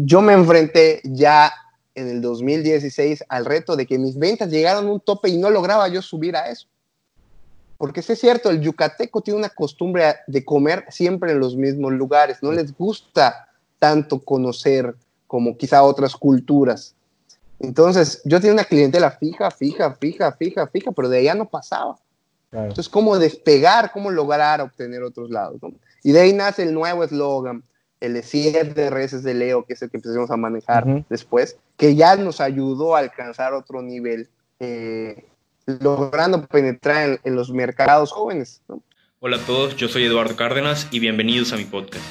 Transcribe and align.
yo 0.00 0.22
me 0.22 0.32
enfrenté 0.32 1.00
ya 1.02 1.52
en 1.96 2.08
el 2.08 2.20
2016 2.20 3.24
al 3.28 3.44
reto 3.44 3.74
de 3.74 3.84
que 3.84 3.98
mis 3.98 4.16
ventas 4.16 4.48
llegaron 4.48 4.86
a 4.86 4.92
un 4.92 5.00
tope 5.00 5.28
y 5.28 5.36
no 5.36 5.50
lograba 5.50 5.88
yo 5.88 6.00
subir 6.02 6.36
a 6.36 6.48
eso. 6.48 6.68
Porque 7.76 8.00
es 8.00 8.18
cierto, 8.18 8.50
el 8.50 8.60
yucateco 8.60 9.20
tiene 9.22 9.40
una 9.40 9.48
costumbre 9.48 10.14
de 10.28 10.44
comer 10.44 10.84
siempre 10.88 11.32
en 11.32 11.40
los 11.40 11.56
mismos 11.56 11.92
lugares, 11.92 12.38
no 12.42 12.52
les 12.52 12.76
gusta 12.76 13.48
tanto 13.80 14.20
conocer 14.20 14.94
como 15.26 15.56
quizá 15.56 15.82
otras 15.82 16.14
culturas. 16.14 16.94
Entonces, 17.58 18.22
yo 18.24 18.38
tenía 18.40 18.54
una 18.54 18.64
clientela 18.64 19.10
fija, 19.10 19.50
fija, 19.50 19.94
fija, 19.94 20.32
fija, 20.32 20.66
fija, 20.68 20.92
pero 20.92 21.08
de 21.08 21.18
allá 21.18 21.34
no 21.34 21.48
pasaba. 21.48 21.96
Entonces, 22.52 22.88
¿cómo 22.88 23.18
despegar, 23.18 23.90
cómo 23.90 24.10
lograr 24.10 24.60
obtener 24.60 25.02
otros 25.02 25.28
lados? 25.28 25.60
Y 26.04 26.12
de 26.12 26.20
ahí 26.20 26.32
nace 26.32 26.62
el 26.62 26.72
nuevo 26.72 27.02
eslogan, 27.02 27.64
el 28.00 28.22
siete 28.22 28.90
reces 28.90 29.22
de 29.22 29.34
Leo, 29.34 29.64
que 29.64 29.74
es 29.74 29.82
el 29.82 29.90
que 29.90 29.96
empezamos 29.96 30.30
a 30.30 30.36
manejar 30.36 31.04
después, 31.08 31.58
que 31.76 31.94
ya 31.94 32.16
nos 32.16 32.40
ayudó 32.40 32.96
a 32.96 33.00
alcanzar 33.00 33.54
otro 33.54 33.82
nivel, 33.82 34.28
eh, 34.60 35.24
logrando 35.66 36.46
penetrar 36.46 37.20
en, 37.22 37.34
los 37.34 37.50
mercados 37.50 38.12
jóvenes. 38.12 38.62
Hola 39.20 39.38
a 39.38 39.40
todos, 39.40 39.76
yo 39.76 39.88
soy 39.88 40.04
Eduardo 40.04 40.36
Cárdenas 40.36 40.86
y 40.90 41.00
bienvenidos 41.00 41.52
a 41.52 41.56
mi 41.56 41.64
podcast, 41.64 42.04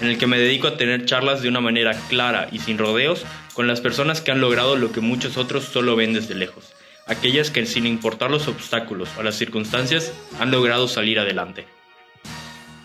en 0.00 0.08
el 0.08 0.18
que 0.18 0.26
me 0.26 0.38
dedico 0.38 0.68
a 0.68 0.76
tener 0.76 1.06
charlas 1.06 1.40
de 1.40 1.48
una 1.48 1.60
manera 1.60 1.94
clara 2.08 2.48
y 2.52 2.58
sin 2.58 2.76
rodeos 2.76 3.24
con 3.54 3.66
las 3.66 3.80
personas 3.80 4.20
que 4.20 4.30
han 4.30 4.40
logrado 4.40 4.76
lo 4.76 4.92
que 4.92 5.00
muchos 5.00 5.38
otros 5.38 5.64
solo 5.64 5.96
ven 5.96 6.12
desde 6.12 6.34
lejos, 6.34 6.74
aquellas 7.06 7.50
que 7.50 7.64
sin 7.64 7.86
importar 7.86 8.30
los 8.30 8.46
obstáculos 8.46 9.08
o 9.18 9.22
las 9.22 9.36
circunstancias 9.36 10.12
han 10.38 10.50
logrado 10.50 10.86
salir 10.86 11.18
adelante. 11.18 11.64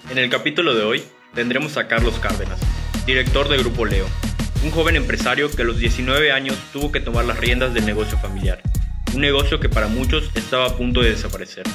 En 0.10 0.20
el 0.20 0.30
capítulo 0.30 0.76
de 0.76 0.84
hoy 0.84 1.04
tendremos 1.36 1.76
a 1.78 1.88
Carlos 1.88 2.18
Cárdenas, 2.20 2.60
director 3.06 3.50
de 3.50 3.58
Grupo 3.58 3.86
Leo, 3.86 4.08
un 4.64 4.72
joven 4.72 4.96
empresario 4.96 5.52
que 5.52 5.62
a 5.62 5.66
los 5.66 5.78
19 5.78 6.32
años 6.32 6.58
tuvo 6.72 6.92
que 6.92 7.02
tomar 7.02 7.26
las 7.26 7.38
riendas 7.38 7.74
del 7.74 7.86
negocio 7.86 8.18
familiar, 8.18 8.62
un 9.14 9.22
negocio 9.22 9.60
que 9.60 9.70
para 9.70 9.88
muchos 9.88 10.32
estaba 10.36 10.66
a 10.66 10.78
punto 10.78 11.02
de 11.02 11.10
desaparecer. 11.10 11.66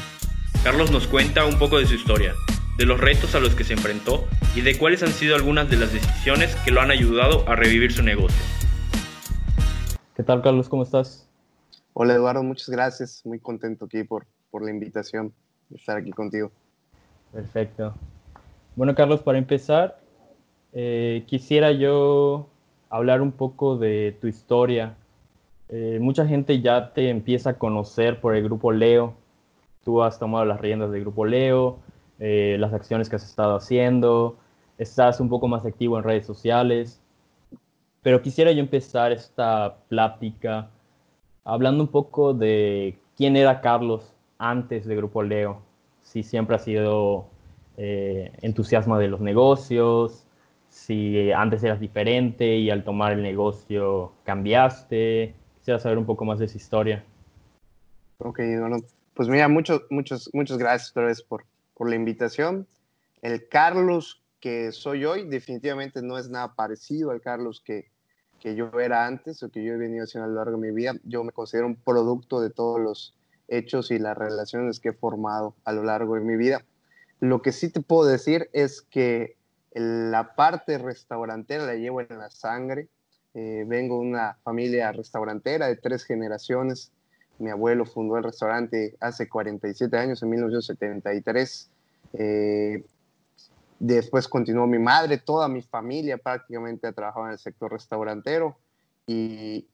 Carlos 0.64 0.90
nos 0.90 1.06
cuenta 1.06 1.44
un 1.44 1.58
poco 1.58 1.78
de 1.78 1.86
su 1.86 1.94
historia, 1.94 2.34
de 2.78 2.86
los 2.86 2.98
retos 2.98 3.34
a 3.34 3.40
los 3.40 3.54
que 3.54 3.64
se 3.64 3.74
enfrentó 3.74 4.26
y 4.56 4.62
de 4.62 4.78
cuáles 4.78 5.02
han 5.02 5.12
sido 5.12 5.36
algunas 5.36 5.68
de 5.68 5.76
las 5.76 5.92
decisiones 5.92 6.56
que 6.64 6.70
lo 6.70 6.80
han 6.80 6.90
ayudado 6.90 7.46
a 7.46 7.54
revivir 7.54 7.92
su 7.92 8.02
negocio. 8.02 8.42
¿Qué 10.16 10.22
tal 10.22 10.42
Carlos? 10.42 10.68
¿Cómo 10.70 10.82
estás? 10.82 11.28
Hola 11.92 12.14
Eduardo, 12.14 12.42
muchas 12.42 12.70
gracias. 12.70 13.22
Muy 13.26 13.38
contento 13.38 13.84
aquí 13.84 14.04
por, 14.04 14.26
por 14.50 14.64
la 14.64 14.70
invitación 14.70 15.34
de 15.68 15.76
estar 15.76 15.98
aquí 15.98 16.10
contigo. 16.10 16.50
Perfecto. 17.32 17.94
Bueno, 18.76 18.94
Carlos, 18.94 19.20
para 19.22 19.38
empezar, 19.38 19.98
eh, 20.72 21.24
quisiera 21.26 21.72
yo 21.72 22.46
hablar 22.88 23.20
un 23.20 23.32
poco 23.32 23.76
de 23.76 24.16
tu 24.20 24.28
historia. 24.28 24.96
Eh, 25.68 25.98
mucha 26.00 26.26
gente 26.26 26.60
ya 26.60 26.92
te 26.92 27.10
empieza 27.10 27.50
a 27.50 27.58
conocer 27.58 28.20
por 28.20 28.36
el 28.36 28.44
grupo 28.44 28.70
Leo. 28.70 29.14
Tú 29.84 30.02
has 30.02 30.18
tomado 30.18 30.44
las 30.44 30.60
riendas 30.60 30.92
del 30.92 31.00
grupo 31.00 31.26
Leo, 31.26 31.78
eh, 32.20 32.56
las 32.60 32.72
acciones 32.72 33.08
que 33.08 33.16
has 33.16 33.24
estado 33.24 33.56
haciendo, 33.56 34.36
estás 34.78 35.20
un 35.20 35.28
poco 35.28 35.48
más 35.48 35.66
activo 35.66 35.98
en 35.98 36.04
redes 36.04 36.24
sociales. 36.26 37.00
Pero 38.02 38.22
quisiera 38.22 38.52
yo 38.52 38.60
empezar 38.60 39.10
esta 39.12 39.78
plática 39.88 40.70
hablando 41.44 41.82
un 41.82 41.88
poco 41.90 42.34
de 42.34 42.98
quién 43.16 43.36
era 43.36 43.60
Carlos 43.60 44.14
antes 44.38 44.86
de 44.86 44.96
Grupo 44.96 45.22
Leo. 45.22 45.60
Si 46.02 46.22
siempre 46.22 46.56
ha 46.56 46.58
sido 46.60 47.26
eh, 47.82 48.30
entusiasmo 48.42 48.98
de 48.98 49.08
los 49.08 49.22
negocios, 49.22 50.26
si 50.68 51.32
antes 51.32 51.64
eras 51.64 51.80
diferente 51.80 52.56
y 52.56 52.68
al 52.68 52.84
tomar 52.84 53.12
el 53.12 53.22
negocio 53.22 54.12
cambiaste. 54.24 55.34
Quisiera 55.56 55.78
saber 55.78 55.96
un 55.96 56.04
poco 56.04 56.26
más 56.26 56.38
de 56.38 56.44
esa 56.44 56.58
historia. 56.58 57.02
Ok, 58.18 58.38
bueno, 58.58 58.76
pues 59.14 59.30
mira, 59.30 59.48
muchos, 59.48 59.80
muchos, 59.88 60.28
muchas 60.34 60.58
gracias 60.58 60.90
otra 60.90 61.06
vez 61.06 61.22
por, 61.22 61.46
por 61.72 61.88
la 61.88 61.96
invitación. 61.96 62.66
El 63.22 63.48
Carlos 63.48 64.20
que 64.40 64.72
soy 64.72 65.06
hoy 65.06 65.26
definitivamente 65.26 66.02
no 66.02 66.18
es 66.18 66.28
nada 66.28 66.54
parecido 66.54 67.12
al 67.12 67.22
Carlos 67.22 67.62
que, 67.64 67.86
que 68.40 68.54
yo 68.54 68.70
era 68.78 69.06
antes 69.06 69.42
o 69.42 69.50
que 69.50 69.64
yo 69.64 69.72
he 69.72 69.78
venido 69.78 70.04
haciendo 70.04 70.26
a 70.26 70.28
lo 70.28 70.34
largo 70.34 70.60
de 70.60 70.68
mi 70.68 70.74
vida. 70.74 70.96
Yo 71.04 71.24
me 71.24 71.32
considero 71.32 71.66
un 71.66 71.76
producto 71.76 72.42
de 72.42 72.50
todos 72.50 72.78
los 72.78 73.14
hechos 73.48 73.90
y 73.90 73.98
las 73.98 74.18
relaciones 74.18 74.80
que 74.80 74.90
he 74.90 74.92
formado 74.92 75.54
a 75.64 75.72
lo 75.72 75.82
largo 75.82 76.16
de 76.16 76.20
mi 76.20 76.36
vida. 76.36 76.62
Lo 77.20 77.42
que 77.42 77.52
sí 77.52 77.68
te 77.68 77.80
puedo 77.80 78.08
decir 78.08 78.48
es 78.52 78.80
que 78.80 79.36
la 79.72 80.34
parte 80.34 80.78
restaurantera 80.78 81.66
la 81.66 81.74
llevo 81.74 82.00
en 82.00 82.18
la 82.18 82.30
sangre. 82.30 82.88
Eh, 83.34 83.64
vengo 83.68 84.00
de 84.00 84.08
una 84.08 84.38
familia 84.42 84.90
restaurantera 84.90 85.68
de 85.68 85.76
tres 85.76 86.04
generaciones. 86.04 86.92
Mi 87.38 87.50
abuelo 87.50 87.84
fundó 87.84 88.16
el 88.16 88.24
restaurante 88.24 88.96
hace 89.00 89.28
47 89.28 89.96
años, 89.96 90.22
en 90.22 90.30
1973. 90.30 91.70
Eh, 92.14 92.84
después 93.78 94.26
continuó 94.26 94.66
mi 94.66 94.78
madre, 94.78 95.18
toda 95.18 95.48
mi 95.48 95.62
familia 95.62 96.18
prácticamente 96.18 96.86
ha 96.86 96.92
trabajado 96.92 97.26
en 97.26 97.32
el 97.32 97.38
sector 97.38 97.70
restaurantero. 97.70 98.56
Y, 99.06 99.66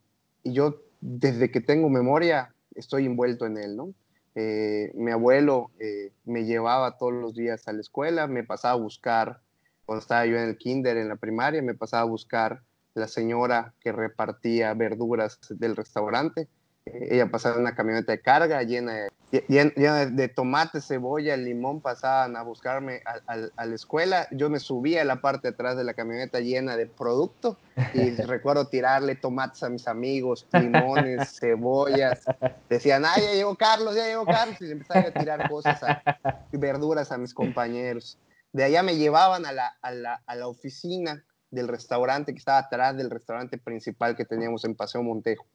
y 0.42 0.52
yo, 0.52 0.80
desde 1.00 1.50
que 1.50 1.60
tengo 1.60 1.88
memoria, 1.88 2.52
estoy 2.74 3.06
envuelto 3.06 3.46
en 3.46 3.56
él, 3.56 3.76
¿no? 3.76 3.94
Eh, 4.38 4.92
mi 4.94 5.12
abuelo 5.12 5.70
eh, 5.80 6.12
me 6.26 6.44
llevaba 6.44 6.98
todos 6.98 7.14
los 7.14 7.34
días 7.34 7.66
a 7.68 7.72
la 7.72 7.80
escuela, 7.80 8.26
me 8.26 8.44
pasaba 8.44 8.74
a 8.74 8.76
buscar, 8.76 9.40
cuando 9.86 10.02
estaba 10.02 10.26
yo 10.26 10.36
en 10.36 10.50
el 10.50 10.58
kinder, 10.58 10.98
en 10.98 11.08
la 11.08 11.16
primaria, 11.16 11.62
me 11.62 11.72
pasaba 11.72 12.02
a 12.02 12.06
buscar 12.06 12.60
la 12.92 13.08
señora 13.08 13.72
que 13.80 13.92
repartía 13.92 14.74
verduras 14.74 15.40
del 15.48 15.74
restaurante. 15.74 16.48
Eh, 16.84 17.08
ella 17.12 17.30
pasaba 17.30 17.58
una 17.58 17.74
camioneta 17.74 18.12
de 18.12 18.20
carga 18.20 18.62
llena 18.62 18.92
de 18.92 19.08
llena 19.30 20.06
de, 20.06 20.28
tomate, 20.28 20.80
cebolla, 20.80 21.36
limón, 21.36 21.80
pasaban 21.80 22.36
a 22.36 22.42
buscarme 22.42 23.02
a, 23.26 23.36
la 23.36 23.74
escuela. 23.74 24.28
Yo 24.30 24.48
me 24.50 24.60
subía 24.60 25.02
a 25.02 25.04
la 25.04 25.20
parte 25.20 25.48
de 25.48 25.54
atrás 25.54 25.76
de 25.76 25.84
la 25.84 25.94
camioneta 25.94 26.40
llena 26.40 26.76
de 26.76 26.86
producto 26.86 27.56
y 27.92 28.10
recuerdo 28.22 28.68
tirarle 28.68 29.16
tomates 29.16 29.62
a 29.62 29.68
mis 29.68 29.88
amigos, 29.88 30.46
limones, 30.52 31.38
cebollas. 31.38 32.24
Decían, 32.68 33.04
ay, 33.04 33.22
ya 33.22 33.32
llegó 33.32 33.56
Carlos, 33.56 33.96
ya 33.96 34.06
llegó 34.06 34.24
Carlos. 34.24 34.60
Y 34.60 34.70
empezaba 34.70 35.08
a 35.08 35.12
tirar 35.12 35.50
cosas, 35.50 35.80
y 36.52 36.56
verduras 36.58 37.10
a 37.10 37.18
mis 37.18 37.34
compañeros. 37.34 38.18
De 38.52 38.64
allá 38.64 38.82
me 38.82 38.96
llevaban 38.96 39.44
a 39.44 39.52
la, 39.52 39.76
a 39.82 39.90
la, 39.90 40.22
a 40.26 40.36
la 40.36 40.46
oficina 40.46 41.24
del 41.50 41.68
restaurante 41.68 42.32
que 42.32 42.38
estaba 42.38 42.58
atrás 42.58 42.96
del 42.96 43.10
restaurante 43.10 43.58
principal 43.58 44.16
que 44.16 44.24
teníamos 44.24 44.64
en 44.64 44.74
Paseo 44.74 45.02
Montejo 45.02 45.46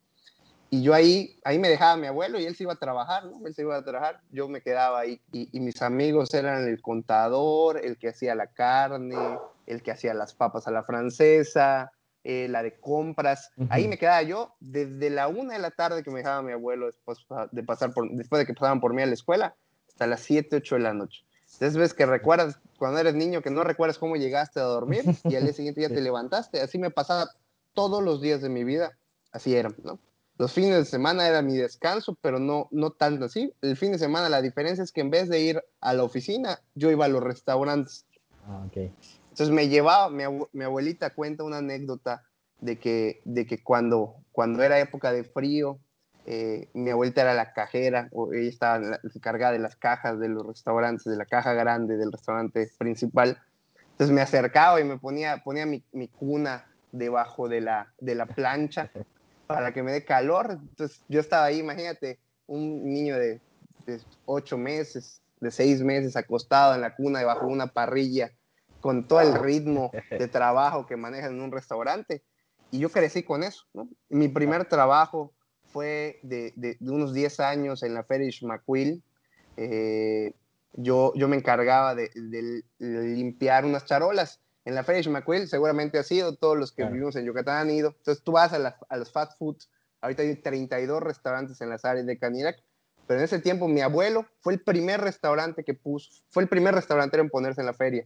y 0.73 0.83
yo 0.83 0.93
ahí, 0.93 1.37
ahí 1.43 1.59
me 1.59 1.67
dejaba 1.67 1.97
mi 1.97 2.07
abuelo 2.07 2.39
y 2.39 2.45
él 2.45 2.55
se 2.55 2.63
iba 2.63 2.71
a 2.71 2.77
trabajar, 2.77 3.25
¿no? 3.25 3.45
Él 3.45 3.53
se 3.53 3.63
iba 3.63 3.75
a 3.75 3.83
trabajar, 3.83 4.21
yo 4.31 4.47
me 4.47 4.61
quedaba 4.61 5.01
ahí. 5.01 5.19
Y, 5.33 5.59
mis 5.59 5.81
amigos 5.81 6.33
eran 6.33 6.65
el 6.65 6.81
contador, 6.81 7.77
el 7.83 7.97
que 7.97 8.07
hacía 8.07 8.35
la 8.35 8.47
carne, 8.47 9.37
el 9.67 9.83
que 9.83 9.91
hacía 9.91 10.13
las 10.13 10.33
papas 10.33 10.69
a 10.69 10.71
la 10.71 10.83
francesa, 10.83 11.91
eh, 12.23 12.47
la 12.49 12.63
de 12.63 12.79
compras. 12.79 13.51
Ahí 13.69 13.89
me 13.89 13.97
quedaba 13.97 14.21
yo 14.21 14.55
desde 14.61 15.09
la 15.09 15.27
una 15.27 15.55
de 15.55 15.59
la 15.59 15.71
tarde 15.71 16.03
que 16.03 16.09
me 16.09 16.19
dejaba 16.19 16.41
mi 16.41 16.53
abuelo 16.53 16.85
después 16.85 17.17
de, 17.51 17.63
pasar 17.63 17.93
por, 17.93 18.09
después 18.09 18.39
de 18.39 18.45
que 18.45 18.53
pasaban 18.53 18.79
por 18.79 18.93
mí 18.93 19.01
a 19.01 19.07
la 19.07 19.13
escuela 19.13 19.57
hasta 19.89 20.07
las 20.07 20.21
7, 20.21 20.55
8 20.55 20.75
de 20.75 20.81
la 20.81 20.93
noche. 20.93 21.25
Entonces 21.51 21.75
ves 21.75 21.93
que 21.93 22.05
recuerdas 22.05 22.61
cuando 22.77 22.97
eres 22.97 23.13
niño 23.13 23.41
que 23.41 23.51
no 23.51 23.65
recuerdas 23.65 23.97
cómo 23.97 24.15
llegaste 24.15 24.61
a 24.61 24.63
dormir 24.63 25.03
y 25.25 25.35
al 25.35 25.43
día 25.43 25.53
siguiente 25.53 25.81
ya 25.81 25.89
te 25.93 25.99
levantaste. 25.99 26.61
Así 26.61 26.79
me 26.79 26.91
pasaba 26.91 27.29
todos 27.73 28.01
los 28.01 28.21
días 28.21 28.41
de 28.41 28.47
mi 28.47 28.63
vida. 28.63 28.97
Así 29.33 29.53
era, 29.53 29.69
¿no? 29.83 29.99
Los 30.41 30.53
fines 30.53 30.75
de 30.75 30.85
semana 30.85 31.27
era 31.27 31.43
mi 31.43 31.55
descanso, 31.55 32.17
pero 32.19 32.39
no, 32.39 32.67
no 32.71 32.89
tanto 32.89 33.25
así. 33.25 33.53
El 33.61 33.77
fin 33.77 33.91
de 33.91 33.99
semana 33.99 34.27
la 34.27 34.41
diferencia 34.41 34.83
es 34.83 34.91
que 34.91 35.01
en 35.01 35.11
vez 35.11 35.29
de 35.29 35.39
ir 35.39 35.63
a 35.81 35.93
la 35.93 36.03
oficina, 36.03 36.59
yo 36.73 36.89
iba 36.89 37.05
a 37.05 37.09
los 37.09 37.21
restaurantes. 37.21 38.07
Ah, 38.47 38.65
Entonces 38.73 39.51
me 39.51 39.67
llevaba, 39.67 40.09
mi, 40.09 40.63
abuelita 40.63 41.11
cuenta 41.11 41.43
una 41.43 41.57
anécdota 41.57 42.23
de 42.59 42.79
que, 42.79 43.21
de 43.23 43.45
que 43.45 43.61
cuando, 43.61 44.15
cuando 44.31 44.63
era 44.63 44.79
época 44.79 45.13
de 45.13 45.25
frío, 45.25 45.77
eh, 46.25 46.69
mi 46.73 46.89
abuelita 46.89 47.21
era 47.21 47.35
la 47.35 47.53
cajera, 47.53 48.09
o 48.11 48.33
ella 48.33 48.49
estaba 48.49 48.99
encargada 49.13 49.53
de 49.53 49.59
las 49.59 49.75
cajas 49.75 50.19
de 50.19 50.27
los 50.27 50.43
restaurantes, 50.43 51.03
de 51.03 51.17
la 51.17 51.27
caja 51.27 51.53
grande 51.53 51.97
del 51.97 52.11
restaurante 52.11 52.67
principal. 52.79 53.37
Entonces 53.91 54.11
me 54.11 54.21
acercaba 54.21 54.81
y 54.81 54.85
me 54.85 54.97
ponía, 54.97 55.43
ponía 55.43 55.67
mi, 55.67 55.83
mi 55.91 56.07
cuna 56.07 56.65
debajo 56.91 57.47
de 57.47 57.61
la, 57.61 57.93
de 57.99 58.15
la 58.15 58.25
plancha 58.25 58.89
para 59.53 59.73
que 59.73 59.83
me 59.83 59.91
dé 59.91 60.03
calor. 60.03 60.51
Entonces 60.51 61.01
yo 61.07 61.19
estaba 61.19 61.45
ahí, 61.45 61.59
imagínate, 61.59 62.19
un 62.47 62.83
niño 62.83 63.17
de, 63.17 63.39
ocho 64.25 64.57
meses, 64.57 65.21
de 65.39 65.51
seis 65.51 65.81
meses, 65.81 66.15
acostado 66.15 66.75
en 66.75 66.81
la 66.81 66.95
cuna 66.95 67.19
debajo 67.19 67.47
de 67.47 67.53
una 67.53 67.67
parrilla, 67.67 68.31
con 68.79 69.07
todo 69.07 69.21
el 69.21 69.35
ritmo 69.35 69.91
de 70.09 70.27
trabajo 70.27 70.85
que 70.85 70.97
manejan 70.97 71.33
en 71.33 71.41
un 71.41 71.51
restaurante. 71.51 72.23
Y 72.71 72.79
yo 72.79 72.89
crecí 72.89 73.23
con 73.23 73.43
eso. 73.43 73.65
Mi 74.09 74.27
primer 74.27 74.65
trabajo 74.65 75.33
fue 75.71 76.19
de, 76.23 76.77
unos 76.81 77.13
10 77.13 77.39
años 77.41 77.83
en 77.83 77.93
la 77.93 78.03
Ferish 78.03 78.43
McQuill. 78.43 79.03
Eh, 79.57 80.33
yo, 80.73 81.13
yo 81.15 81.27
me 81.27 81.35
encargaba 81.35 81.95
de, 81.95 82.09
limpiar 82.79 83.65
unas 83.65 83.85
charolas 83.85 84.40
en 84.65 84.75
la 84.75 84.83
Feria 84.83 85.01
de 85.01 85.47
seguramente 85.47 85.97
ha 85.97 86.03
sido, 86.03 86.35
todos 86.35 86.57
los 86.57 86.71
que 86.71 86.85
vivimos 86.85 87.15
en 87.15 87.25
Yucatán 87.25 87.57
han 87.57 87.71
ido. 87.71 87.95
Entonces 87.97 88.23
tú 88.23 88.33
vas 88.33 88.53
a, 88.53 88.77
a 88.89 88.97
los 88.97 89.11
fast 89.11 89.37
foods, 89.37 89.69
ahorita 90.01 90.21
hay 90.21 90.35
32 90.35 91.01
restaurantes 91.01 91.61
en 91.61 91.69
las 91.69 91.83
áreas 91.85 92.05
de 92.05 92.17
Canirac, 92.17 92.57
pero 93.07 93.19
en 93.19 93.25
ese 93.25 93.39
tiempo 93.39 93.67
mi 93.67 93.81
abuelo 93.81 94.25
fue 94.39 94.53
el 94.53 94.61
primer 94.61 95.01
restaurante 95.01 95.63
que 95.63 95.73
puso, 95.73 96.23
fue 96.29 96.43
el 96.43 96.49
primer 96.49 96.75
restaurantero 96.75 97.23
en 97.23 97.29
ponerse 97.29 97.61
en 97.61 97.67
la 97.67 97.73
feria. 97.73 98.05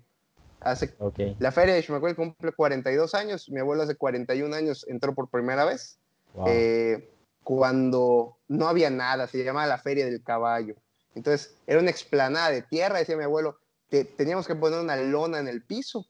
Hace, 0.61 0.95
La 1.39 1.51
feria 1.51 1.75
de 1.75 1.81
Shumacuel 1.81 2.15
cumple 2.15 2.51
42 2.51 3.13
años, 3.13 3.49
mi 3.49 3.59
abuelo 3.59 3.83
hace 3.83 3.95
41 3.95 4.55
años 4.55 4.85
entró 4.87 5.13
por 5.13 5.29
primera 5.29 5.63
vez, 5.63 5.99
eh, 6.47 7.11
cuando 7.43 8.37
no 8.47 8.67
había 8.67 8.89
nada, 8.89 9.27
se 9.27 9.43
llamaba 9.43 9.67
la 9.67 9.77
feria 9.77 10.05
del 10.05 10.23
caballo. 10.23 10.75
Entonces 11.13 11.55
era 11.67 11.79
una 11.79 11.91
explanada 11.91 12.49
de 12.49 12.63
tierra, 12.63 12.97
decía 12.97 13.15
mi 13.15 13.23
abuelo, 13.23 13.59
que 13.89 14.05
teníamos 14.05 14.47
que 14.47 14.55
poner 14.55 14.79
una 14.79 14.95
lona 14.95 15.39
en 15.39 15.47
el 15.47 15.63
piso, 15.63 16.07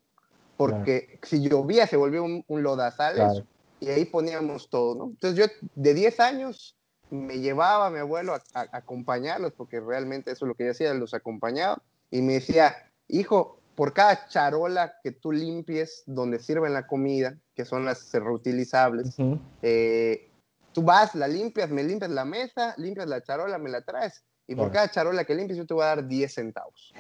porque 0.58 1.20
si 1.24 1.48
llovía 1.48 1.88
se 1.88 1.98
volvía 1.98 2.22
un, 2.22 2.44
lodazal 2.48 3.46
y 3.80 3.90
ahí 3.90 4.06
poníamos 4.06 4.70
todo, 4.70 4.96
¿no? 4.96 5.06
Entonces 5.06 5.38
yo 5.38 5.68
de 5.76 5.94
10 5.94 6.20
años 6.20 6.76
me 7.10 7.40
llevaba 7.40 7.88
a 7.88 7.90
mi 7.90 8.00
abuelo 8.00 8.34
a, 8.34 8.42
acompañarlos, 8.72 9.54
porque 9.54 9.80
realmente 9.80 10.32
eso 10.32 10.46
es 10.46 10.50
lo 10.50 10.56
que 10.56 10.66
yo 10.66 10.72
hacía, 10.72 10.94
los 10.94 11.14
acompañaba, 11.14 11.82
y 12.10 12.22
me 12.22 12.34
decía, 12.34 12.76
hijo, 13.08 13.60
por 13.76 13.94
cada 13.94 14.28
charola 14.28 14.96
que 15.04 15.12
tú 15.12 15.32
limpies 15.32 16.04
donde 16.06 16.40
sirven 16.40 16.74
la 16.74 16.88
comida, 16.88 17.38
que 17.56 17.66
son 17.66 17.86
las 17.86 18.12
reutilizables, 18.14 19.16
eh, 19.62 20.30
tú 20.72 20.82
vas, 20.82 21.16
la 21.16 21.28
limpias, 21.28 21.70
me 21.70 21.84
limpias 21.84 22.12
la 22.12 22.26
mesa, 22.26 22.74
limpias 22.78 23.08
la 23.08 23.22
charola, 23.22 23.58
me 23.58 23.70
la 23.70 23.82
traes, 23.82 24.24
y 24.48 24.56
por 24.56 24.72
cada 24.72 24.90
charola 24.90 25.26
que 25.26 25.36
limpies 25.36 25.58
yo 25.58 25.66
te 25.66 25.74
voy 25.74 25.84
a 25.84 25.88
dar 25.88 26.08
10 26.08 26.34
centavos. 26.34 26.94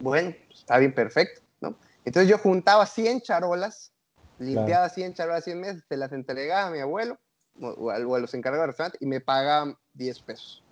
Bueno, 0.00 0.34
está 0.50 0.78
bien, 0.78 0.94
perfecto, 0.94 1.40
¿no? 1.60 1.76
Entonces 2.04 2.28
yo 2.30 2.38
juntaba 2.38 2.86
100 2.86 3.22
charolas, 3.22 3.92
limpiaba 4.38 4.88
100 4.88 5.14
charolas, 5.14 5.44
100 5.44 5.60
meses, 5.60 5.84
te 5.88 5.96
las 5.96 6.12
entregaba 6.12 6.68
a 6.68 6.70
mi 6.70 6.80
abuelo, 6.80 7.18
o 7.60 7.90
a, 7.90 7.98
los 7.98 8.34
encargados 8.34 8.62
del 8.62 8.68
restaurante 8.68 8.98
y 9.00 9.06
me 9.06 9.20
pagaban 9.20 9.76
10 9.94 10.20
pesos. 10.22 10.64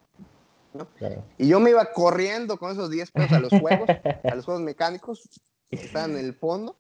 Y 1.39 1.49
yo 1.49 1.59
me 1.59 1.71
iba 1.71 1.85
corriendo 1.93 2.59
con 2.59 2.71
esos 2.71 2.91
10 2.91 3.11
pesos 3.11 3.33
a 3.33 3.41
los 3.41 3.51
juegos, 3.51 3.89
a 4.31 4.35
los 4.35 4.45
juegos 4.45 4.63
mecánicos 4.63 5.29
que 5.71 5.77
estaban 5.77 6.13
en 6.13 6.25
el 6.25 6.35
fondo. 6.35 6.79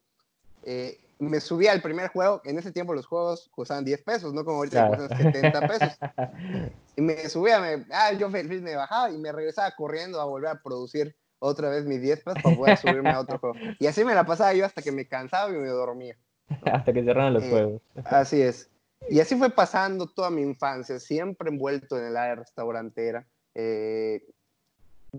Eh, 0.62 1.00
me 1.18 1.40
subía 1.40 1.72
al 1.72 1.80
primer 1.80 2.08
juego, 2.08 2.42
en 2.44 2.58
ese 2.58 2.72
tiempo 2.72 2.92
los 2.92 3.06
juegos 3.06 3.48
costaban 3.54 3.84
10 3.84 4.02
pesos, 4.02 4.34
no 4.34 4.44
como 4.44 4.58
ahorita 4.58 4.88
claro. 4.88 5.08
70 5.08 5.68
pesos. 5.68 5.98
Y 6.98 7.02
me 7.02 7.28
subía, 7.28 7.60
me, 7.60 7.84
ah, 7.92 8.12
yo 8.12 8.30
feliz 8.30 8.62
me 8.62 8.74
bajaba 8.74 9.10
y 9.10 9.18
me 9.18 9.30
regresaba 9.30 9.70
corriendo 9.76 10.18
a 10.18 10.24
volver 10.24 10.48
a 10.48 10.62
producir 10.62 11.14
otra 11.38 11.70
vez 11.70 11.84
mis 11.84 12.00
10 12.00 12.22
pesos 12.22 12.42
para 12.42 12.56
poder 12.56 12.76
subirme 12.76 13.10
a 13.10 13.20
otro 13.20 13.38
juego. 13.38 13.56
Y 13.78 13.86
así 13.86 14.04
me 14.04 14.14
la 14.14 14.24
pasaba 14.24 14.54
yo 14.54 14.64
hasta 14.64 14.82
que 14.82 14.92
me 14.92 15.06
cansaba 15.06 15.50
y 15.50 15.58
me 15.58 15.68
dormía. 15.68 16.16
hasta 16.72 16.92
que 16.92 17.02
cerraran 17.02 17.34
los 17.34 17.44
eh, 17.44 17.50
juegos. 17.50 17.82
Así 18.04 18.40
es. 18.40 18.70
Y 19.08 19.20
así 19.20 19.36
fue 19.36 19.50
pasando 19.50 20.06
toda 20.06 20.30
mi 20.30 20.42
infancia, 20.42 20.98
siempre 20.98 21.50
envuelto 21.50 21.98
en 21.98 22.06
el 22.06 22.16
área 22.16 22.36
restaurantera. 22.36 23.26
Eh, 23.54 24.22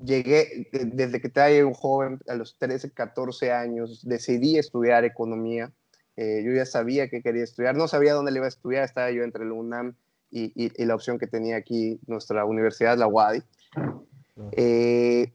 llegué, 0.03 0.69
desde 0.71 1.21
que 1.21 1.27
estaba 1.27 1.49
un 1.65 1.73
joven, 1.73 2.19
a 2.27 2.35
los 2.35 2.57
13, 2.57 2.91
14 2.91 3.51
años, 3.51 4.01
decidí 4.07 4.57
estudiar 4.57 5.05
economía. 5.05 5.71
Eh, 6.17 6.41
yo 6.43 6.51
ya 6.51 6.65
sabía 6.65 7.09
que 7.09 7.21
quería 7.21 7.43
estudiar, 7.43 7.75
no 7.75 7.87
sabía 7.87 8.13
dónde 8.13 8.31
le 8.31 8.37
iba 8.37 8.45
a 8.45 8.49
estudiar, 8.49 8.83
estaba 8.83 9.11
yo 9.11 9.23
entre 9.23 9.43
el 9.43 9.51
UNAM 9.51 9.95
y, 10.31 10.51
y, 10.55 10.85
la 10.85 10.95
opción 10.95 11.19
que 11.19 11.27
tenía 11.27 11.57
aquí 11.57 11.99
nuestra 12.07 12.43
universidad, 12.43 12.97
la 12.97 13.07
UADI. 13.07 13.43
Eh, 14.51 15.31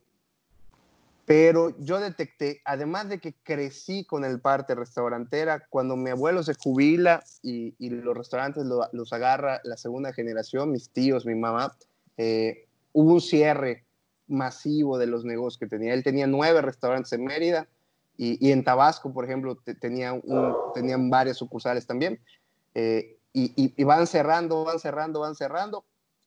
pero 1.24 1.76
yo 1.78 2.00
detecté, 2.00 2.60
además 2.64 3.08
de 3.08 3.20
que 3.20 3.34
crecí 3.42 4.04
con 4.04 4.24
el 4.24 4.40
parte 4.40 4.74
restaurantera, 4.74 5.66
cuando 5.70 5.96
mi 5.96 6.10
abuelo 6.10 6.42
se 6.42 6.54
jubila 6.54 7.22
y, 7.42 7.74
los 7.90 8.16
restaurantes 8.16 8.64
los 8.92 9.12
agarra 9.12 9.60
la 9.64 9.76
segunda 9.76 10.12
generación, 10.12 10.72
mis 10.72 10.90
tíos, 10.90 11.24
mi 11.24 11.36
mamá, 11.36 11.76
eh, 12.16 12.66
hubo 12.92 13.14
un 13.14 13.20
cierre 13.20 13.84
masivo 14.26 14.98
de 14.98 15.06
los 15.06 15.24
negocios 15.24 15.58
que 15.58 15.66
tenía. 15.66 15.94
Él 15.94 16.02
tenía 16.02 16.26
nueve 16.26 16.60
restaurantes 16.60 17.12
en 17.12 17.24
Mérida 17.24 17.68
y, 18.16 18.50
en 18.50 18.64
Tabasco, 18.64 19.12
por 19.12 19.24
ejemplo, 19.24 19.56
tenía 19.80 20.20
tenían 20.74 21.10
varias 21.10 21.36
sucursales 21.36 21.86
también. 21.86 22.20
Eh, 22.74 23.16
y, 23.32 23.52
y, 23.76 23.84
van 23.84 24.06
cerrando, 24.06 24.64
van 24.64 24.78
cerrando, 24.78 25.20
van 25.20 25.34
cerrando. 25.34 25.84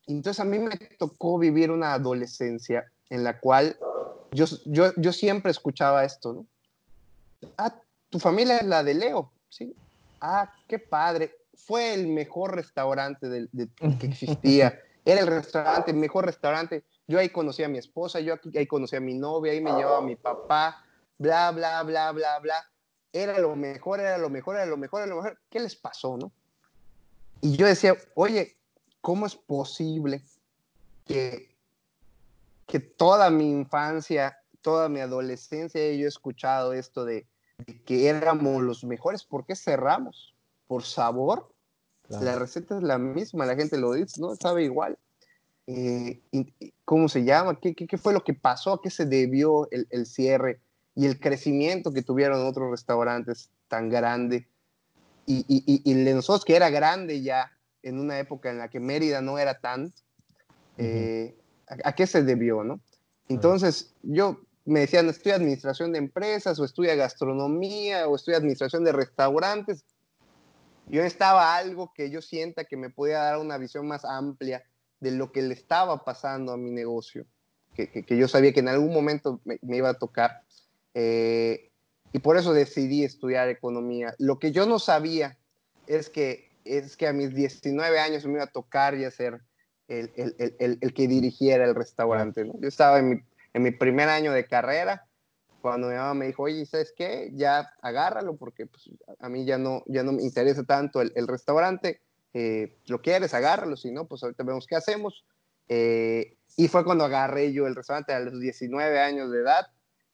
Entonces 0.07 0.39
a 0.39 0.45
mí 0.45 0.59
me 0.59 0.77
tocó 0.97 1.37
vivir 1.37 1.71
una 1.71 1.93
adolescencia 1.93 2.85
en 3.09 3.23
la 3.23 3.39
cual 3.39 3.77
yo, 4.35 4.45
yo, 4.65 4.93
yo 4.97 5.13
siempre 5.13 5.51
escuchaba 5.51 6.03
esto, 6.03 6.33
¿no? 6.33 6.45
Ah, 7.57 7.73
tu 8.09 8.19
familia 8.19 8.57
es 8.57 8.65
la 8.65 8.83
de 8.83 8.93
Leo, 8.93 9.31
¿sí? 9.49 9.75
Ah, 10.21 10.53
qué 10.67 10.79
padre. 10.79 11.35
Fue 11.55 11.93
el 11.93 12.07
mejor 12.07 12.55
restaurante 12.55 13.29
de, 13.29 13.47
que 13.99 14.07
existía. 14.07 14.79
Era 15.05 15.21
el 15.21 15.27
restaurante, 15.27 15.91
el 15.91 15.97
mejor 15.97 16.25
restaurante. 16.25 16.83
Yo 17.07 17.19
ahí 17.19 17.29
conocí 17.29 17.63
a 17.63 17.69
mi 17.69 17.77
esposa, 17.77 18.19
yo 18.19 18.35
ahí 18.55 18.65
conocí 18.65 18.95
a 18.95 18.99
mi 18.99 19.13
novia, 19.13 19.51
ahí 19.51 19.61
me 19.61 19.71
llevaba 19.71 19.99
a 19.99 20.01
mi 20.01 20.15
papá, 20.15 20.83
bla, 21.17 21.51
bla, 21.51 21.83
bla, 21.83 22.11
bla, 22.11 22.39
bla. 22.39 22.55
Era 23.13 23.39
lo 23.39 23.55
mejor, 23.55 23.99
era 23.99 24.17
lo 24.17 24.29
mejor, 24.29 24.55
era 24.55 24.65
lo 24.65 24.77
mejor, 24.77 25.01
era 25.01 25.09
lo 25.09 25.17
mejor. 25.17 25.39
¿Qué 25.49 25.59
les 25.59 25.75
pasó, 25.75 26.17
no? 26.17 26.31
Y 27.41 27.55
yo 27.55 27.67
decía, 27.67 27.95
oye, 28.15 28.57
¿cómo 29.01 29.27
es 29.27 29.35
posible 29.35 30.23
que 31.05 31.54
que 32.65 32.79
toda 32.79 33.29
mi 33.29 33.49
infancia, 33.49 34.37
toda 34.61 34.89
mi 34.89 34.99
adolescencia 34.99 35.81
yo 35.93 36.05
he 36.05 36.07
escuchado 36.07 36.73
esto 36.73 37.05
de, 37.05 37.27
que 37.85 38.07
éramos 38.07 38.61
los 38.61 38.83
mejores. 38.83 39.23
¿Por 39.23 39.45
qué 39.45 39.55
cerramos? 39.55 40.35
¿Por 40.67 40.83
sabor? 40.83 41.51
La 42.09 42.35
receta 42.35 42.77
es 42.77 42.83
la 42.83 42.99
misma, 42.99 43.45
la 43.45 43.55
gente 43.55 43.77
lo 43.77 43.93
dice, 43.93 44.21
¿no? 44.21 44.35
Sabe 44.35 44.63
igual. 44.63 44.97
Eh, 45.67 46.21
¿Cómo 46.83 47.09
se 47.09 47.23
llama? 47.23 47.59
¿Qué, 47.59 47.73
¿Qué, 47.73 47.97
fue 47.97 48.13
lo 48.13 48.23
que 48.23 48.35
pasó? 48.35 48.73
¿A 48.73 48.81
qué 48.81 48.91
se 48.91 49.05
debió 49.05 49.69
el, 49.71 49.87
el, 49.89 50.05
cierre 50.05 50.61
y 50.93 51.07
el 51.07 51.19
crecimiento 51.19 51.91
que 51.91 52.03
tuvieron 52.03 52.45
otros 52.45 52.69
restaurantes 52.69 53.49
tan 53.67 53.89
grande? 53.89 54.47
Y, 55.25 55.43
y, 55.47 55.81
y, 55.83 55.93
de 55.95 56.13
nosotros 56.13 56.45
que 56.45 56.55
era 56.55 56.69
grande 56.69 57.23
ya 57.23 57.51
en 57.81 57.99
una 57.99 58.19
época 58.19 58.51
en 58.51 58.59
la 58.59 58.69
que 58.69 58.79
Mérida 58.79 59.21
no 59.21 59.39
era 59.39 59.59
tan, 59.59 59.91
eh, 60.77 61.35
a, 61.67 61.93
qué 61.93 62.07
se 62.07 62.23
debió, 62.23 62.63
¿no? 62.63 62.79
Entonces, 63.27 63.93
yo 64.03 64.41
me 64.65 64.81
decían, 64.81 65.07
estudia 65.09 65.35
administración 65.35 65.91
de 65.91 65.99
empresas, 65.99 66.59
o 66.59 66.65
estudia 66.65 66.95
gastronomía, 66.95 68.07
o 68.07 68.15
estudia 68.15 68.37
administración 68.37 68.83
de 68.83 68.91
restaurantes. 68.91 69.85
Yo 70.87 71.03
estaba 71.03 71.55
algo 71.55 71.91
que 71.95 72.09
yo 72.09 72.21
sienta 72.21 72.65
que 72.65 72.77
me 72.77 72.89
podía 72.89 73.19
dar 73.19 73.39
una 73.39 73.57
visión 73.57 73.87
más 73.87 74.05
amplia 74.05 74.63
de 74.99 75.11
lo 75.11 75.31
que 75.31 75.41
le 75.41 75.53
estaba 75.53 76.03
pasando 76.03 76.51
a 76.51 76.57
mi 76.57 76.71
negocio, 76.71 77.25
que, 77.73 77.89
que, 77.89 78.17
yo 78.17 78.27
sabía 78.27 78.53
que 78.53 78.61
en 78.61 78.69
algún 78.69 78.93
momento 78.93 79.41
me, 79.43 79.59
iba 79.61 79.89
a 79.89 79.95
tocar. 79.95 80.43
Eh, 80.93 81.71
y 82.13 82.19
por 82.19 82.37
eso 82.37 82.53
decidí 82.53 83.03
estudiar 83.03 83.49
economía. 83.49 84.15
Lo 84.19 84.39
que 84.39 84.51
yo 84.51 84.65
no 84.65 84.79
sabía 84.79 85.37
es 85.85 86.09
que, 86.09 86.49
es 86.63 86.95
que 86.95 87.07
a 87.07 87.13
mis 87.13 87.35
19 87.35 87.99
años 87.99 88.25
me 88.25 88.33
iba 88.33 88.43
a 88.43 88.47
tocar 88.47 88.95
y 88.95 89.03
hacer 89.03 89.41
el, 89.87 90.11
el, 90.15 90.55
el, 90.59 90.77
el 90.81 90.93
que 90.93 91.07
dirigiera 91.07 91.65
el 91.65 91.75
restaurante. 91.75 92.45
Yo 92.59 92.67
estaba 92.67 92.99
en 92.99 93.09
mi, 93.09 93.15
en 93.53 93.63
mi, 93.63 93.71
primer 93.71 94.09
año 94.09 94.31
de 94.31 94.45
carrera 94.45 95.05
cuando 95.61 95.87
mi 95.87 95.95
mamá 95.95 96.13
me 96.13 96.27
dijo, 96.27 96.43
oye, 96.43 96.65
¿sabes 96.65 96.93
qué? 96.95 97.31
Ya 97.33 97.71
agárralo 97.81 98.35
porque 98.35 98.67
pues, 98.67 98.89
a 99.19 99.29
mí 99.29 99.45
ya 99.45 99.57
no, 99.57 99.83
ya 99.87 100.03
no 100.03 100.11
me 100.11 100.21
interesa 100.21 100.63
tanto 100.63 101.01
el, 101.01 101.27
restaurante. 101.27 102.01
Eh, 102.33 102.77
lo 102.85 103.01
quieres, 103.01 103.33
agárralo, 103.33 103.75
si 103.75 103.91
no, 103.91 104.05
pues 104.05 104.21
ahorita 104.21 104.43
vemos 104.43 104.67
qué 104.67 104.75
hacemos. 104.75 105.25
Eh, 105.67 106.37
y 106.55 106.67
fue 106.67 106.85
cuando 106.85 107.03
agarré 107.03 107.51
yo 107.51 107.65
el 107.65 107.75
restaurante 107.75 108.13
a 108.13 108.19
los 108.19 108.39
19 108.39 108.99
años 108.99 109.31
de 109.31 109.39
edad, 109.39 109.67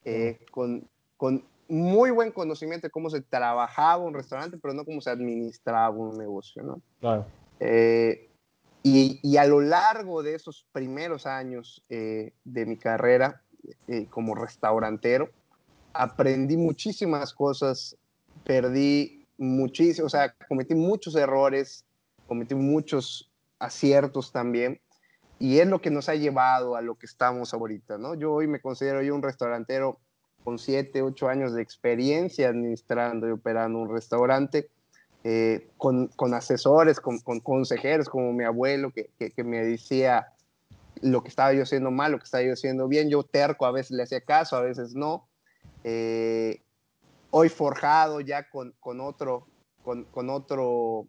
eh, 0.04 0.38
con, 0.50 0.88
con 1.18 1.44
muy 1.68 2.10
buen 2.10 2.32
conocimiento 2.32 2.86
de 2.86 2.90
cómo 2.90 3.10
se 3.10 3.20
trabajaba 3.20 4.02
un 4.02 4.14
restaurante, 4.14 4.56
pero 4.56 4.74
no 4.74 4.84
cómo 4.84 5.00
se 5.00 5.10
administraba 5.10 5.90
un 5.90 6.16
negocio, 6.16 6.62
¿no? 6.62 6.80
Claro. 7.00 7.26
Eh, 7.60 8.28
y, 8.82 9.36
a 9.36 9.46
lo 9.46 9.60
largo 9.60 10.22
de 10.22 10.34
esos 10.34 10.66
primeros 10.72 11.26
años 11.26 11.84
eh, 11.88 12.32
de 12.44 12.66
mi 12.66 12.76
carrera 12.76 13.42
eh, 13.86 14.06
como 14.10 14.34
restaurantero, 14.34 15.30
aprendí 15.92 16.56
muchísimas 16.56 17.32
cosas, 17.32 17.96
perdí 18.44 19.26
muchísimo, 19.38 20.06
o 20.06 20.10
sea, 20.10 20.34
cometí 20.48 20.74
muchos 20.74 21.14
errores, 21.14 21.84
cometí 22.26 22.54
muchos 22.54 23.30
aciertos 23.58 24.32
también, 24.32 24.80
y 25.38 25.58
es 25.58 25.66
lo 25.66 25.80
que 25.80 25.90
nos 25.90 26.08
ha 26.08 26.14
llevado 26.14 26.76
a 26.76 26.82
lo 26.82 26.96
que 26.96 27.06
estamos 27.06 27.52
ahorita, 27.54 27.98
¿no? 27.98 28.14
Yo 28.14 28.32
hoy 28.32 28.46
me 28.46 28.60
considero 28.60 29.02
yo 29.02 29.14
un 29.14 29.22
restaurantero 29.22 29.98
con 30.44 30.58
7, 30.58 31.02
8 31.02 31.28
años 31.28 31.54
de 31.54 31.62
experiencia 31.62 32.48
administrando 32.48 33.28
y 33.28 33.32
operando 33.32 33.78
un 33.78 33.92
restaurante, 33.92 34.68
eh, 35.24 35.68
con, 35.76 36.08
con, 36.08 36.34
asesores, 36.34 37.00
con, 37.00 37.20
con, 37.20 37.40
consejeros 37.40 38.08
como 38.08 38.32
mi 38.32 38.44
abuelo 38.44 38.92
que, 38.92 39.10
que, 39.16 39.44
me 39.44 39.64
decía 39.64 40.32
lo 41.00 41.22
que 41.22 41.28
estaba 41.28 41.52
yo 41.52 41.62
haciendo 41.62 41.90
mal, 41.90 42.12
lo 42.12 42.18
que 42.18 42.24
estaba 42.24 42.42
yo 42.42 42.52
haciendo 42.52 42.88
bien. 42.88 43.08
Yo 43.08 43.22
terco, 43.22 43.66
a 43.66 43.72
veces 43.72 43.92
le 43.92 44.02
hacía 44.02 44.20
caso, 44.20 44.56
a 44.56 44.62
veces 44.62 44.94
no. 44.94 45.28
Eh, 45.84 46.62
hoy 47.30 47.48
forjado 47.48 48.20
ya 48.20 48.48
con, 48.48 48.74
con 48.80 49.00
otro, 49.00 49.46
con, 49.84 50.04
con 50.04 50.30
otro, 50.30 51.06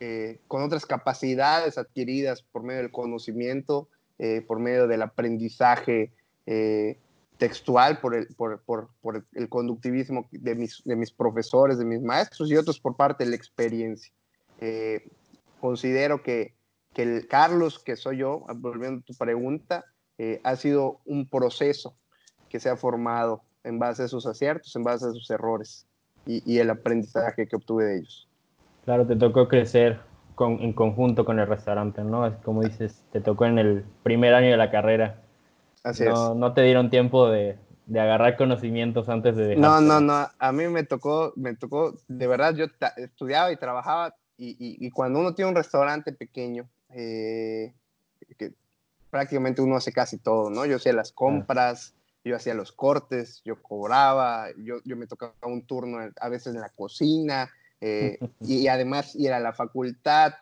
eh, 0.00 0.40
con 0.48 0.62
otras 0.62 0.86
capacidades 0.86 1.78
adquiridas 1.78 2.42
por 2.42 2.62
medio 2.62 2.82
del 2.82 2.92
conocimiento, 2.92 3.88
eh, 4.18 4.42
por 4.46 4.58
medio 4.58 4.86
del 4.86 5.02
aprendizaje 5.02 6.12
eh, 6.46 6.98
textual, 7.38 7.98
por 8.00 8.14
el, 8.14 8.26
por, 8.36 8.62
por, 8.62 8.90
por 9.00 9.26
el 9.32 9.48
conductivismo 9.48 10.26
de 10.30 10.54
mis, 10.54 10.82
de 10.84 10.96
mis, 10.96 11.12
profesores, 11.12 11.78
de 11.78 11.84
mis 11.84 12.02
maestros 12.02 12.50
y 12.50 12.56
otros 12.56 12.80
por 12.80 12.96
parte 12.96 13.24
de 13.24 13.30
la 13.30 13.36
experiencia. 13.36 14.12
considero 15.60 16.22
que, 16.22 16.54
que, 16.94 17.02
el 17.02 17.28
Carlos, 17.28 17.78
que 17.78 17.96
soy 17.96 18.18
yo, 18.18 18.44
volviendo 18.56 19.00
a 19.00 19.04
tu 19.04 19.14
pregunta, 19.14 19.84
ha 20.42 20.56
sido 20.56 21.00
un 21.04 21.28
proceso 21.28 21.94
que 22.48 22.58
se 22.58 22.70
ha 22.70 22.76
formado 22.76 23.42
en 23.64 23.78
base 23.78 24.04
a 24.04 24.08
sus 24.08 24.26
aciertos, 24.26 24.74
en 24.76 24.84
base 24.84 25.06
a 25.06 25.10
sus 25.10 25.28
errores 25.30 25.86
y, 26.24 26.42
y 26.50 26.58
el 26.58 26.70
aprendizaje 26.70 27.46
que 27.46 27.56
obtuve 27.56 27.84
de 27.84 27.98
ellos. 27.98 28.28
Claro, 28.84 29.06
te 29.06 29.16
tocó 29.16 29.48
crecer 29.48 29.98
con, 30.36 30.60
en 30.60 30.72
conjunto 30.72 31.24
con 31.24 31.40
el 31.40 31.48
restaurante, 31.48 32.04
¿no? 32.04 32.40
Como 32.44 32.62
dices, 32.62 33.02
te 33.10 33.20
tocó 33.20 33.46
en 33.46 33.58
el 33.58 33.84
primer 34.04 34.34
año 34.34 34.50
de 34.50 34.56
la 34.56 34.70
carrera. 34.70 35.22
Así 35.86 36.04
no, 36.04 36.32
es. 36.32 36.36
No 36.36 36.52
te 36.52 36.62
dieron 36.62 36.90
tiempo 36.90 37.28
de, 37.28 37.56
de, 37.86 38.00
agarrar 38.00 38.36
conocimientos 38.36 39.08
antes 39.08 39.36
de 39.36 39.46
dejar. 39.46 39.60
No, 39.60 39.80
no, 39.80 40.00
no. 40.00 40.28
A 40.36 40.52
mí 40.52 40.66
me 40.66 40.82
tocó, 40.82 41.32
me 41.36 41.54
tocó, 41.54 41.94
de 42.08 42.26
verdad, 42.26 42.54
yo 42.56 42.66
estudiaba 42.96 43.52
y 43.52 43.56
trabajaba 43.56 44.16
y, 44.36 44.50
y, 44.58 44.84
y, 44.84 44.90
cuando 44.90 45.20
uno 45.20 45.34
tiene 45.34 45.50
un 45.50 45.56
restaurante 45.56 46.12
pequeño, 46.12 46.68
eh, 46.90 47.72
que 48.36 48.52
prácticamente 49.10 49.62
uno 49.62 49.76
hace 49.76 49.92
casi 49.92 50.18
todo, 50.18 50.50
¿no? 50.50 50.66
Yo 50.66 50.76
hacía 50.76 50.92
las 50.92 51.12
compras, 51.12 51.94
yo 52.24 52.34
hacía 52.34 52.54
los 52.54 52.72
cortes, 52.72 53.40
yo 53.44 53.62
cobraba, 53.62 54.48
yo, 54.58 54.78
yo 54.84 54.96
me 54.96 55.06
tocaba 55.06 55.34
un 55.44 55.64
turno 55.64 55.98
a 56.20 56.28
veces 56.28 56.52
en 56.52 56.60
la 56.60 56.70
cocina, 56.70 57.48
eh, 57.80 58.18
y, 58.40 58.66
además 58.66 59.14
ir 59.14 59.32
a 59.32 59.38
la 59.38 59.52
facultad, 59.52 60.34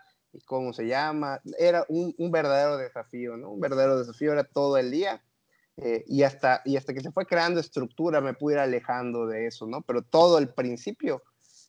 ¿cómo 0.47 0.73
se 0.73 0.87
llama? 0.87 1.43
Era 1.59 1.85
un, 1.91 2.15
un, 2.17 2.31
verdadero 2.31 2.79
desafío, 2.79 3.37
¿no? 3.37 3.51
Un 3.51 3.61
verdadero 3.61 3.99
desafío, 3.99 4.33
era 4.33 4.45
todo 4.45 4.79
el 4.79 4.91
día. 4.91 5.21
Eh, 5.77 6.05
y, 6.07 6.23
hasta, 6.23 6.63
y 6.65 6.77
hasta 6.77 6.95
que 6.95 7.01
se 7.01 7.11
fue 7.11 7.27
creando 7.27 7.59
estructura 7.59 8.21
me 8.21 8.35
pude 8.35 8.55
ir 8.55 8.61
alejando 8.61 9.27
de 9.27 9.47
eso, 9.47 9.67
¿no? 9.67 9.83
Pero 9.83 10.03
todo 10.03 10.39
el 10.39 10.49
principio, 10.49 11.23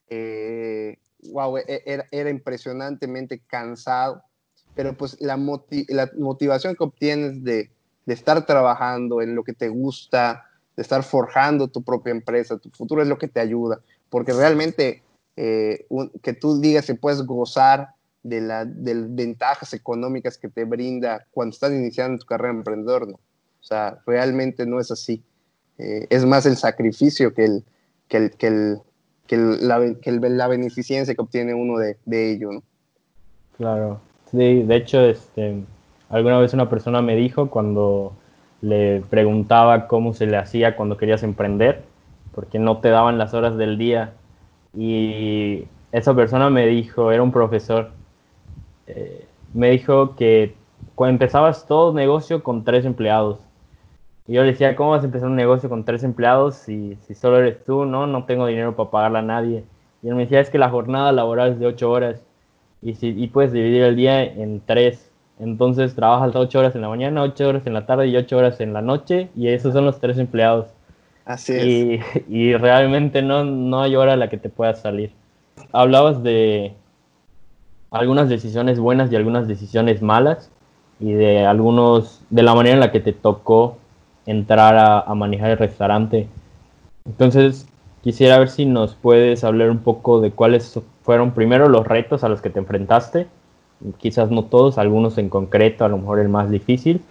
eh, 0.09 0.97
wow, 1.31 1.57
era, 1.67 2.05
era, 2.11 2.29
impresionantemente 2.29 3.41
cansado, 3.47 4.21
pero 4.75 4.95
pues 4.95 5.19
la, 5.19 5.37
motiv 5.37 5.85
la 5.89 6.11
motivación 6.17 6.75
que 6.75 6.83
obtienes 6.83 7.43
de, 7.43 7.71
de 8.05 8.13
estar 8.13 8.45
trabajando 8.45 9.21
en 9.21 9.33
lo 9.33 9.43
que 9.43 9.53
te 9.53 9.69
gusta, 9.69 10.45
de 10.75 10.83
estar 10.83 11.03
forjando 11.03 11.67
tu 11.67 11.81
propia 11.81 12.11
empresa, 12.11 12.57
tu 12.57 12.69
futuro 12.69 13.01
es 13.01 13.07
lo 13.07 13.17
que 13.17 13.27
te 13.27 13.39
ayuda, 13.39 13.81
porque 14.09 14.33
realmente 14.33 15.01
eh, 15.35 15.87
que 16.21 16.33
tú 16.33 16.61
digas 16.61 16.85
que 16.85 16.95
puedes 16.95 17.23
gozar 17.23 17.89
de 18.23 18.41
las 18.41 18.83
de 18.83 18.93
ventajas 19.09 19.73
económicas 19.73 20.37
que 20.37 20.49
te 20.49 20.63
brinda 20.65 21.25
cuando 21.31 21.53
estás 21.53 21.71
iniciando 21.71 22.19
tu 22.19 22.25
carrera 22.25 22.53
de 22.53 22.59
emprendedor, 22.59 23.07
¿no? 23.07 23.19
O 23.65 23.67
sea, 23.67 23.97
realmente 24.05 24.67
no 24.67 24.79
es 24.79 24.91
así. 24.91 25.23
Eh, 25.79 26.05
es 26.11 26.23
más 26.23 26.45
el 26.45 26.55
sacrificio 26.55 27.33
que, 27.33 27.45
el, 27.45 27.63
que, 28.07 28.17
el, 28.17 28.31
que, 28.37 28.47
el, 28.47 28.79
que, 29.25 29.37
la, 29.37 29.79
la, 30.29 30.47
beneficencia 30.47 31.15
que 31.15 31.21
obtiene 31.21 31.55
uno 31.55 31.79
de, 31.79 31.97
de, 32.05 32.31
ello, 32.31 32.51
¿no? 32.51 32.63
Claro. 33.57 33.99
Sí, 34.29 34.61
de 34.61 34.75
hecho, 34.75 35.01
este, 35.01 35.63
alguna 36.09 36.37
vez 36.37 36.53
una 36.53 36.69
persona 36.69 37.01
me 37.01 37.15
dijo 37.15 37.49
cuando 37.49 38.13
le 38.61 39.01
preguntaba 39.09 39.87
cómo 39.87 40.13
se 40.13 40.27
le 40.27 40.37
hacía 40.37 40.75
cuando 40.75 40.95
querías 40.95 41.23
emprender, 41.23 41.81
porque 42.35 42.59
no 42.59 42.81
te 42.81 42.89
daban 42.89 43.17
las 43.17 43.33
horas 43.33 43.57
del 43.57 43.79
día 43.79 44.13
y 44.75 45.63
esa 45.91 46.15
persona 46.15 46.51
me 46.51 46.67
dijo, 46.67 47.11
era 47.11 47.23
un 47.23 47.31
profesor, 47.31 47.89
eh, 48.85 49.25
me 49.55 49.71
dijo 49.71 50.15
que 50.15 50.53
cuando 50.93 51.13
empezabas 51.13 51.65
todo 51.65 51.93
negocio 51.93 52.43
con 52.43 52.63
tres 52.63 52.85
empleados. 52.85 53.44
Y 54.27 54.33
yo 54.33 54.41
le 54.41 54.51
decía, 54.51 54.75
¿cómo 54.75 54.91
vas 54.91 55.03
a 55.03 55.05
empezar 55.05 55.29
un 55.29 55.35
negocio 55.35 55.69
con 55.69 55.85
tres 55.85 56.03
empleados 56.03 56.55
si, 56.55 56.97
si 57.07 57.13
solo 57.13 57.37
eres 57.37 57.63
tú? 57.63 57.85
No, 57.85 58.07
no 58.07 58.25
tengo 58.25 58.47
dinero 58.47 58.75
para 58.75 58.89
pagarle 58.89 59.19
a 59.19 59.23
nadie. 59.23 59.63
Y 60.01 60.07
él 60.07 60.15
me 60.15 60.23
decía, 60.23 60.39
es 60.39 60.49
que 60.49 60.57
la 60.57 60.69
jornada 60.69 61.11
laboral 61.11 61.53
es 61.53 61.59
de 61.59 61.67
ocho 61.67 61.91
horas 61.91 62.23
y, 62.81 62.95
si, 62.95 63.09
y 63.09 63.27
puedes 63.27 63.51
dividir 63.51 63.83
el 63.83 63.95
día 63.95 64.23
en 64.23 64.61
tres. 64.65 65.11
Entonces 65.39 65.95
trabajas 65.95 66.35
ocho 66.35 66.59
horas 66.59 66.75
en 66.75 66.81
la 66.81 66.89
mañana, 66.89 67.21
ocho 67.21 67.47
horas 67.47 67.67
en 67.67 67.73
la 67.73 67.85
tarde 67.85 68.07
y 68.07 68.15
ocho 68.15 68.37
horas 68.37 68.59
en 68.61 68.73
la 68.73 68.81
noche 68.81 69.29
y 69.35 69.49
esos 69.49 69.73
son 69.73 69.85
los 69.85 69.99
tres 69.99 70.17
empleados. 70.17 70.67
Así 71.25 71.53
es. 71.53 71.65
Y, 71.65 71.99
y, 72.27 72.55
realmente 72.55 73.21
no, 73.21 73.43
no 73.43 73.81
hay 73.81 73.95
hora 73.95 74.13
a 74.13 74.17
la 74.17 74.29
que 74.29 74.37
te 74.37 74.49
puedas 74.49 74.81
salir. 74.81 75.11
Hablabas 75.71 76.23
de 76.23 76.73
algunas 77.91 78.27
decisiones 78.27 78.79
buenas 78.79 79.11
y 79.11 79.15
algunas 79.15 79.47
decisiones 79.47 80.01
malas 80.01 80.51
y 80.99 81.13
de 81.13 81.45
algunos, 81.45 82.21
de 82.29 82.43
la 82.43 82.55
manera 82.55 82.75
en 82.75 82.79
la 82.79 82.91
que 82.91 82.99
te 82.99 83.13
tocó 83.13 83.77
entrar 84.25 84.75
a, 85.07 85.13
manejar 85.15 85.51
el 85.51 85.57
restaurante. 85.57 86.27
Entonces, 87.05 87.67
quisiera 88.03 88.39
ver 88.39 88.49
si 88.49 88.65
nos 88.65 88.95
puedes 88.95 89.43
hablar 89.43 89.69
un 89.69 89.79
poco 89.79 90.21
de 90.21 90.31
cuáles 90.31 90.79
fueron 91.03 91.31
primero 91.31 91.69
los 91.69 91.85
retos 91.87 92.23
a 92.23 92.29
los 92.29 92.41
que 92.41 92.49
te 92.49 92.59
enfrentaste, 92.59 93.27
quizás 93.97 94.31
no 94.31 94.45
todos, 94.45 94.77
algunos 94.77 95.17
en 95.17 95.29
concreto, 95.29 95.85
a 95.85 95.89
lo 95.89 95.97
mejor 95.97 96.19
el 96.19 96.29
más 96.29 96.49
difícil, 96.49 97.01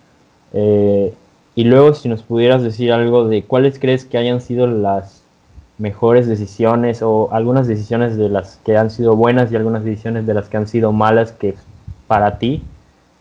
eh, 0.52 1.14
y 1.54 1.64
luego 1.64 1.94
si 1.94 2.09
nos 2.09 2.23
pudieras 2.23 2.62
decir 2.62 2.92
algo 2.92 3.28
de 3.28 3.44
cuáles 3.44 3.78
crees 3.78 4.04
que 4.04 4.18
hayan 4.18 4.40
sido 4.40 4.66
las 4.66 5.23
mejores 5.78 6.26
decisiones 6.26 7.02
o 7.02 7.28
algunas 7.33 7.66
decisiones 7.66 8.16
de 8.16 8.28
las 8.28 8.56
que 8.64 8.76
han 8.76 8.90
sido 8.90 9.16
buenas 9.16 9.50
y 9.50 9.56
algunas 9.56 9.85
decisiones 9.85 10.26
de 10.26 10.35
las 10.35 10.49
que 10.49 10.56
han 10.56 10.68
sido 10.68 10.92
malas 10.92 11.33
que 11.33 11.54
para 12.06 12.38
ti 12.38 12.62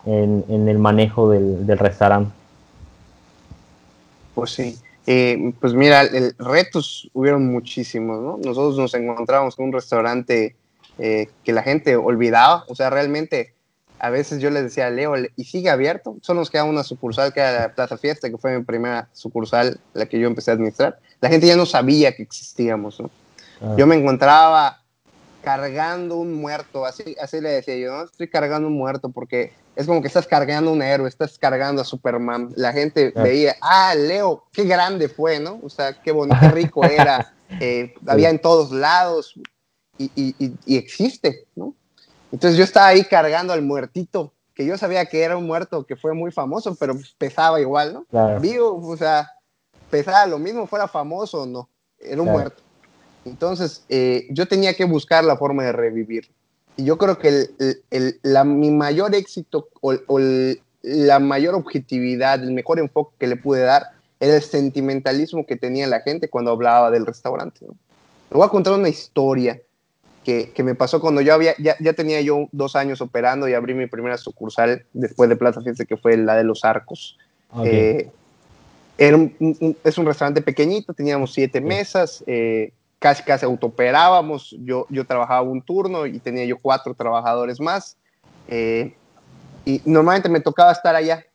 en, 0.05 0.67
el 0.67 0.77
manejo 0.77 1.29
del, 1.29 1.65
restaurante. 1.77 2.31
Pues 4.33 4.51
sí, 4.51 4.77
eh, 5.05 5.53
pues 5.59 5.73
mira, 5.73 6.01
el, 6.01 6.35
retos 6.37 7.09
hubieron 7.13 7.51
muchísimos, 7.51 8.21
¿no? 8.21 8.37
Nosotros 8.37 8.77
nos 8.77 8.93
encontramos 8.93 9.55
con 9.55 9.65
un 9.65 9.73
restaurante 9.73 10.55
eh, 10.97 11.27
que 11.43 11.53
la 11.53 11.63
gente 11.63 11.95
olvidaba, 11.95 12.65
o 12.67 12.75
sea, 12.75 12.89
realmente 12.89 13.53
a 13.99 14.09
veces 14.09 14.41
yo 14.41 14.49
les 14.49 14.63
decía 14.63 14.87
a 14.87 14.89
Leo, 14.89 15.13
¿y 15.35 15.45
sigue 15.45 15.69
abierto? 15.69 16.17
Solo 16.21 16.41
nos 16.41 16.49
queda 16.49 16.65
una 16.65 16.83
sucursal 16.83 17.33
que 17.33 17.39
era 17.39 17.53
la 17.53 17.73
Plaza 17.73 17.97
Fiesta, 17.97 18.29
que 18.29 18.37
fue 18.37 18.57
mi 18.57 18.63
primera 18.65 19.07
sucursal, 19.13 19.79
la 19.93 20.05
que 20.07 20.19
yo 20.19 20.27
empecé 20.27 20.51
a 20.51 20.55
administrar. 20.55 20.99
La 21.21 21.29
gente 21.29 21.47
ya 21.47 21.55
no 21.55 21.65
sabía 21.65 22.13
que 22.13 22.21
existíamos, 22.23 22.99
¿no? 22.99 23.09
Ah. 23.61 23.75
Yo 23.77 23.87
me 23.87 23.95
encontraba 23.95 24.82
cargando 25.43 26.15
un 26.15 26.33
muerto, 26.33 26.85
así, 26.85 27.15
así 27.21 27.41
le 27.41 27.49
decía 27.49 27.75
yo, 27.75 27.91
¿no? 27.91 28.03
Estoy 28.05 28.29
cargando 28.29 28.67
un 28.67 28.75
muerto 28.75 29.09
porque 29.09 29.51
es 29.75 29.85
como 29.85 30.01
que 30.01 30.07
estás 30.07 30.25
cargando 30.25 30.71
un 30.71 30.81
héroe, 30.81 31.09
estás 31.09 31.37
cargando 31.37 31.81
a 31.81 31.85
Superman. 31.85 32.49
La 32.55 32.71
gente 32.71 33.11
veía, 33.15 33.55
ah, 33.61 33.93
Leo, 33.95 34.45
qué 34.51 34.63
grande 34.63 35.09
fue, 35.09 35.39
¿no? 35.39 35.59
O 35.61 35.69
sea, 35.69 36.01
qué 36.01 36.11
bonito, 36.11 36.37
qué 36.39 36.49
rico 36.49 36.83
era. 36.85 37.33
Eh, 37.59 37.93
había 38.07 38.29
en 38.29 38.39
todos 38.39 38.71
lados 38.71 39.35
y, 39.97 40.09
y, 40.15 40.55
y 40.65 40.77
existe, 40.77 41.45
¿no? 41.55 41.75
Entonces 42.31 42.57
yo 42.57 42.63
estaba 42.63 42.87
ahí 42.87 43.03
cargando 43.03 43.53
al 43.53 43.61
muertito, 43.61 44.33
que 44.55 44.65
yo 44.65 44.77
sabía 44.77 45.05
que 45.05 45.21
era 45.21 45.37
un 45.37 45.45
muerto 45.45 45.85
que 45.85 45.95
fue 45.95 46.13
muy 46.13 46.31
famoso, 46.31 46.75
pero 46.75 46.95
pesaba 47.17 47.59
igual, 47.59 47.93
¿no? 47.93 48.05
Claro. 48.05 48.39
Vivo, 48.39 48.81
o 48.81 48.97
sea, 48.97 49.29
pesaba 49.89 50.25
lo 50.25 50.39
mismo, 50.39 50.65
fuera 50.65 50.87
famoso 50.87 51.41
o 51.41 51.45
no, 51.45 51.69
era 51.99 52.21
un 52.21 52.27
claro. 52.27 52.39
muerto. 52.39 52.63
Entonces 53.25 53.83
eh, 53.89 54.27
yo 54.29 54.47
tenía 54.47 54.73
que 54.73 54.85
buscar 54.85 55.23
la 55.23 55.37
forma 55.37 55.63
de 55.63 55.71
revivir. 55.71 56.29
Y 56.75 56.85
yo 56.85 56.97
creo 56.97 57.19
que 57.19 57.27
el, 57.29 57.49
el, 57.59 57.83
el, 57.91 58.19
la, 58.23 58.43
mi 58.43 58.71
mayor 58.71 59.13
éxito 59.15 59.69
o, 59.81 59.93
o 60.07 60.19
la 60.81 61.19
mayor 61.19 61.55
objetividad, 61.55 62.43
el 62.43 62.51
mejor 62.51 62.79
enfoque 62.79 63.15
que 63.19 63.27
le 63.27 63.35
pude 63.35 63.61
dar 63.61 63.83
era 64.19 64.35
el 64.35 64.41
sentimentalismo 64.41 65.45
que 65.45 65.55
tenía 65.55 65.87
la 65.87 66.01
gente 66.01 66.29
cuando 66.29 66.51
hablaba 66.51 66.91
del 66.91 67.05
restaurante. 67.05 67.65
¿no? 67.65 67.75
Le 68.31 68.37
voy 68.37 68.45
a 68.45 68.49
contar 68.49 68.73
una 68.73 68.89
historia 68.89 69.61
que, 70.23 70.51
que, 70.51 70.63
me 70.63 70.75
pasó 70.75 71.01
cuando 71.01 71.21
yo 71.21 71.33
había, 71.33 71.53
ya, 71.59 71.75
ya, 71.79 71.93
tenía 71.93 72.21
yo 72.21 72.47
dos 72.51 72.75
años 72.75 73.01
operando 73.01 73.47
y 73.47 73.53
abrí 73.53 73.73
mi 73.73 73.87
primera 73.87 74.17
sucursal 74.17 74.85
después 74.93 75.29
de 75.29 75.35
Plaza 75.35 75.61
Fiesta, 75.61 75.85
que 75.85 75.97
fue 75.97 76.15
la 76.17 76.35
de 76.35 76.43
los 76.45 76.63
Arcos. 76.63 77.17
Okay. 77.51 77.71
Eh, 77.75 78.11
era 78.97 79.17
un, 79.17 79.35
un, 79.39 79.77
es 79.83 79.97
un 79.97 80.05
restaurante 80.05 80.41
pequeñito, 80.41 80.93
teníamos 80.93 81.33
siete 81.33 81.59
mesas, 81.59 82.23
eh, 82.25 82.71
casi 83.03 83.21
casi 83.21 83.43
autooperábamos, 83.45 84.55
yo, 84.61 84.87
yo 84.89 85.05
trabajaba 85.05 85.41
un 85.41 85.61
turno 85.61 86.05
y 86.05 86.19
tenía 86.19 86.45
yo 86.45 86.57
cuatro 86.57 86.93
trabajadores 86.93 87.59
más. 87.59 87.97
Eh, 88.47 88.95
y 89.65 89.81
normalmente 89.83 90.29
me 90.29 90.39
tocaba 90.39 90.71
estar 90.71 90.95
allá. 90.95 91.25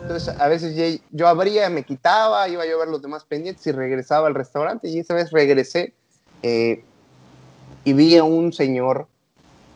Entonces, 0.00 0.34
a 0.40 0.48
veces 0.48 1.00
yo 1.12 1.28
abría, 1.28 1.70
me 1.70 1.84
quitaba, 1.84 2.48
iba 2.48 2.66
yo 2.66 2.74
a 2.74 2.80
ver 2.80 2.88
los 2.88 3.02
demás 3.02 3.24
pendientes 3.24 3.64
y 3.68 3.70
regresaba 3.70 4.26
al 4.26 4.34
restaurante. 4.34 4.88
Y 4.88 4.98
esa 4.98 5.14
vez 5.14 5.30
regresé 5.30 5.94
eh, 6.42 6.82
y 7.84 7.92
vi 7.92 8.16
a 8.16 8.24
un 8.24 8.52
señor 8.52 9.06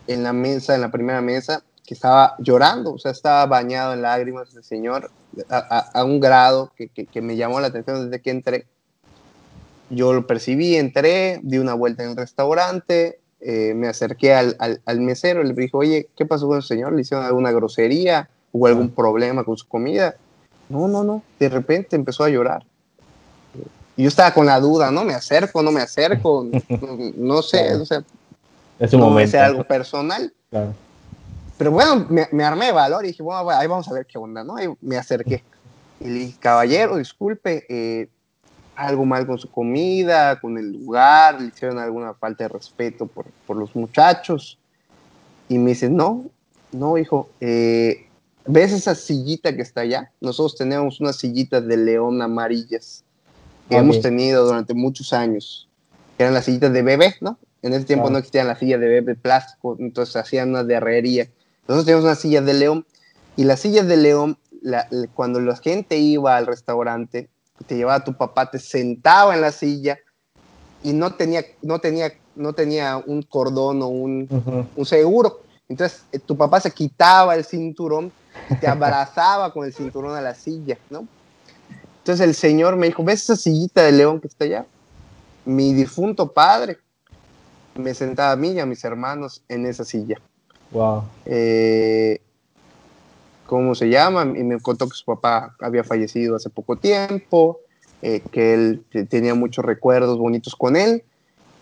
en 0.07 0.23
la 0.23 0.33
mesa, 0.33 0.75
en 0.75 0.81
la 0.81 0.91
primera 0.91 1.21
mesa, 1.21 1.63
que 1.85 1.93
estaba 1.93 2.35
llorando, 2.39 2.95
o 2.95 2.99
sea, 2.99 3.11
estaba 3.11 3.45
bañado 3.45 3.93
en 3.93 4.01
lágrimas 4.01 4.53
el 4.53 4.65
señor, 4.65 5.11
a, 5.47 5.57
a, 5.57 5.99
a 6.01 6.03
un 6.03 6.19
grado 6.19 6.73
que, 6.75 6.89
que, 6.89 7.05
que, 7.05 7.21
me 7.21 7.37
llamó 7.37 7.61
la 7.61 7.67
atención 7.67 8.03
desde 8.03 8.21
que 8.21 8.31
entré. 8.31 8.67
Yo 9.89 10.13
lo 10.13 10.27
percibí, 10.27 10.75
entré, 10.75 11.39
di 11.43 11.57
una 11.57 11.73
vuelta 11.73 12.03
en 12.03 12.11
el 12.11 12.17
restaurante, 12.17 13.19
eh, 13.39 13.73
me 13.75 13.87
acerqué 13.87 14.33
al, 14.33 14.57
al, 14.57 14.99
mesero, 14.99 15.43
le 15.43 15.53
dije, 15.53 15.71
oye, 15.73 16.09
¿qué 16.15 16.25
pasó 16.25 16.47
con 16.47 16.57
el 16.57 16.63
señor? 16.63 16.93
¿Le 16.93 17.01
hicieron 17.01 17.25
alguna 17.25 17.51
grosería? 17.51 18.29
¿Hubo 18.51 18.67
algún 18.67 18.89
problema 18.89 19.43
con 19.43 19.55
su 19.57 19.67
comida? 19.67 20.15
No, 20.69 20.87
no, 20.87 21.03
no. 21.03 21.21
De 21.39 21.47
repente 21.47 21.95
empezó 21.95 22.23
a 22.23 22.29
llorar. 22.29 22.65
Y 23.95 24.03
yo 24.03 24.09
estaba 24.09 24.33
con 24.33 24.45
la 24.45 24.59
duda, 24.59 24.91
¿no? 24.91 25.03
Me 25.03 25.13
acerco, 25.13 25.61
no 25.61 25.71
me 25.71 25.81
acerco, 25.81 26.47
no, 27.15 27.41
sé, 27.41 27.75
o 27.75 27.85
sea, 27.85 28.03
es 28.79 28.93
un 28.93 28.99
no 28.99 29.09
momento. 29.09 29.39
algo 29.39 29.63
personal. 29.63 30.33
Pero 31.57 31.71
bueno, 31.71 32.05
me, 32.09 32.27
me, 32.31 32.43
armé 32.43 32.67
de 32.67 32.71
valor 32.71 33.03
y 33.05 33.09
dije, 33.09 33.23
bueno, 33.23 33.49
ahí 33.49 33.67
vamos 33.67 33.87
a 33.87 33.93
ver 33.93 34.05
qué 34.05 34.17
onda, 34.17 34.43
¿no? 34.43 34.61
Y 34.61 34.71
me 34.81 34.97
acerqué. 34.97 35.43
Y 35.99 36.05
le 36.05 36.19
dije, 36.19 36.37
caballero, 36.39 36.97
disculpe, 36.97 37.65
eh, 37.69 38.09
algo 38.77 39.05
mal 39.05 39.25
con 39.25 39.39
su 39.39 39.49
comida, 39.49 40.39
con 40.39 40.57
el 40.57 40.71
lugar, 40.71 41.41
le 41.41 41.47
hicieron 41.47 41.79
alguna 41.79 42.13
falta 42.13 42.43
de 42.43 42.49
respeto 42.49 43.07
por, 43.07 43.25
por 43.47 43.57
los 43.57 43.75
muchachos. 43.75 44.59
Y 45.49 45.57
me 45.57 45.71
dice, 45.71 45.89
no, 45.89 46.25
no, 46.71 46.97
hijo, 46.97 47.29
eh, 47.41 48.05
¿ves 48.45 48.71
esa 48.71 48.93
sillita 48.93 49.55
que 49.55 49.63
está 49.63 49.81
allá? 49.81 50.11
Nosotros 50.21 50.55
tenemos 50.55 50.99
unas 50.99 51.15
sillitas 51.15 51.65
de 51.65 51.75
león 51.75 52.21
amarillas 52.21 53.03
que 53.67 53.77
hemos 53.77 53.99
tenido 53.99 54.45
durante 54.45 54.73
muchos 54.73 55.11
años, 55.11 55.67
que 56.15 56.23
eran 56.23 56.35
las 56.35 56.45
sillitas 56.45 56.71
de 56.71 56.83
bebé, 56.83 57.15
¿no? 57.19 57.37
En 57.63 57.73
ese 57.73 57.85
tiempo 57.85 58.09
no 58.09 58.19
existían 58.19 58.47
las 58.47 58.59
sillas 58.59 58.79
de 58.79 58.87
bebé 58.87 59.15
plástico, 59.15 59.75
entonces 59.79 60.15
hacían 60.15 60.49
una 60.49 60.63
de 60.63 60.75
herrería. 60.75 61.27
Nosotros 61.67 61.85
teníamos 61.85 62.05
una 62.05 62.15
silla 62.15 62.41
de 62.41 62.53
león 62.53 62.85
y 63.35 63.43
las 63.43 63.59
sillas 63.59 63.87
de 63.87 63.97
león, 63.97 64.37
cuando 65.15 65.41
la 65.41 65.55
gente 65.57 65.97
iba 65.97 66.37
al 66.37 66.45
restaurante, 66.45 67.29
te 67.65 67.75
llevaba 67.75 68.03
tu 68.03 68.13
papá, 68.15 68.49
te 68.49 68.59
sentaba 68.59 69.33
en 69.35 69.41
la 69.41 69.51
silla 69.51 69.97
y 70.83 70.93
no 70.93 71.15
tenía, 71.15 71.43
no 71.61 71.79
tenía, 71.79 72.13
no 72.35 72.53
tenía 72.53 72.97
un 72.97 73.23
cordón 73.23 73.81
o 73.81 73.87
un, 73.87 74.69
un 74.75 74.85
seguro. 74.85 75.41
Entonces 75.69 76.03
eh, 76.11 76.19
tu 76.19 76.37
papá 76.37 76.59
se 76.59 76.71
quitaba 76.71 77.35
el 77.35 77.43
cinturón 77.43 78.11
y 78.49 78.55
te 78.55 78.67
abrazaba 78.67 79.51
con 79.51 79.65
el 79.65 79.73
cinturón 79.73 80.15
a 80.15 80.21
la 80.21 80.33
silla, 80.33 80.77
¿no? 80.89 81.07
Entonces 81.99 82.25
el 82.25 82.35
Señor 82.35 82.77
me 82.77 82.87
dijo, 82.87 83.03
¿ves 83.03 83.23
esa 83.23 83.35
sillita 83.35 83.83
de 83.83 83.91
león 83.91 84.21
que 84.21 84.27
está 84.27 84.45
allá? 84.45 84.65
Mi 85.43 85.73
difunto 85.73 86.31
padre 86.31 86.77
me 87.75 87.93
sentaba 87.93 88.31
a 88.31 88.35
mí 88.35 88.51
y 88.51 88.59
a 88.59 88.65
mis 88.65 88.83
hermanos 88.83 89.43
en 89.49 89.65
esa 89.65 89.83
silla. 89.83 90.17
Wow. 90.71 91.03
Eh, 91.25 92.21
cómo 93.47 93.73
se 93.73 93.89
llama, 93.89 94.23
y 94.23 94.43
me 94.43 94.59
contó 94.59 94.87
que 94.87 94.95
su 94.95 95.05
papá 95.05 95.55
había 95.59 95.83
fallecido 95.83 96.35
hace 96.35 96.49
poco 96.51 96.75
tiempo, 96.75 97.61
eh, 98.03 98.21
que 98.31 98.53
él 98.53 98.85
tenía 99.09 99.33
muchos 99.33 99.65
recuerdos 99.65 100.19
bonitos 100.19 100.55
con 100.55 100.75
él, 100.75 101.03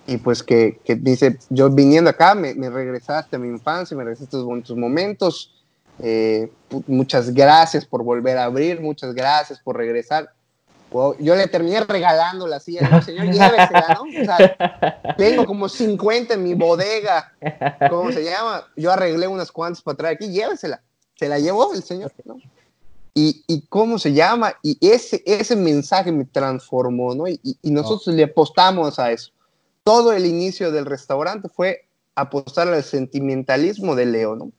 y 0.07 0.17
pues 0.17 0.43
que, 0.43 0.79
que 0.83 0.95
dice, 0.95 1.39
yo 1.49 1.69
viniendo 1.69 2.09
acá, 2.09 2.35
me, 2.35 2.53
me, 2.55 2.69
regresaste 2.69 3.37
a 3.37 3.39
mi 3.39 3.47
infancia, 3.47 3.95
me 3.95 4.03
regresaste 4.03 4.35
a 4.35 4.39
estos 4.39 4.43
bonitos 4.43 4.75
momentos, 4.75 5.63
eh, 5.99 6.51
muchas 6.87 7.33
gracias 7.33 7.85
por 7.85 8.03
volver 8.03 8.37
a 8.37 8.43
abrir, 8.43 8.81
muchas 8.81 9.13
gracias 9.13 9.59
por 9.59 9.77
regresar. 9.77 10.29
Yo 11.19 11.35
le 11.35 11.47
terminé 11.47 11.81
regalando 11.81 12.47
la 12.47 12.59
silla, 12.59 13.01
señor, 13.01 13.25
llévesela, 13.25 13.97
¿no? 13.99 14.03
O 14.03 14.25
sea, 14.25 15.15
tengo 15.17 15.45
como 15.45 15.67
50 15.67 16.35
en 16.35 16.43
mi 16.43 16.53
bodega, 16.53 17.33
¿cómo 17.89 18.11
se 18.11 18.23
llama? 18.23 18.63
Yo 18.77 18.91
arreglé 18.91 19.27
unas 19.27 19.51
cuantas 19.51 19.81
para 19.81 19.97
traer 19.97 20.15
aquí, 20.15 20.29
llévesela 20.29 20.81
se 21.15 21.29
la 21.29 21.39
llevó 21.39 21.73
el 21.73 21.83
Señor, 21.83 22.13
¿no? 22.25 22.37
Y, 23.13 23.43
y, 23.47 23.61
cómo 23.67 23.97
se 23.97 24.11
llama, 24.11 24.55
y 24.61 24.77
ese, 24.81 25.23
ese 25.25 25.55
mensaje 25.55 26.11
me 26.11 26.25
transformó, 26.25 27.15
¿no? 27.15 27.29
Y, 27.29 27.39
y 27.43 27.71
nosotros 27.71 28.13
le 28.13 28.23
apostamos 28.23 28.99
a 28.99 29.11
eso. 29.11 29.31
Todo 29.85 30.11
el 30.11 30.25
inicio 30.25 30.69
del 30.71 30.85
restaurante 30.85 31.47
fue 31.47 31.85
apostar 32.15 32.67
al 32.67 32.83
sentimentalismo 32.83 33.95
de 33.95 34.05
Leo, 34.05 34.35
¿no? 34.35 34.51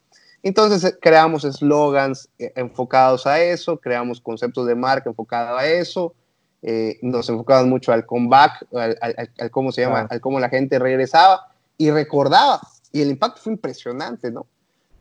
Entonces 0.43 0.85
eh, 0.85 0.97
creamos 1.01 1.45
eslogans 1.45 2.29
eh, 2.39 2.53
enfocados 2.55 3.27
a 3.27 3.43
eso, 3.43 3.79
creamos 3.79 4.21
conceptos 4.21 4.67
de 4.67 4.75
marca 4.75 5.11
enfocados 5.11 5.61
a 5.61 5.67
eso, 5.67 6.15
eh, 6.63 6.99
nos 7.03 7.29
enfocamos 7.29 7.67
mucho 7.67 7.93
al 7.93 8.07
comeback, 8.07 8.67
al, 8.75 8.97
al, 9.01 9.51
cómo 9.51 9.73
se 9.73 9.83
llama, 9.83 10.07
al 10.09 10.21
cómo 10.21 10.39
la 10.39 10.49
gente 10.49 10.79
regresaba 10.79 11.49
y 11.77 11.91
recordaba. 11.91 12.61
Y 12.93 13.03
el 13.03 13.11
impacto 13.11 13.41
fue 13.43 13.55
impresionante, 13.55 14.31
¿no? 14.31 14.47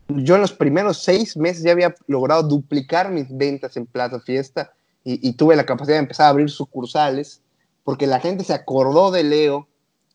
Yo 0.08 0.36
en 0.36 0.40
los 0.40 0.52
primeros 0.52 1.02
seis 1.02 1.36
meses 1.36 1.62
ya 1.62 1.72
había 1.72 1.94
logrado 2.06 2.42
duplicar 2.42 3.10
mis 3.10 3.26
ventas 3.36 3.76
en 3.76 3.86
Plaza 3.86 4.20
Fiesta 4.20 4.72
y, 5.08 5.32
tuve 5.34 5.54
la 5.54 5.64
capacidad 5.64 5.94
de 5.94 6.00
empezar 6.00 6.26
a 6.26 6.30
abrir 6.30 6.50
sucursales 6.50 7.40
porque 7.84 8.08
la 8.08 8.18
gente 8.18 8.42
se 8.42 8.52
acordó 8.52 9.12
de 9.12 9.22
Leo 9.22 9.68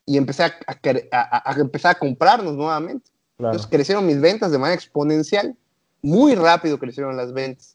y 0.04 0.18
empecé 0.18 0.42
a, 0.42 0.52
a, 1.10 1.54
empezar 1.58 1.96
a 1.96 1.98
comprarnos 1.98 2.54
nuevamente. 2.54 3.10
Entonces 3.38 3.66
crecieron 3.66 4.04
mis 4.04 4.20
ventas 4.20 4.52
de 4.52 4.58
manera 4.58 4.74
exponencial. 4.74 5.56
Muy 6.02 6.34
rápido 6.34 6.78
crecieron 6.78 7.16
las 7.16 7.32
ventas. 7.32 7.74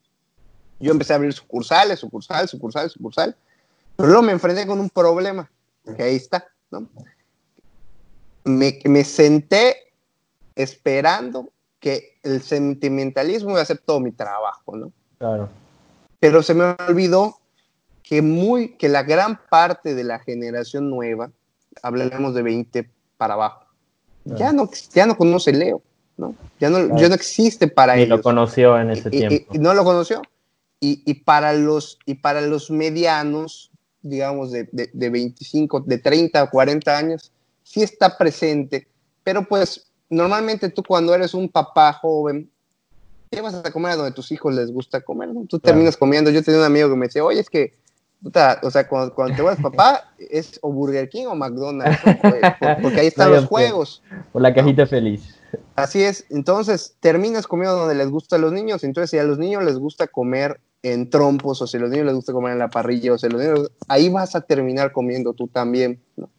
Yo 0.79 0.91
empecé 0.91 1.13
a 1.13 1.15
abrir 1.15 1.33
sucursales, 1.33 1.99
sucursales, 1.99 2.51
sucursales, 2.51 2.91
sucursales. 2.91 3.35
Pero 3.95 4.09
luego 4.09 4.21
me 4.21 4.33
enfrenté 4.33 4.67
con 4.67 4.79
un 4.79 4.89
problema, 4.91 5.49
que 5.95 6.03
ahí 6.03 6.15
está. 6.17 6.45
¿no? 6.69 6.87
Me, 8.43 8.79
me 8.85 9.03
senté 9.03 9.75
esperando 10.55 11.49
que 11.79 12.19
el 12.23 12.41
sentimentalismo 12.41 13.51
iba 13.51 13.61
a 13.61 13.65
ser 13.65 13.79
todo 13.79 13.99
mi 13.99 14.11
trabajo, 14.11 14.75
¿no? 14.75 14.91
Claro. 15.17 15.49
Pero 16.19 16.41
se 16.43 16.53
me 16.53 16.75
olvidó 16.87 17.37
que, 18.03 18.21
muy, 18.21 18.75
que 18.77 18.89
la 18.89 19.03
gran 19.03 19.39
parte 19.49 19.93
de 19.93 20.03
la 20.03 20.19
generación 20.19 20.89
nueva, 20.89 21.31
hablaremos 21.83 22.33
de 22.33 22.41
20 22.41 22.89
para 23.17 23.35
abajo, 23.35 23.65
ya, 24.25 24.51
no, 24.51 24.69
ya 24.93 25.05
no 25.05 25.15
conoce 25.15 25.53
Leo, 25.53 25.81
¿no? 26.17 26.35
Ya 26.59 26.69
no, 26.69 26.97
ya 26.97 27.07
no 27.07 27.15
existe 27.15 27.67
para 27.67 27.95
Ni 27.95 28.03
ellos. 28.03 28.17
lo 28.17 28.23
conoció 28.23 28.77
en 28.79 28.91
ese 28.91 29.09
tiempo. 29.09 29.53
Y, 29.53 29.59
no 29.59 29.73
lo 29.73 29.83
conoció. 29.83 30.21
Y, 30.79 31.01
y, 31.05 31.13
para 31.15 31.53
los, 31.53 31.97
y 32.05 32.15
para 32.15 32.41
los 32.41 32.69
medianos, 32.69 33.71
digamos, 34.01 34.51
de, 34.51 34.67
de, 34.71 34.89
de 34.91 35.09
25, 35.09 35.81
de 35.81 35.97
30 35.97 36.43
o 36.43 36.49
40 36.49 36.97
años, 36.97 37.31
sí 37.63 37.81
está 37.83 38.17
presente, 38.17 38.87
pero 39.23 39.47
pues 39.47 39.86
normalmente 40.09 40.69
tú 40.69 40.83
cuando 40.83 41.13
eres 41.13 41.33
un 41.33 41.49
papá 41.49 41.93
joven, 41.93 42.49
llevas 43.31 43.53
a 43.55 43.71
comer 43.71 43.93
a 43.93 43.95
donde 43.97 44.11
tus 44.11 44.31
hijos 44.31 44.53
les 44.53 44.71
gusta 44.71 45.01
comer, 45.01 45.29
¿no? 45.29 45.45
Tú 45.45 45.59
terminas 45.59 45.97
comiendo. 45.97 46.29
Yo 46.31 46.43
tenía 46.43 46.59
un 46.59 46.65
amigo 46.65 46.89
que 46.89 46.95
me 46.95 47.07
decía, 47.07 47.23
oye, 47.23 47.39
es 47.39 47.49
que, 47.49 47.75
o 48.23 48.71
sea, 48.71 48.87
cuando, 48.87 49.13
te 49.35 49.41
vuelves 49.41 49.61
papá, 49.61 50.11
es 50.17 50.59
o 50.61 50.71
Burger 50.71 51.09
King 51.09 51.25
o 51.27 51.35
McDonald's, 51.35 51.99
porque 52.81 52.99
ahí 53.01 53.07
están 53.07 53.31
los 53.31 53.45
juegos. 53.45 54.01
O 54.33 54.39
la 54.39 54.53
cajita 54.53 54.85
feliz. 54.87 55.35
Así 55.75 56.03
es. 56.03 56.25
Entonces, 56.29 56.95
terminas 56.99 57.47
comiendo 57.47 57.77
donde 57.77 57.95
les 57.95 58.09
gusta 58.09 58.35
a 58.37 58.39
los 58.39 58.51
niños. 58.51 58.83
Entonces, 58.83 59.11
si 59.11 59.17
a 59.17 59.23
los 59.23 59.37
niños 59.37 59.63
les 59.63 59.77
gusta 59.77 60.07
comer 60.07 60.59
en 60.83 61.09
trompos, 61.09 61.61
o 61.61 61.67
si 61.67 61.77
a 61.77 61.79
los 61.79 61.89
niños 61.89 62.05
les 62.05 62.15
gusta 62.15 62.33
comer 62.33 62.53
en 62.53 62.59
la 62.59 62.69
parrilla, 62.69 63.13
o 63.13 63.17
si 63.17 63.27
a 63.27 63.29
los 63.29 63.41
niños, 63.41 63.71
ahí 63.87 64.09
vas 64.09 64.35
a 64.35 64.41
terminar 64.41 64.91
comiendo 64.91 65.33
tú 65.33 65.47
también, 65.47 65.99
¿no? 66.15 66.29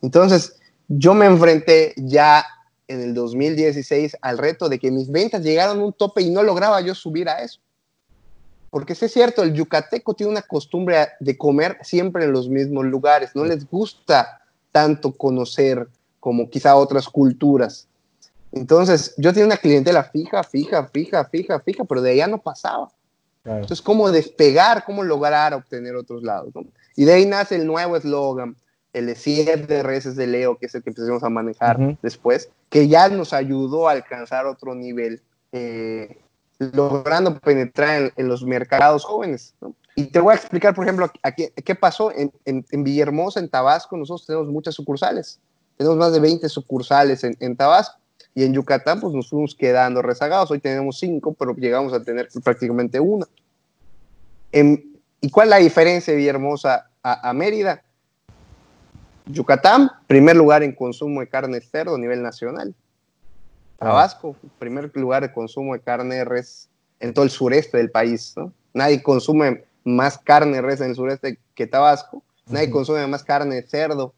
Entonces, 0.00 0.58
yo 0.88 1.12
me 1.14 1.26
enfrenté 1.26 1.92
ya 1.96 2.44
en 2.88 3.02
el 3.02 3.14
2016 3.14 4.16
al 4.20 4.38
reto 4.38 4.68
de 4.68 4.78
que 4.78 4.90
mis 4.90 5.10
ventas 5.10 5.42
llegaron 5.42 5.78
a 5.78 5.84
un 5.84 5.92
tope 5.92 6.22
y 6.22 6.30
no 6.30 6.42
lograba 6.42 6.80
yo 6.80 6.94
subir 6.94 7.28
a 7.28 7.42
eso. 7.42 7.60
Porque 8.70 8.94
es 8.94 9.12
cierto, 9.12 9.42
el 9.42 9.54
yucateco 9.54 10.14
tiene 10.14 10.32
una 10.32 10.42
costumbre 10.42 11.08
de 11.20 11.38
comer 11.38 11.78
siempre 11.82 12.24
en 12.24 12.32
los 12.32 12.48
mismos 12.48 12.84
lugares, 12.84 13.30
no 13.34 13.44
les 13.44 13.68
gusta 13.68 14.42
tanto 14.72 15.12
conocer 15.12 15.86
como 16.20 16.50
quizá 16.50 16.76
otras 16.76 17.08
culturas. 17.08 17.86
Entonces, 18.52 19.14
yo 19.16 19.32
tenía 19.32 19.46
una 19.46 19.56
clientela 19.56 20.04
fija, 20.04 20.42
fija, 20.42 20.88
fija, 20.88 21.24
fija, 21.24 21.60
fija, 21.60 21.84
pero 21.84 22.02
de 22.02 22.12
allá 22.12 22.26
no 22.26 22.38
pasaba. 22.38 22.90
Entonces, 23.44 23.80
¿cómo 23.80 24.10
despegar, 24.10 24.84
cómo 24.84 25.02
lograr 25.02 25.54
obtener 25.54 25.96
otros 25.96 26.22
lados? 26.22 26.52
Y 26.96 27.04
de 27.04 27.14
ahí 27.14 27.26
nace 27.26 27.56
el 27.56 27.66
nuevo 27.66 27.96
eslogan, 27.96 28.56
el 28.92 29.06
de 29.06 29.14
siete 29.14 29.82
reces 29.82 30.16
de 30.16 30.26
Leo, 30.26 30.56
que 30.56 30.66
es 30.66 30.74
el 30.74 30.82
que 30.82 30.90
empezamos 30.90 31.22
a 31.22 31.28
manejar 31.28 31.98
después, 32.02 32.50
que 32.70 32.88
ya 32.88 33.08
nos 33.08 33.32
ayudó 33.32 33.88
a 33.88 33.92
alcanzar 33.92 34.46
otro 34.46 34.74
nivel, 34.74 35.20
eh, 35.52 36.18
logrando 36.58 37.38
penetrar 37.38 38.12
en, 38.16 38.28
los 38.28 38.44
mercados 38.44 39.04
jóvenes. 39.04 39.54
Y 39.94 40.06
te 40.06 40.20
voy 40.20 40.32
a 40.32 40.36
explicar, 40.36 40.74
por 40.74 40.84
ejemplo, 40.84 41.10
aquí, 41.22 41.48
qué 41.64 41.74
pasó 41.74 42.12
en, 42.12 42.32
en, 42.44 42.84
Villahermosa, 42.84 43.40
en 43.40 43.48
Tabasco. 43.48 43.96
Nosotros 43.96 44.26
tenemos 44.26 44.48
muchas 44.48 44.74
sucursales, 44.74 45.38
tenemos 45.76 45.98
más 45.98 46.12
de 46.12 46.20
20 46.20 46.48
sucursales 46.48 47.24
en, 47.24 47.56
Tabasco. 47.56 47.98
Y 48.34 48.44
en 48.44 48.52
Yucatán, 48.52 49.00
pues 49.00 49.12
nos 49.14 49.28
fuimos 49.28 49.54
quedando 49.54 50.00
rezagados. 50.00 50.50
Hoy 50.50 50.60
tenemos 50.60 50.98
cinco, 50.98 51.34
pero 51.34 51.54
llegamos 51.54 51.92
a 51.92 52.02
tener 52.02 52.28
prácticamente 52.44 53.00
una. 53.00 53.26
¿Y 54.52 55.30
cuál 55.30 55.48
es 55.48 55.50
la 55.50 55.56
diferencia 55.56 56.12
de 56.12 56.18
Villahermosa 56.18 56.88
a, 57.02 57.28
a 57.28 57.32
Mérida? 57.32 57.82
Yucatán, 59.28 59.90
primer 60.06 60.36
lugar 60.36 60.62
en 60.62 60.74
consumo 60.74 61.20
de 61.20 61.28
carne 61.28 61.60
cerdo 61.60 61.94
a 61.94 61.98
nivel 61.98 62.22
nacional. 62.22 62.74
Tabasco, 63.78 64.34
primer 64.58 64.90
lugar 64.96 65.22
de 65.22 65.32
consumo 65.32 65.74
de 65.74 65.80
carne 65.80 66.16
de 66.16 66.24
res 66.24 66.68
en 66.98 67.14
todo 67.14 67.24
el 67.24 67.30
sureste 67.30 67.76
del 67.76 67.90
país. 67.90 68.34
¿no? 68.36 68.52
Nadie 68.72 69.02
consume 69.02 69.64
más 69.84 70.18
carne 70.18 70.56
de 70.56 70.62
res 70.62 70.80
en 70.80 70.90
el 70.90 70.96
sureste 70.96 71.38
que 71.54 71.66
Tabasco. 71.66 72.22
Nadie 72.46 72.70
consume 72.70 73.06
más 73.06 73.22
carne 73.22 73.56
de 73.56 73.62
cerdo 73.62 74.14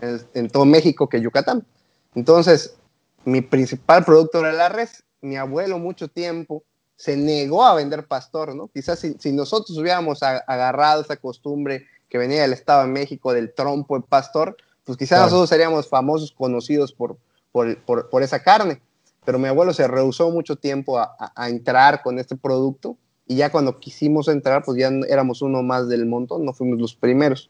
en, 0.00 0.48
todo 0.48 0.64
México 0.64 1.08
que 1.08 1.20
Yucatán. 1.20 1.66
Entonces, 2.14 2.76
mi 3.24 3.40
principal 3.40 4.04
producto 4.04 4.40
era 4.40 4.52
la 4.52 4.68
res. 4.68 5.02
Mi 5.22 5.36
abuelo 5.36 5.78
mucho 5.78 6.08
tiempo 6.08 6.62
se 6.96 7.16
negó 7.16 7.64
a 7.64 7.74
vender 7.74 8.06
pastor, 8.06 8.54
¿no? 8.54 8.68
Quizás 8.68 8.98
si, 8.98 9.32
nosotros 9.32 9.76
hubiéramos 9.78 10.22
agarrado 10.22 11.02
esa 11.02 11.16
costumbre 11.16 11.86
que 12.10 12.18
venía 12.18 12.42
del 12.42 12.52
Estado 12.52 12.82
de 12.82 12.88
México 12.88 13.32
del 13.32 13.54
trompo 13.54 13.98
de 13.98 14.04
pastor, 14.06 14.56
pues 14.84 14.98
quizás 14.98 15.20
nosotros 15.22 15.48
seríamos 15.48 15.88
famosos, 15.88 16.32
conocidos 16.32 16.92
por, 16.92 17.16
por, 17.52 18.22
esa 18.22 18.42
carne. 18.42 18.80
Pero 19.24 19.38
mi 19.38 19.48
abuelo 19.48 19.72
se 19.72 19.86
rehusó 19.86 20.30
mucho 20.30 20.56
tiempo 20.56 20.98
a, 20.98 21.48
entrar 21.48 22.02
con 22.02 22.18
este 22.18 22.36
producto 22.36 22.96
y 23.26 23.36
ya 23.36 23.52
cuando 23.52 23.78
quisimos 23.78 24.26
entrar, 24.26 24.64
pues 24.64 24.78
ya 24.78 24.90
éramos 25.08 25.40
uno 25.40 25.62
más 25.62 25.88
del 25.88 26.06
montón, 26.06 26.44
no 26.44 26.52
fuimos 26.52 26.80
los 26.80 26.94
primeros. 26.94 27.48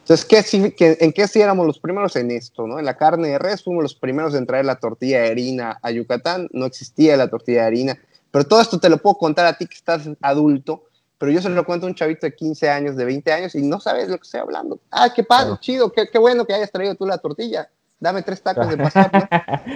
Entonces, 0.00 0.24
¿qué, 0.24 0.96
¿en 0.98 1.12
qué 1.12 1.28
sí 1.28 1.42
éramos 1.42 1.66
los 1.66 1.78
primeros 1.78 2.16
en 2.16 2.30
esto? 2.30 2.66
¿no? 2.66 2.78
En 2.78 2.86
la 2.86 2.96
carne 2.96 3.28
de 3.28 3.38
res 3.38 3.62
fuimos 3.62 3.82
los 3.82 3.94
primeros 3.94 4.34
en 4.34 4.46
traer 4.46 4.64
la 4.64 4.76
tortilla 4.76 5.20
de 5.20 5.28
harina 5.28 5.78
a 5.82 5.90
Yucatán, 5.90 6.48
no 6.52 6.64
existía 6.64 7.18
la 7.18 7.28
tortilla 7.28 7.60
de 7.60 7.66
harina, 7.66 7.98
pero 8.30 8.46
todo 8.46 8.62
esto 8.62 8.80
te 8.80 8.88
lo 8.88 8.96
puedo 8.96 9.16
contar 9.18 9.44
a 9.44 9.58
ti 9.58 9.66
que 9.66 9.74
estás 9.74 10.08
adulto, 10.22 10.84
pero 11.20 11.32
yo 11.32 11.42
se 11.42 11.50
lo 11.50 11.66
cuento 11.66 11.84
a 11.84 11.90
un 11.90 11.94
chavito 11.94 12.26
de 12.26 12.34
15 12.34 12.70
años, 12.70 12.96
de 12.96 13.04
20 13.04 13.30
años, 13.30 13.54
y 13.54 13.60
no 13.60 13.78
sabes 13.78 14.08
lo 14.08 14.16
que 14.16 14.22
estoy 14.22 14.40
hablando. 14.40 14.80
Ah, 14.90 15.12
qué 15.14 15.22
padre, 15.22 15.54
chido, 15.60 15.92
qué, 15.92 16.08
qué, 16.10 16.18
bueno 16.18 16.46
que 16.46 16.54
hayas 16.54 16.72
traído 16.72 16.94
tú 16.94 17.04
la 17.04 17.18
tortilla. 17.18 17.68
Dame 17.98 18.22
tres 18.22 18.40
tacos 18.42 18.66
de 18.70 18.78
pastor, 18.78 19.10
¿no? 19.12 19.28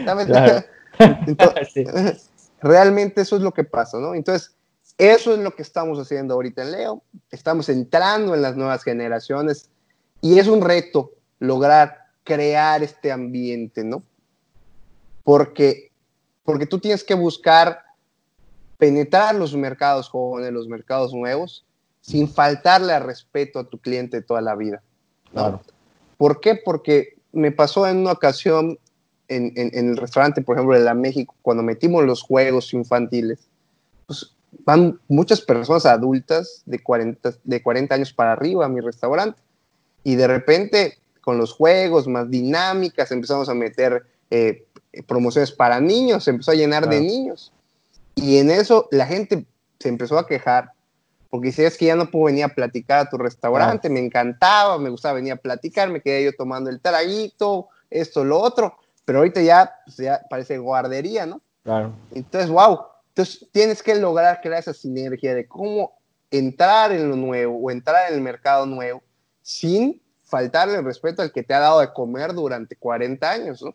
Dame 0.06 0.24
Realmente 2.62 3.20
eso 3.20 3.36
es 3.36 3.42
lo 3.42 3.52
que 3.52 3.62
pasa, 3.62 3.98
¿no? 3.98 4.14
Entonces, 4.14 4.56
eso 4.96 5.34
es 5.34 5.40
lo 5.40 5.54
que 5.54 5.60
estamos 5.60 5.98
haciendo 5.98 6.32
ahorita 6.32 6.62
en 6.62 6.72
Leo. 6.72 7.02
Estamos 7.30 7.68
entrando 7.68 8.34
en 8.34 8.40
las 8.40 8.56
nuevas 8.56 8.82
generaciones 8.82 9.68
y 10.22 10.38
es 10.38 10.48
un 10.48 10.62
reto 10.62 11.12
lograr 11.40 12.06
crear 12.24 12.82
este 12.82 13.12
ambiente, 13.12 13.84
¿no? 13.84 14.02
Porque, 15.24 15.92
porque 16.42 16.64
tú 16.64 16.78
tienes 16.78 17.04
que 17.04 17.12
buscar 17.12 17.84
penetrar 18.84 19.34
los 19.34 19.56
mercados 19.56 20.10
jóvenes, 20.10 20.52
los 20.52 20.68
mercados 20.68 21.14
nuevos, 21.14 21.64
sin 22.02 22.28
faltarle 22.28 22.92
al 22.92 23.02
respeto 23.02 23.58
a 23.58 23.64
tu 23.64 23.78
cliente 23.78 24.20
toda 24.20 24.42
la 24.42 24.54
vida. 24.54 24.82
Claro. 25.32 25.62
¿Por 26.18 26.38
qué? 26.38 26.54
Porque 26.62 27.16
me 27.32 27.50
pasó 27.50 27.86
en 27.86 27.96
una 27.96 28.12
ocasión 28.12 28.78
en, 29.28 29.54
el 29.72 29.96
restaurante, 29.96 30.42
por 30.42 30.56
ejemplo, 30.56 30.76
de 30.76 30.84
la 30.84 30.92
México, 30.92 31.34
cuando 31.40 31.62
metimos 31.62 32.04
los 32.04 32.20
juegos 32.20 32.74
infantiles, 32.74 33.48
pues 34.04 34.34
van 34.66 35.00
muchas 35.08 35.40
personas 35.40 35.86
adultas 35.86 36.62
de 36.66 36.78
40, 36.78 37.36
de 37.42 37.62
40 37.62 37.94
años 37.94 38.12
para 38.12 38.32
arriba 38.32 38.66
a 38.66 38.68
mi 38.68 38.80
restaurante. 38.80 39.40
Y 40.02 40.16
de 40.16 40.26
repente, 40.26 40.98
con 41.22 41.38
los 41.38 41.54
juegos 41.54 42.06
más 42.06 42.30
dinámicas, 42.30 43.10
empezamos 43.12 43.48
a 43.48 43.54
meter 43.54 44.04
eh, 44.28 44.66
promociones 45.08 45.52
para 45.52 45.80
niños, 45.80 46.24
se 46.24 46.32
empezó 46.32 46.50
a 46.50 46.54
llenar 46.54 46.86
de 46.86 47.00
niños. 47.00 47.50
Y 48.14 48.38
en 48.38 48.50
eso 48.50 48.88
la 48.90 49.06
gente 49.06 49.46
se 49.78 49.88
empezó 49.88 50.18
a 50.18 50.26
quejar, 50.26 50.72
porque 51.30 51.52
si 51.52 51.62
es 51.62 51.76
que 51.76 51.86
ya 51.86 51.96
no 51.96 52.10
puedo 52.10 52.26
venir 52.26 52.44
a 52.44 52.48
platicar 52.48 53.00
a 53.00 53.08
tu 53.10 53.18
restaurante, 53.18 53.88
me 53.88 54.00
encantaba, 54.00 54.78
me 54.78 54.90
gustaba 54.90 55.14
venir 55.14 55.32
a 55.32 55.36
platicar, 55.36 55.90
me 55.90 56.00
quedé 56.00 56.24
yo 56.24 56.32
tomando 56.32 56.70
el 56.70 56.80
traguito, 56.80 57.68
esto, 57.90 58.24
lo 58.24 58.40
otro, 58.40 58.76
pero 59.04 59.18
ahorita 59.18 59.42
ya, 59.42 59.72
pues, 59.84 59.96
ya 59.96 60.22
parece 60.30 60.58
guardería, 60.58 61.26
¿no? 61.26 61.40
Claro. 61.62 61.92
Entonces, 62.12 62.50
wow, 62.50 62.80
entonces 63.08 63.46
tienes 63.52 63.82
que 63.82 63.94
lograr 63.94 64.40
crear 64.40 64.60
esa 64.60 64.74
sinergia 64.74 65.34
de 65.34 65.46
cómo 65.46 65.96
entrar 66.30 66.92
en 66.92 67.08
lo 67.08 67.16
nuevo 67.16 67.58
o 67.58 67.70
entrar 67.70 68.08
en 68.08 68.16
el 68.16 68.20
mercado 68.20 68.66
nuevo 68.66 69.02
sin 69.42 70.00
faltarle 70.24 70.78
el 70.78 70.84
respeto 70.84 71.22
al 71.22 71.32
que 71.32 71.42
te 71.42 71.54
ha 71.54 71.60
dado 71.60 71.80
de 71.80 71.92
comer 71.92 72.32
durante 72.32 72.76
40 72.76 73.30
años, 73.30 73.62
¿no? 73.62 73.74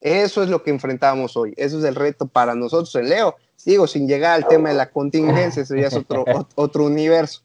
Eso 0.00 0.42
es 0.42 0.50
lo 0.50 0.62
que 0.62 0.70
enfrentamos 0.70 1.36
hoy, 1.36 1.54
eso 1.56 1.78
es 1.78 1.84
el 1.84 1.94
reto 1.94 2.26
para 2.26 2.54
nosotros 2.54 2.94
en 2.96 3.08
Leo 3.08 3.36
sigo 3.56 3.86
sin 3.86 4.06
llegar 4.06 4.34
al 4.34 4.48
tema 4.48 4.68
de 4.68 4.74
la 4.74 4.90
contingencia, 4.90 5.62
eso 5.62 5.74
ya 5.74 5.86
es 5.88 5.94
otro, 5.94 6.24
otro 6.54 6.84
universo. 6.84 7.42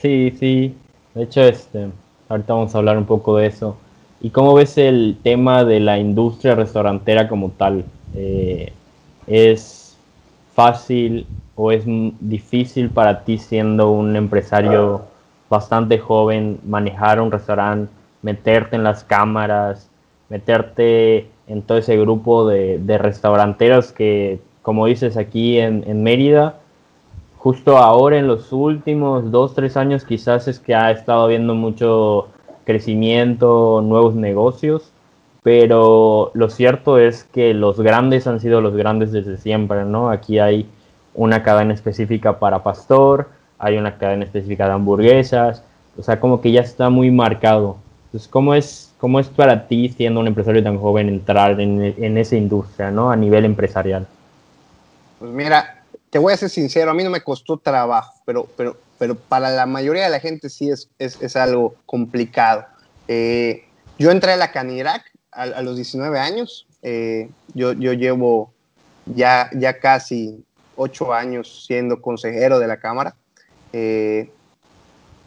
Sí, 0.00 0.34
sí. 0.38 0.74
De 1.14 1.24
hecho, 1.24 1.42
este, 1.42 1.88
ahorita 2.28 2.54
vamos 2.54 2.74
a 2.74 2.78
hablar 2.78 2.98
un 2.98 3.06
poco 3.06 3.36
de 3.36 3.46
eso. 3.46 3.76
¿Y 4.20 4.30
cómo 4.30 4.54
ves 4.54 4.78
el 4.78 5.18
tema 5.22 5.64
de 5.64 5.80
la 5.80 5.98
industria 5.98 6.54
restaurantera 6.54 7.28
como 7.28 7.50
tal? 7.50 7.84
Eh, 8.14 8.72
¿Es 9.26 9.96
fácil 10.54 11.26
o 11.54 11.72
es 11.72 11.84
difícil 12.20 12.90
para 12.90 13.24
ti 13.24 13.38
siendo 13.38 13.90
un 13.90 14.16
empresario 14.16 15.02
bastante 15.48 15.98
joven 15.98 16.58
manejar 16.64 17.20
un 17.20 17.30
restaurante, 17.30 17.92
meterte 18.22 18.76
en 18.76 18.84
las 18.84 19.04
cámaras, 19.04 19.88
meterte 20.28 21.28
en 21.46 21.62
todo 21.62 21.78
ese 21.78 21.96
grupo 21.96 22.46
de, 22.48 22.78
de 22.78 22.98
restauranteros 22.98 23.92
que 23.92 24.40
como 24.62 24.86
dices, 24.86 25.16
aquí 25.16 25.58
en, 25.58 26.02
Mérida, 26.02 26.56
justo 27.38 27.78
ahora 27.78 28.18
en 28.18 28.26
los 28.26 28.52
últimos 28.52 29.30
dos, 29.30 29.54
tres 29.54 29.76
años 29.76 30.04
quizás 30.04 30.48
es 30.48 30.58
que 30.58 30.74
ha 30.74 30.90
estado 30.90 31.22
habiendo 31.22 31.54
mucho 31.54 32.28
crecimiento, 32.64 33.80
nuevos 33.82 34.14
negocios, 34.14 34.92
pero 35.42 36.30
lo 36.34 36.50
cierto 36.50 36.98
es 36.98 37.24
que 37.24 37.54
los 37.54 37.80
grandes 37.80 38.26
han 38.26 38.40
sido 38.40 38.60
los 38.60 38.76
grandes 38.76 39.12
desde 39.12 39.38
siempre, 39.38 39.84
¿no? 39.84 40.10
Aquí 40.10 40.38
hay 40.38 40.66
una 41.14 41.42
cadena 41.42 41.72
específica 41.72 42.38
para 42.38 42.62
pastor, 42.62 43.28
hay 43.58 43.78
una 43.78 43.96
cadena 43.96 44.24
específica 44.24 44.66
de 44.66 44.72
hamburguesas, 44.72 45.64
o 45.96 46.02
sea, 46.02 46.20
como 46.20 46.40
que 46.40 46.52
ya 46.52 46.60
está 46.60 46.90
muy 46.90 47.10
marcado. 47.10 47.76
Entonces, 48.06 48.28
¿cómo 48.28 48.54
es, 48.54 48.94
cómo 48.98 49.18
es 49.20 49.28
para 49.28 49.66
ti, 49.66 49.88
siendo 49.88 50.20
un 50.20 50.26
empresario 50.26 50.62
tan 50.62 50.78
joven, 50.78 51.08
entrar 51.08 51.60
en, 51.60 51.94
en 51.96 52.18
esa 52.18 52.36
industria, 52.36 52.90
¿no? 52.90 53.10
A 53.10 53.16
nivel 53.16 53.44
empresarial. 53.44 54.06
Pues 55.18 55.30
mira, 55.32 55.82
te 56.10 56.18
voy 56.18 56.32
a 56.32 56.36
ser 56.36 56.50
sincero, 56.50 56.90
a 56.90 56.94
mí 56.94 57.04
no 57.04 57.10
me 57.10 57.22
costó 57.22 57.56
trabajo, 57.56 58.14
pero, 58.24 58.48
pero, 58.56 58.76
pero 58.98 59.14
para 59.16 59.50
la 59.50 59.66
mayoría 59.66 60.04
de 60.04 60.10
la 60.10 60.20
gente 60.20 60.48
sí 60.48 60.70
es, 60.70 60.88
es, 60.98 61.36
algo 61.36 61.74
complicado. 61.86 62.66
Eh, 63.08 63.64
yo 63.98 64.10
entré 64.10 64.32
a 64.32 64.36
la 64.36 64.52
Canirac 64.52 65.02
a, 65.32 65.62
los 65.62 65.76
19 65.76 66.18
años, 66.18 66.66
eh, 66.82 67.30
yo, 67.54 67.72
yo 67.72 67.92
llevo 67.92 68.52
ya, 69.06 69.50
ya 69.54 69.78
casi 69.78 70.44
ocho 70.76 71.12
años 71.12 71.64
siendo 71.66 72.00
consejero 72.00 72.58
de 72.58 72.66
la 72.66 72.78
Cámara. 72.78 73.14
Eh, 73.72 74.30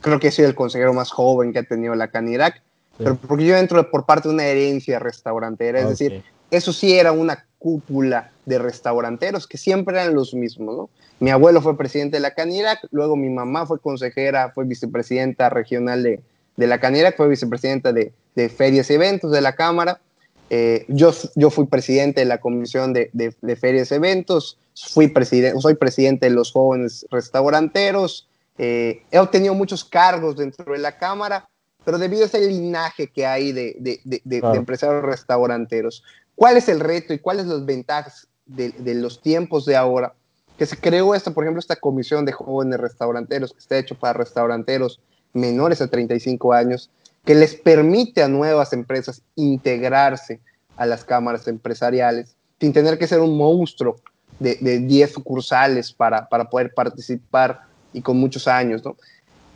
creo 0.02 0.20
que 0.20 0.30
he 0.30 0.32
sido 0.32 0.48
el 0.48 0.56
consejero 0.56 0.94
más 0.94 1.12
joven 1.12 1.54
que 1.54 1.60
ha 1.60 1.64
tenido 1.64 1.94
la 1.96 2.10
Canirac, 2.10 2.62
pero 2.98 3.16
porque 3.16 3.46
yo 3.46 3.56
entro 3.56 3.90
por 3.90 4.06
parte 4.06 4.28
de 4.28 4.34
una 4.34 4.46
herencia 4.46 5.00
restaurantera, 5.00 5.80
es 5.80 5.90
decir, 5.90 6.24
eso 6.50 6.74
sí 6.74 6.98
era 6.98 7.12
una 7.12 7.46
cúpula 7.58 8.32
de 8.46 8.60
restauranteros 8.60 9.48
que 9.48 9.58
siempre 9.58 10.00
eran 10.00 10.16
los 10.16 10.34
mismos, 10.34 10.76
¿no? 10.76 10.90
Mi 11.20 11.30
abuelo 11.30 11.62
fue 11.62 11.78
presidente 11.78 12.18
de 12.18 12.22
la 12.22 12.34
Canirac, 12.34 12.80
luego 12.92 13.16
mi 13.16 13.30
mamá 13.30 13.66
fue 13.66 13.80
consejera, 13.80 14.52
fue 14.54 14.66
vicepresidenta 14.66 15.50
regional 15.50 16.02
de, 16.02 16.22
de 16.58 16.68
la 16.68 16.80
Canirac, 16.80 17.16
fue 17.16 17.28
vicepresidenta 17.28 17.94
de, 17.94 18.12
de, 18.36 18.50
ferias 18.50 18.90
y 18.90 18.96
eventos 18.96 19.32
de 19.32 19.42
la 19.42 19.56
Cámara. 19.56 20.02
Eh, 20.50 20.86
yo, 20.88 21.14
yo 21.36 21.50
fui 21.50 21.68
presidente 21.68 22.22
de 22.22 22.26
la 22.26 22.40
comisión 22.40 22.94
de, 22.94 23.10
de 23.14 23.56
ferias 23.56 23.92
y 23.92 23.96
eventos, 23.96 24.58
fui 24.76 25.08
presidente, 25.08 25.62
soy 25.62 25.76
presidente 25.76 26.28
de 26.28 26.36
los 26.36 26.52
jóvenes 26.52 27.06
restauranteros, 27.12 28.28
eh, 28.58 29.04
he 29.12 29.20
obtenido 29.20 29.54
muchos 29.54 29.86
cargos 29.86 30.36
dentro 30.36 30.74
de 30.74 30.80
la 30.80 30.98
Cámara, 30.98 31.48
pero 31.86 31.98
debido 31.98 32.24
a 32.24 32.26
ese 32.26 32.46
linaje 32.48 33.08
que 33.08 33.26
hay 33.26 33.52
de, 33.54 33.76
de 33.80 34.38
empresarios 34.56 35.04
restauranteros, 35.04 36.04
¿Cuál 36.42 36.58
es 36.58 36.70
el 36.70 36.80
reto 36.80 37.14
y 37.14 37.20
cuáles 37.20 37.46
las 37.46 37.66
ventajas 37.68 38.28
de, 38.56 38.96
los 38.96 39.22
tiempos 39.22 39.66
de 39.66 39.76
ahora? 39.76 40.14
Que 40.58 40.66
se 40.66 40.78
creó 40.78 41.16
esta, 41.16 41.32
por 41.32 41.44
ejemplo, 41.44 41.60
esta 41.60 41.76
comisión 41.76 42.26
de 42.26 42.32
jóvenes 42.32 42.80
restauranteros 42.80 43.54
que 43.54 43.60
está 43.60 43.78
hecho 43.78 43.96
para 43.96 44.14
restauranteros 44.14 45.00
menores 45.34 45.82
a 45.82 45.88
35 45.88 46.54
años, 46.54 46.90
que 47.26 47.36
les 47.36 47.56
permite 47.56 48.24
a 48.24 48.28
nuevas 48.28 48.74
empresas 48.74 49.22
integrarse 49.36 50.40
a 50.78 50.86
las 50.86 51.04
cámaras 51.04 51.48
empresariales 51.48 52.36
sin 52.60 52.74
tener 52.74 52.98
que 52.98 53.08
ser 53.08 53.20
un 53.20 53.38
monstruo 53.38 53.98
de, 54.40 54.56
10 54.56 55.12
sucursales 55.12 55.94
para, 55.94 56.28
para, 56.28 56.50
poder 56.50 56.74
participar 56.74 57.62
y 57.94 58.02
con 58.02 58.18
muchos 58.18 58.48
años, 58.48 58.84
¿no? 58.84 58.96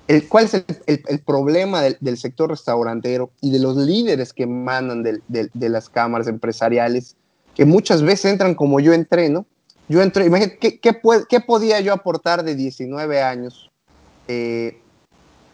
El, 0.07 0.27
¿Cuál 0.27 0.45
es 0.45 0.53
el, 0.53 1.19
problema 1.19 1.81
del, 1.81 2.17
sector 2.17 2.51
restaurantero 2.51 3.31
y 3.41 3.51
de 3.51 3.59
los 3.59 3.75
líderes 3.75 4.33
que 4.33 4.43
emanan 4.43 5.01
de, 5.01 5.69
las 5.69 5.89
cámaras 5.89 6.27
empresariales? 6.27 7.15
Que 7.55 7.65
muchas 7.65 8.01
veces 8.03 8.31
entran 8.31 8.53
como 8.53 8.79
yo 8.79 8.93
entré, 8.93 9.29
¿no? 9.29 9.45
Yo 9.87 10.01
entré, 10.01 10.25
imagínate, 10.25 10.57
¿qué, 10.57 10.79
qué, 10.79 11.39
podía 11.39 11.79
yo 11.79 11.93
aportar 11.93 12.43
de 12.43 12.55
19 12.55 13.21
años 13.21 13.71
eh, 14.27 14.81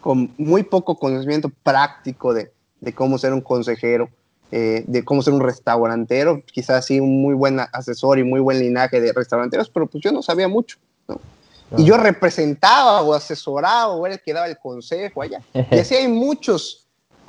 con 0.00 0.32
muy 0.38 0.62
poco 0.62 0.98
conocimiento 0.98 1.50
práctico 1.62 2.32
de, 2.32 2.50
cómo 2.94 3.18
ser 3.18 3.34
un 3.34 3.42
consejero, 3.42 4.08
eh, 4.50 4.84
de 4.86 5.04
cómo 5.04 5.22
ser 5.22 5.34
un 5.34 5.42
restaurantero? 5.42 6.42
Quizás 6.46 6.86
sí, 6.86 6.98
un 6.98 7.20
muy 7.20 7.34
buen 7.34 7.60
asesor 7.72 8.18
y 8.18 8.24
muy 8.24 8.40
buen 8.40 8.58
linaje 8.58 9.00
de 9.00 9.12
restauranteros, 9.12 9.68
pero 9.68 9.86
pues 9.86 10.02
yo 10.02 10.12
no 10.12 10.22
sabía 10.22 10.48
mucho, 10.48 10.78
¿no? 11.08 11.20
Y 11.76 11.84
yo 11.84 11.96
representaba 11.96 13.00
o 13.02 13.14
asesoraba 13.14 13.88
o 13.88 14.04
era 14.06 14.16
el 14.16 14.20
que 14.20 14.32
daba 14.32 14.46
el 14.46 14.58
consejo 14.58 15.22
allá. 15.22 15.40
Y 15.70 15.78
así 15.78 15.94
hay 15.94 16.08
muchos, 16.08 16.81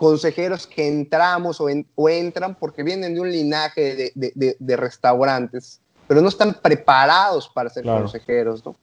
consejeros 0.03 0.67
que 0.67 0.85
entramos 0.85 1.61
o, 1.61 2.09
entran 2.09 2.55
porque 2.55 2.83
vienen 2.83 3.15
de 3.15 3.21
un 3.21 3.31
linaje 3.31 4.11
de, 4.13 4.75
restaurantes, 4.75 5.79
pero 6.09 6.19
no 6.19 6.27
están 6.27 6.55
preparados 6.55 7.47
para 7.47 7.69
ser 7.69 7.85
consejeros, 7.85 8.65
¿no? 8.65 8.75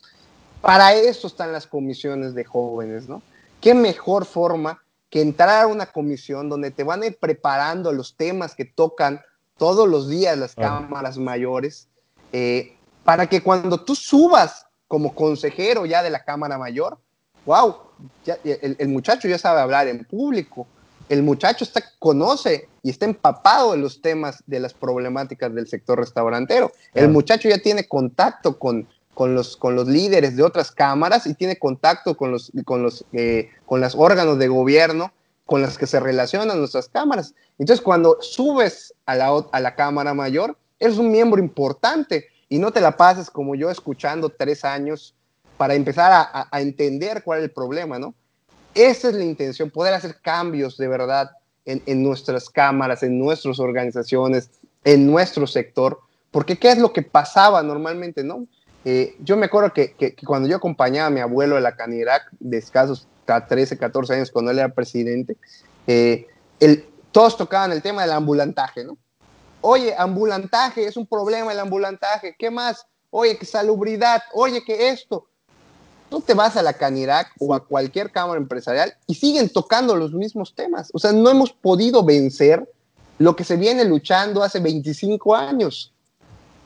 Para 0.63 0.95
eso 0.95 1.27
están 1.27 1.53
las 1.53 1.67
comisiones 1.67 2.35
de 2.35 2.45
jóvenes, 2.45 3.07
¿no? 3.07 3.21
¿Qué 3.61 3.75
mejor 3.75 4.25
forma 4.25 4.83
que 5.11 5.21
entrar 5.21 5.65
a 5.65 5.67
una 5.67 5.85
comisión 5.85 6.49
donde 6.49 6.71
te 6.71 6.85
van 6.85 7.03
a 7.03 7.09
ir 7.09 7.19
preparando 7.19 7.93
los 7.93 8.17
temas 8.17 8.55
que 8.55 8.65
tocan 8.65 9.21
todos 9.59 9.87
los 9.87 10.09
días 10.09 10.39
las 10.39 10.55
cámaras 10.55 11.19
mayores, 11.19 11.87
eh, 12.33 12.79
para 13.05 13.27
que 13.27 13.43
cuando 13.43 13.85
tú 13.85 13.95
subas 13.95 14.65
como 14.89 15.15
consejero 15.15 15.85
ya 15.85 16.03
de 16.03 16.09
la 16.09 16.25
Cámara 16.25 16.57
Mayor, 16.57 16.97
wow, 17.45 17.77
el, 18.25 18.89
muchacho 18.89 19.29
ya 19.29 19.37
sabe 19.37 19.61
hablar 19.61 19.87
en 19.87 20.03
público, 20.07 20.67
el 21.11 21.25
muchacho 21.25 21.65
está, 21.65 21.83
conoce 21.99 22.69
y 22.85 22.91
está 22.91 23.05
empapado 23.05 23.75
en 23.75 23.83
los 23.83 24.01
temas 24.01 24.45
de 24.47 24.61
las 24.61 24.73
problemáticas 24.73 25.53
del 25.53 25.67
sector 25.67 25.99
restaurantero. 25.99 26.71
El 26.95 27.09
muchacho 27.09 27.49
ya 27.49 27.59
tiene 27.59 27.89
contacto 27.89 28.61
con, 28.61 28.89
con, 29.13 29.35
los, 29.35 29.57
con 29.57 29.75
los 29.75 29.89
líderes 29.89 30.37
de 30.37 30.45
otras 30.45 30.71
cámaras 30.71 31.27
y 31.27 31.35
tiene 31.35 31.59
contacto 31.59 32.17
con 32.17 32.31
los, 32.31 32.53
con 32.65 32.85
los, 32.85 33.05
eh, 33.13 33.51
con 33.67 33.81
los 33.81 33.97
órganos 33.97 34.39
de 34.39 34.47
gobierno 34.47 35.13
con 35.47 35.63
las 35.63 35.79
que 35.79 35.89
se 35.89 35.99
relacionan 35.99 36.61
nuestras 36.61 36.89
cámaras. 36.89 37.35
Entonces, 37.59 37.83
cuando 37.83 38.19
subes 38.21 38.95
a 39.05 39.17
la, 39.17 39.45
a 39.51 39.59
la 39.59 39.75
Cámara 39.75 40.15
Mayor, 40.15 40.57
eres 40.79 40.97
un 40.97 41.11
miembro 41.11 41.43
importante 41.43 42.29
y 42.49 42.61
no 42.61 42.71
te 42.71 42.81
la 42.81 42.97
pases 42.97 43.31
como 43.31 43.57
yo 43.57 43.69
escuchando 43.69 44.29
tres 44.29 44.65
años 44.65 45.13
para 45.57 45.75
empezar 45.75 46.13
a, 46.13 46.49
a, 46.53 46.61
entender 46.61 47.25
cuál 47.25 47.41
es 47.41 47.47
el 47.47 47.51
problema, 47.51 47.99
¿no? 47.99 48.15
Esa 48.89 49.09
es 49.09 49.15
la 49.15 49.25
intención, 49.25 49.69
poder 49.69 49.93
hacer 49.93 50.21
cambios 50.23 50.79
de 50.79 50.89
verdad 50.89 51.33
en, 51.67 52.03
nuestras 52.03 52.49
cámaras, 52.49 53.03
en 53.03 53.19
nuestras 53.19 53.59
organizaciones, 53.61 54.51
en 54.85 55.07
nuestro 55.07 55.47
sector, 55.47 56.01
porque 56.31 56.59
¿qué 56.59 56.71
es 56.71 56.79
lo 56.79 56.91
que 56.91 57.03
pasaba 57.03 57.63
normalmente, 57.63 58.25
no? 58.25 58.47
Eh, 58.87 59.17
yo 59.21 59.37
me 59.37 59.47
acuerdo 59.47 59.75
que, 59.75 60.17
cuando 60.27 60.49
yo 60.49 60.57
acompañaba 60.57 61.09
a 61.09 61.11
mi 61.11 61.21
abuelo 61.21 61.57
de 61.57 61.61
la 61.61 61.77
Canirac, 61.77 62.23
de 62.39 62.57
escasos 62.57 63.07
13, 63.27 63.77
14 63.77 64.15
años, 64.15 64.31
cuando 64.31 64.51
él 64.51 64.59
era 64.59 64.71
presidente, 64.71 65.37
eh, 65.87 66.27
el, 66.59 66.89
todos 67.13 67.37
tocaban 67.37 67.73
el 67.73 67.83
tema 67.83 68.01
del 68.03 68.13
ambulantaje, 68.13 68.83
¿no? 68.85 68.97
Oye, 69.61 69.95
ambulantaje, 69.95 70.87
es 70.87 70.97
un 70.97 71.07
problema 71.07 71.53
el 71.53 71.61
ambulantaje, 71.61 72.35
¿qué 72.39 72.51
más? 72.51 72.87
Oye, 73.11 73.37
que 73.37 73.45
salubridad, 73.45 74.23
oye, 74.33 74.65
que 74.65 74.89
esto. 74.89 75.27
Tú 76.11 76.21
te 76.21 76.35
vas 76.35 76.57
a 76.57 76.63
la 76.63 76.73
Canirac 76.73 77.33
o 77.39 77.55
a 77.55 77.65
cualquier 77.65 78.11
cámara 78.11 78.41
empresarial 78.41 78.93
y 79.07 79.15
siguen 79.15 79.49
tocando 79.49 79.95
los 79.95 80.13
mismos 80.13 80.55
temas. 80.55 80.91
O 80.93 80.99
sea, 80.99 81.13
no 81.13 81.31
hemos 81.31 81.53
podido 81.53 82.03
vencer 82.03 82.69
lo 83.19 83.37
que 83.37 83.45
se 83.45 83.57
viene 83.57 83.85
luchando 83.85 84.43
hace 84.43 84.59
25 84.59 85.37
años. 85.37 85.93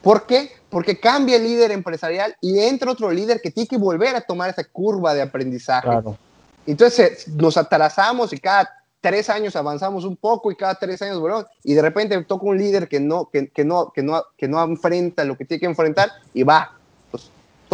¿Por 0.02 0.26
qué? 0.26 0.50
Porque 0.70 0.98
cambia 0.98 1.36
el 1.36 1.44
líder 1.44 1.72
empresarial 1.72 2.36
y 2.40 2.58
entra 2.58 2.90
otro 2.90 3.10
líder 3.10 3.40
que 3.40 3.50
tiene 3.50 3.68
que 3.68 3.76
volver 3.76 4.16
a 4.16 4.22
tomar 4.22 4.50
esa 4.50 4.64
curva 4.64 5.14
de 5.14 5.22
aprendizaje. 5.22 5.88
Entonces 6.66 7.28
nos 7.28 7.56
atrasamos 7.56 8.32
y 8.32 8.38
cada 8.38 8.70
tres 9.00 9.28
años 9.28 9.54
avanzamos 9.56 10.04
un 10.04 10.16
poco 10.16 10.50
y 10.50 10.56
cada 10.56 10.76
tres 10.76 11.02
años 11.02 11.20
volvemos 11.20 11.44
y 11.62 11.74
de 11.74 11.82
repente 11.82 12.22
toca 12.24 12.46
un 12.46 12.56
líder 12.56 12.88
que 12.88 13.00
no, 13.00 13.28
que, 13.30 13.50
que, 13.50 13.62
no, 13.64 13.92
que, 13.92 14.02
no, 14.02 14.24
que 14.36 14.48
no 14.48 14.62
enfrenta 14.64 15.24
lo 15.24 15.36
que 15.36 15.44
tiene 15.44 15.60
que 15.60 15.66
enfrentar 15.66 16.10
y 16.32 16.42
va. 16.42 16.78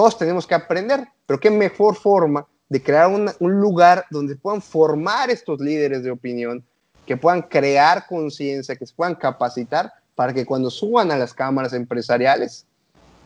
Todos 0.01 0.17
tenemos 0.17 0.47
que 0.47 0.55
aprender, 0.55 1.07
pero 1.27 1.39
qué 1.39 1.51
mejor 1.51 1.95
forma 1.95 2.47
de 2.71 2.83
crear 2.83 3.07
un, 3.09 3.31
lugar 3.39 4.07
donde 4.11 4.35
puedan 4.35 4.63
formar 4.63 5.29
estos 5.29 5.61
líderes 5.61 6.03
de 6.03 6.11
opinión, 6.11 6.65
que 7.05 7.19
puedan 7.19 7.43
crear 7.43 8.07
conciencia, 8.07 8.77
que 8.77 8.87
se 8.87 8.95
puedan 8.95 9.15
capacitar 9.15 9.93
para 10.15 10.33
que 10.33 10.47
cuando 10.47 10.71
suban 10.71 11.13
a 11.13 11.19
las 11.19 11.35
cámaras 11.35 11.75
empresariales 11.75 12.65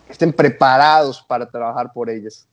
estén 0.08 0.32
preparados 0.32 1.22
para 1.22 1.48
trabajar 1.48 1.92
por 1.92 2.10
ellas. 2.10 2.44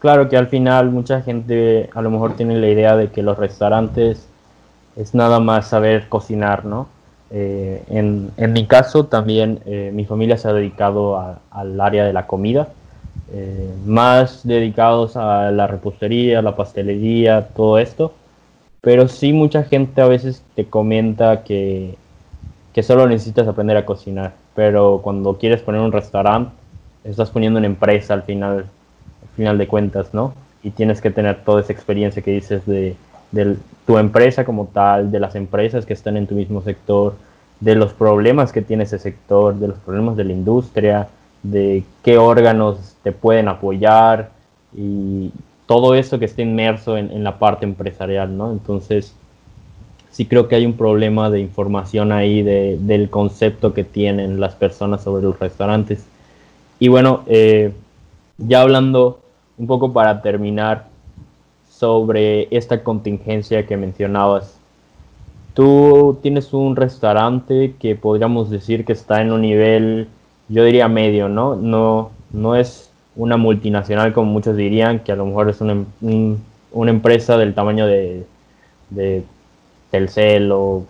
Claro 0.00 0.28
que 0.28 0.36
al 0.36 0.48
final 0.48 0.90
mucha 0.90 1.22
gente 1.22 1.88
a 1.94 2.02
lo 2.02 2.10
mejor 2.10 2.36
tiene 2.36 2.58
la 2.58 2.68
idea 2.68 2.94
de 2.94 3.10
que 3.10 3.22
los 3.22 3.38
restaurantes 3.38 4.26
es 4.96 5.14
nada 5.14 5.40
más 5.40 5.68
saber 5.68 6.10
cocinar, 6.10 6.66
¿no? 6.66 6.88
Eh, 7.30 7.82
en, 7.88 8.32
en, 8.36 8.52
mi 8.52 8.66
caso 8.66 9.06
también 9.06 9.60
eh, 9.64 9.92
mi 9.94 10.04
familia 10.04 10.36
se 10.36 10.46
ha 10.48 10.52
dedicado 10.52 11.38
al 11.50 11.80
área 11.80 12.04
de 12.04 12.12
la 12.12 12.26
comida, 12.26 12.68
eh, 13.32 13.70
más 13.84 14.46
dedicados 14.46 15.16
a 15.16 15.50
la 15.50 15.66
repostería, 15.66 16.42
la 16.42 16.56
pastelería, 16.56 17.48
todo 17.48 17.78
esto, 17.78 18.12
pero 18.80 19.08
sí 19.08 19.32
mucha 19.32 19.64
gente 19.64 20.00
a 20.00 20.08
veces 20.08 20.42
te 20.54 20.66
comenta 20.66 21.42
que, 21.44 21.96
que 22.72 22.82
solo 22.82 23.06
necesitas 23.06 23.48
aprender 23.48 23.76
a 23.76 23.84
cocinar, 23.84 24.34
pero 24.54 25.00
cuando 25.02 25.38
quieres 25.38 25.60
poner 25.62 25.80
un 25.80 25.92
restaurante, 25.92 26.52
estás 27.04 27.30
poniendo 27.30 27.58
una 27.58 27.66
empresa 27.66 28.14
al 28.14 28.22
final 28.22 28.66
final 29.38 29.56
de 29.56 29.68
cuentas, 29.68 30.12
¿no? 30.12 30.34
Y 30.64 30.70
tienes 30.70 31.00
que 31.00 31.10
tener 31.10 31.44
toda 31.44 31.60
esa 31.60 31.72
experiencia 31.72 32.20
que 32.22 32.32
dices 32.32 32.66
de, 32.66 32.96
tu 33.86 33.98
empresa 33.98 34.44
como 34.44 34.66
tal, 34.66 35.10
de 35.10 35.20
las 35.20 35.34
empresas 35.36 35.86
que 35.86 35.92
están 35.92 36.16
en 36.16 36.26
tu 36.26 36.34
mismo 36.34 36.60
sector, 36.60 37.14
de 37.60 37.74
los 37.76 37.92
problemas 37.92 38.52
que 38.52 38.62
tiene 38.62 38.82
ese 38.82 38.98
sector, 38.98 39.54
de 39.54 39.68
los 39.68 39.78
problemas 39.78 40.16
de 40.16 40.24
la 40.24 40.32
industria, 40.32 41.08
de 41.42 41.84
qué 42.02 42.18
órganos 42.18 42.96
te 43.02 43.12
pueden 43.12 43.48
apoyar 43.48 44.30
y 44.76 45.30
todo 45.66 45.94
eso 45.94 46.18
que 46.18 46.24
esté 46.24 46.42
inmerso 46.42 46.96
en, 46.96 47.22
la 47.22 47.38
parte 47.38 47.64
empresarial, 47.64 48.36
¿no? 48.36 48.52
Entonces, 48.52 49.14
sí 50.10 50.26
creo 50.26 50.48
que 50.48 50.56
hay 50.56 50.66
un 50.66 50.72
problema 50.72 51.30
de 51.30 51.40
información 51.40 52.10
ahí 52.10 52.42
del 52.42 53.10
concepto 53.10 53.74
que 53.74 53.84
tienen 53.84 54.40
las 54.40 54.54
personas 54.54 55.02
sobre 55.02 55.22
los 55.22 55.38
restaurantes. 55.38 56.06
Y 56.80 56.88
bueno, 56.88 57.22
eh, 57.26 57.72
ya 58.38 58.62
hablando 58.62 59.20
un 59.58 59.66
poco 59.66 59.92
para 59.92 60.22
terminar 60.22 60.86
sobre 61.78 62.48
esta 62.50 62.82
contingencia 62.82 63.66
que 63.66 63.76
mencionabas. 63.76 64.58
Tú 65.54 66.18
tienes 66.22 66.52
un 66.52 66.76
restaurante 66.76 67.74
que 67.78 67.94
podríamos 67.94 68.50
decir 68.50 68.84
que 68.84 68.92
está 68.92 69.20
en 69.20 69.32
un 69.32 69.42
nivel, 69.42 70.08
yo 70.48 70.64
diría 70.64 70.88
medio, 70.88 71.28
¿no? 71.28 71.56
No, 71.56 72.10
no 72.32 72.56
es 72.56 72.90
una 73.16 73.36
multinacional 73.36 74.12
como 74.12 74.30
muchos 74.32 74.56
dirían, 74.56 75.00
que 75.00 75.12
a 75.12 75.16
lo 75.16 75.26
mejor 75.26 75.50
es 75.50 75.60
una, 75.60 75.84
una 76.72 76.90
empresa 76.90 77.36
del 77.36 77.54
tamaño 77.54 77.86
de, 77.86 78.26
de 78.90 79.24
Telcel 79.90 80.50
o 80.52 80.84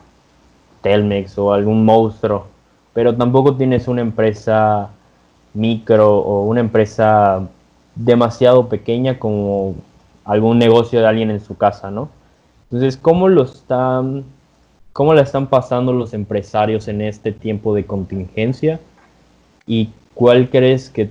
Telmex 0.82 1.38
o 1.38 1.52
algún 1.52 1.84
monstruo, 1.84 2.46
pero 2.92 3.14
tampoco 3.14 3.56
tienes 3.56 3.88
una 3.88 4.02
empresa 4.02 4.90
micro 5.54 6.18
o 6.18 6.44
una 6.44 6.60
empresa 6.60 7.48
demasiado 7.94 8.68
pequeña 8.68 9.18
como 9.18 9.74
algún 10.24 10.58
negocio 10.58 11.00
de 11.00 11.06
alguien 11.06 11.30
en 11.30 11.40
su 11.40 11.56
casa, 11.56 11.90
¿no? 11.90 12.10
Entonces, 12.64 12.98
¿cómo 12.98 13.28
lo 13.28 13.44
están, 13.44 14.24
cómo 14.92 15.14
la 15.14 15.22
están 15.22 15.46
pasando 15.46 15.92
los 15.92 16.12
empresarios 16.12 16.86
en 16.86 17.00
este 17.00 17.32
tiempo 17.32 17.74
de 17.74 17.86
contingencia? 17.86 18.78
¿Y 19.68 19.90
cuál 20.14 20.48
crees 20.50 20.90
que, 20.90 21.10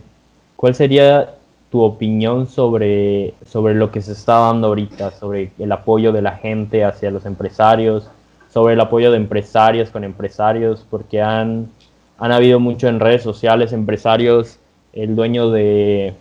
cuál 0.58 0.76
sería 0.76 1.36
tu 1.72 1.82
opinión 1.82 2.48
sobre, 2.48 3.34
sobre 3.46 3.76
lo 3.76 3.91
que 3.91 4.02
se 4.02 4.13
está 4.13 4.39
dando 4.39 4.67
ahorita, 4.67 5.12
sobre 5.12 5.52
el 5.60 5.72
apoyo 5.72 6.12
de 6.12 6.22
la 6.22 6.34
gente 6.34 6.84
hacia 6.84 7.12
los 7.12 7.26
empresarios, 7.26 8.10
sobre 8.50 8.74
el 8.74 8.82
apoyo 8.82 9.12
de 9.12 9.17
empresarios 9.17 9.91
con 9.91 10.04
empresarios, 10.04 10.86
porque 10.89 11.22
han, 11.22 11.70
han 12.17 12.32
habido 12.32 12.60
mucho 12.60 12.88
en 12.88 13.00
redes 13.00 13.22
sociales 13.22 13.74
empresarios, 13.74 14.60
el 14.93 15.15
dueño 15.15 15.52
de, 15.52 16.15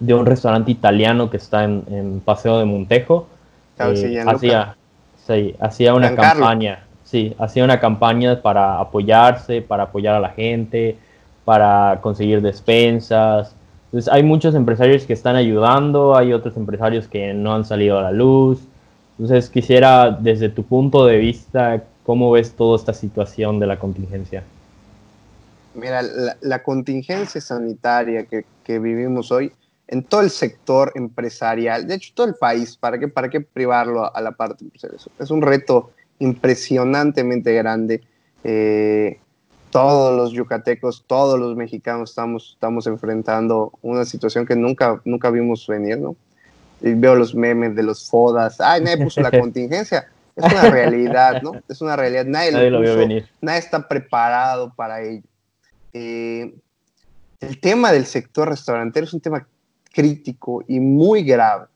de 0.00 0.14
un 0.14 0.26
restaurante 0.26 0.70
italiano 0.70 1.30
que 1.30 1.36
está 1.36 1.64
en, 1.64 2.22
Paseo 2.24 2.58
de 2.58 2.64
Montejo. 2.64 3.28
Eh, 3.78 4.22
hacía, 4.26 4.76
sí, 5.26 5.54
hacía 5.60 5.94
una 5.94 6.14
campaña, 6.14 6.84
sí, 7.04 7.34
hacía 7.38 7.64
una 7.64 7.80
campaña 7.80 8.40
para 8.40 8.80
apoyarse, 8.80 9.60
para 9.60 9.84
apoyar 9.84 10.14
a 10.14 10.20
la 10.20 10.30
gente, 10.30 10.96
para 11.44 12.00
conseguir 12.00 12.40
despensas. 12.40 13.54
Entonces 13.86 14.12
hay 14.12 14.22
muchos 14.22 14.54
empresarios 14.54 15.04
que 15.04 15.12
están 15.12 15.36
ayudando, 15.36 16.16
hay 16.16 16.32
otros 16.32 16.56
empresarios 16.56 17.08
que 17.08 17.34
no 17.34 17.54
han 17.54 17.64
salido 17.64 17.98
a 17.98 18.02
la 18.02 18.12
luz. 18.12 18.60
Entonces 19.18 19.50
quisiera, 19.50 20.10
desde 20.10 20.48
tu 20.48 20.62
punto 20.64 21.04
de 21.04 21.18
vista, 21.18 21.82
¿cómo 22.04 22.30
ves 22.30 22.52
toda 22.52 22.76
esta 22.76 22.94
situación 22.94 23.60
de 23.60 23.66
la 23.66 23.78
contingencia? 23.78 24.42
Mira, 25.74 26.02
la, 26.40 26.62
contingencia 26.62 27.40
sanitaria 27.40 28.24
que, 28.24 28.44
que, 28.62 28.78
vivimos 28.78 29.32
hoy 29.32 29.52
en 29.88 30.02
todo 30.02 30.20
el 30.20 30.30
sector 30.30 30.92
empresarial, 30.94 31.86
de 31.86 31.94
hecho 31.94 32.12
todo 32.14 32.26
el 32.26 32.34
país, 32.34 32.76
¿para 32.76 32.98
qué, 32.98 33.08
para 33.08 33.30
qué 33.30 33.40
privarlo 33.40 34.14
a, 34.14 34.20
la 34.20 34.32
parte 34.32 34.64
empresarial? 34.64 35.00
Es 35.18 35.30
un 35.30 35.40
reto 35.40 35.90
impresionantemente 36.18 37.54
grande. 37.54 38.02
Eh, 38.44 39.18
todos 39.72 40.14
los 40.14 40.32
yucatecos, 40.32 41.02
todos 41.06 41.40
los 41.40 41.56
mexicanos 41.56 42.10
estamos, 42.10 42.52
estamos 42.52 42.86
enfrentando 42.86 43.72
una 43.80 44.04
situación 44.04 44.44
que 44.44 44.54
nunca, 44.54 45.00
nunca 45.06 45.30
vimos 45.30 45.66
venir, 45.66 45.98
¿no? 45.98 46.14
Y 46.82 46.92
veo 46.92 47.14
los 47.14 47.34
memes 47.34 47.74
de 47.74 47.82
los 47.82 48.08
fodas, 48.08 48.60
ay, 48.60 48.82
nadie 48.82 49.02
puso 49.02 49.22
la 49.22 49.30
contingencia. 49.40 50.06
Es 50.36 50.44
una 50.44 50.70
realidad, 50.70 51.42
¿no? 51.42 51.52
Es 51.68 51.80
una 51.80 51.96
realidad. 51.96 52.26
Nadie, 52.26 52.70
lo, 52.70 52.80
vio 52.80 52.96
venir. 52.96 53.28
Nadie 53.40 53.60
está 53.60 53.88
preparado 53.88 54.72
para 54.74 55.02
ello. 55.02 55.24
Eh, 55.94 56.54
el 57.40 57.60
tema 57.60 57.92
del 57.92 58.04
sector 58.04 58.48
restaurantero 58.48 59.06
es 59.06 59.14
un 59.14 59.20
tema 59.20 59.46
crítico 59.90 60.62
y 60.68 60.80
muy 60.80 61.22
grave, 61.22 61.66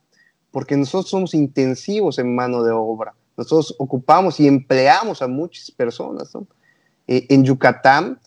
porque 0.51 0.77
nosotros 0.77 1.09
somos 1.09 1.35
intensivos 1.35 2.19
en 2.19 2.35
mano 2.35 2.63
de 2.63 2.73
obra. 2.73 3.15
Nosotros 3.39 3.75
ocupamos 3.79 4.39
y 4.39 4.47
empleamos 4.47 5.23
a 5.23 5.29
muchas 5.29 5.71
personas. 5.71 6.35
¿no? 6.35 6.47
Eh, 7.09 7.27
en 7.29 7.45
Yucatán, 7.45 8.21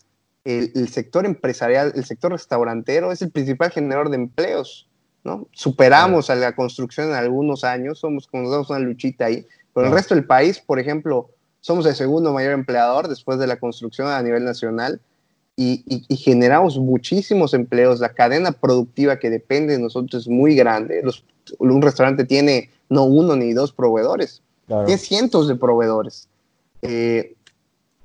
el, 0.44 0.88
sector 0.88 1.26
empresarial, 1.26 1.92
el 1.94 2.04
sector 2.04 2.32
restaurantero 2.32 3.12
es 3.12 3.22
el 3.22 3.30
principal 3.30 3.70
generador 3.70 4.10
de 4.10 4.16
empleos. 4.16 4.88
¿no? 5.22 5.46
Superamos 5.52 6.30
a 6.30 6.34
la 6.34 6.56
construcción 6.56 7.08
en 7.08 7.14
algunos 7.14 7.64
años, 7.64 7.98
somos 7.98 8.26
como 8.26 8.50
damos 8.50 8.70
una 8.70 8.78
luchita 8.78 9.26
ahí, 9.26 9.46
pero 9.74 9.86
el 9.86 9.92
resto 9.92 10.14
del 10.14 10.24
país, 10.24 10.58
por 10.58 10.78
ejemplo, 10.80 11.30
somos 11.60 11.84
el 11.86 11.94
segundo 11.94 12.32
mayor 12.32 12.52
empleador 12.52 13.08
después 13.08 13.38
de 13.38 13.46
la 13.46 13.56
construcción 13.56 14.08
a 14.08 14.22
nivel 14.22 14.44
nacional 14.44 15.00
y, 15.56 16.16
generamos 16.16 16.78
muchísimos 16.78 17.52
empleos. 17.52 18.00
La 18.00 18.14
cadena 18.14 18.52
productiva 18.52 19.18
que 19.18 19.28
depende 19.28 19.74
de 19.74 19.78
nosotros 19.78 20.22
es 20.22 20.28
muy 20.28 20.54
grande. 20.54 21.02
un 21.58 21.82
restaurante 21.82 22.24
tiene 22.24 22.70
no 22.88 23.04
uno 23.04 23.36
ni 23.36 23.52
dos 23.52 23.72
proveedores, 23.72 24.42
tiene 24.66 24.96
cientos 24.96 25.48
de 25.48 25.56
proveedores. 25.56 26.28
Eh, 26.82 27.34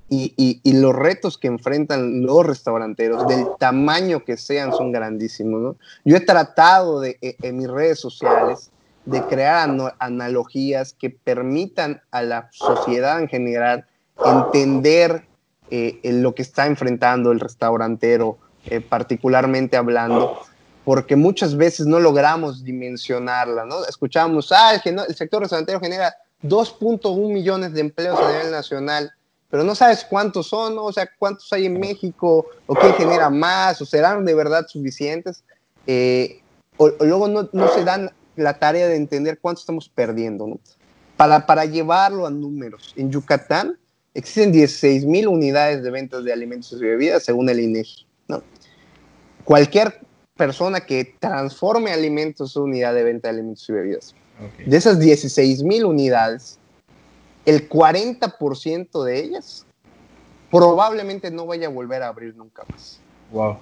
y, 0.08 0.62
los 0.74 0.96
retos 0.96 1.38
que 1.38 1.48
enfrentan 1.48 2.22
los 2.22 2.46
restauranteros, 2.46 3.28
del 3.28 3.46
tamaño 3.60 4.24
que 4.24 4.38
sean, 4.38 4.72
son 4.72 4.92
grandísimos. 4.92 5.76
Yo 6.04 6.18
he 6.18 6.22
tratado 6.22 7.00
de, 7.00 7.18
e, 7.22 7.36
en 7.42 7.58
mis 7.58 7.70
redes 7.70 8.00
sociales 8.00 8.72
de 9.06 9.24
crear 9.24 9.70
analogías 10.00 10.94
que 10.94 11.10
permitan 11.10 12.02
a 12.12 12.22
la 12.22 12.50
sociedad 12.52 13.20
en 13.20 13.28
general 13.28 13.86
entender 14.24 15.26
eh, 15.70 16.00
lo 16.04 16.34
que 16.36 16.42
está 16.42 16.68
enfrentando 16.68 17.32
el 17.32 17.40
restaurantero, 17.40 18.38
eh, 18.66 18.82
particularmente 18.82 19.78
hablando, 19.78 20.40
porque 20.84 21.16
muchas 21.16 21.58
veces 21.58 21.88
no 21.88 22.00
logramos 22.00 22.64
dimensionarla, 22.64 23.66
¿no? 23.66 23.86
Escuchamos, 23.86 24.52
ah, 24.52 24.74
el, 24.84 25.00
el 25.00 25.16
sector 25.16 25.42
restaurantero 25.42 25.80
genera 25.80 26.16
2.1 26.44 27.32
millones 27.32 27.74
de 27.74 27.82
empleos 27.82 28.20
a 28.20 28.32
nivel 28.32 28.52
nacional, 28.52 29.12
pero 29.56 29.64
no 29.64 29.74
sabes 29.74 30.04
cuántos 30.04 30.48
son, 30.48 30.76
o 30.78 30.92
sea, 30.92 31.10
cuántos 31.18 31.54
hay 31.54 31.68
en 31.68 31.80
México, 31.80 32.46
o 32.66 32.76
quién 32.76 32.94
genera 32.96 33.30
más, 33.30 33.82
o 33.82 33.86
serán 33.86 34.26
de 34.26 34.36
verdad 34.36 34.66
suficientes, 34.68 35.46
eh, 35.88 36.42
o, 36.76 36.90
luego 36.90 37.30
no, 37.30 37.48
no, 37.54 37.70
se 37.70 37.86
dan 37.86 38.12
la 38.36 38.60
tarea 38.60 38.90
de 38.90 38.98
entender 38.98 39.40
cuánto 39.40 39.62
estamos 39.62 39.88
perdiendo, 39.88 40.46
¿no? 40.46 40.60
Para, 41.16 41.46
para 41.46 41.64
llevarlo 41.64 42.28
a 42.28 42.30
números, 42.30 42.94
en 42.98 43.10
Yucatán, 43.10 43.78
Existen 44.14 44.54
16 44.54 45.06
mil 45.06 45.28
unidades 45.28 45.84
de 45.84 45.92
ventas 45.92 46.24
de 46.24 46.32
alimentos 46.32 46.72
y 46.72 46.84
bebidas 46.86 47.24
según 47.24 47.50
el 47.50 47.60
INEGI. 47.60 48.06
¿no? 48.30 48.42
Cualquier 49.44 50.02
persona 50.38 50.86
que 50.86 51.16
transforme 51.20 51.92
alimentos 51.92 52.56
en 52.56 52.64
unidad 52.64 52.94
de 52.94 53.04
venta 53.04 53.28
de 53.28 53.36
alimentos 53.36 53.70
y 53.70 53.74
bebidas. 53.74 54.16
De 54.66 54.76
esas 54.76 55.00
16 55.00 55.64
mil 55.64 55.86
unidades, 55.86 56.60
el 57.46 57.70
40% 57.70 59.04
de 59.04 59.20
ellas 59.24 59.66
probablemente 60.52 61.32
no 61.32 61.46
vaya 61.46 61.68
a 61.68 61.72
volver 61.72 62.04
a 62.04 62.08
abrir 62.08 62.36
nunca 62.36 62.64
más. 62.70 63.00
Wow. 63.32 63.58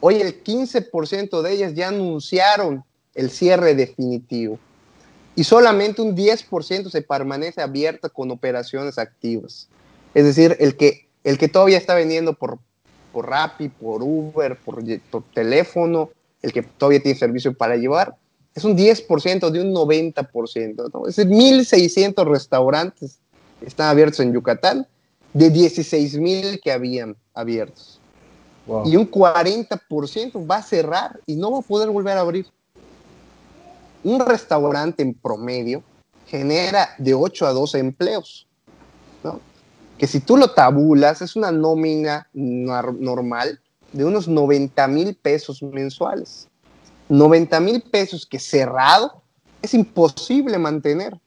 Hoy 0.00 0.20
el 0.20 0.42
15% 0.42 1.42
de 1.42 1.52
ellas 1.52 1.74
ya 1.74 1.88
anunciaron 1.88 2.84
el 3.14 3.30
cierre 3.30 3.74
definitivo 3.74 4.58
y 5.34 5.44
solamente 5.44 6.02
un 6.02 6.16
10% 6.16 6.90
se 6.90 7.02
permanece 7.02 7.60
abierta 7.60 8.08
con 8.08 8.30
operaciones 8.30 8.98
activas. 8.98 9.68
Es 10.14 10.24
decir, 10.24 10.56
el 10.58 10.76
que, 10.76 11.06
el 11.22 11.38
que 11.38 11.48
todavía 11.48 11.78
está 11.78 11.94
vendiendo 11.94 12.32
por, 12.32 12.58
por 13.12 13.28
Rappi, 13.28 13.68
por 13.68 14.02
Uber, 14.02 14.58
por, 14.58 14.82
teléfono, 15.32 16.10
el 16.42 16.52
que 16.52 16.62
todavía 16.62 17.02
tiene 17.02 17.18
servicio 17.18 17.54
para 17.54 17.76
llevar, 17.76 18.16
es 18.54 18.64
un 18.64 18.76
10% 18.76 19.50
de 19.50 19.60
un 19.60 19.72
90%. 19.72 20.90
¿no? 20.92 21.06
Es 21.06 21.16
decir, 21.16 21.32
1.600 21.32 22.24
restaurantes 22.26 23.20
están 23.60 23.88
abiertos 23.88 24.20
en 24.20 24.32
Yucatán 24.32 24.86
de 25.32 25.52
16.000 25.52 26.60
que 26.62 26.72
habían 26.72 27.16
abiertos. 27.34 28.00
Y 28.84 28.96
un 28.96 29.10
40% 29.10 30.50
va 30.50 30.56
a 30.56 30.62
cerrar 30.62 31.20
y 31.26 31.36
no 31.36 31.52
va 31.52 31.58
a 31.60 31.62
poder 31.62 31.88
volver 31.88 32.18
a 32.18 32.20
abrir. 32.20 32.46
Un 34.04 34.20
restaurante 34.20 35.02
en 35.02 35.14
promedio 35.14 35.82
genera 36.26 36.90
de 36.98 37.14
8 37.14 37.46
a 37.46 37.52
12 37.52 37.78
empleos. 37.78 38.46
¿no? 39.24 39.40
que 39.98 40.06
si 40.06 40.20
tú 40.20 40.36
lo 40.36 40.52
tabulas 40.52 41.20
es 41.20 41.34
una 41.34 41.50
nómina 41.50 42.28
normal 42.32 43.60
de 43.92 44.04
unos 44.04 44.28
90 44.28 44.86
mil 44.88 45.14
pesos 45.16 45.62
mensuales. 45.62 46.46
90 47.08 47.58
mil 47.60 47.82
pesos 47.82 48.24
que 48.24 48.38
cerrado 48.38 49.22
es 49.60 49.74
imposible 49.74 50.56
mantener. 50.58 51.18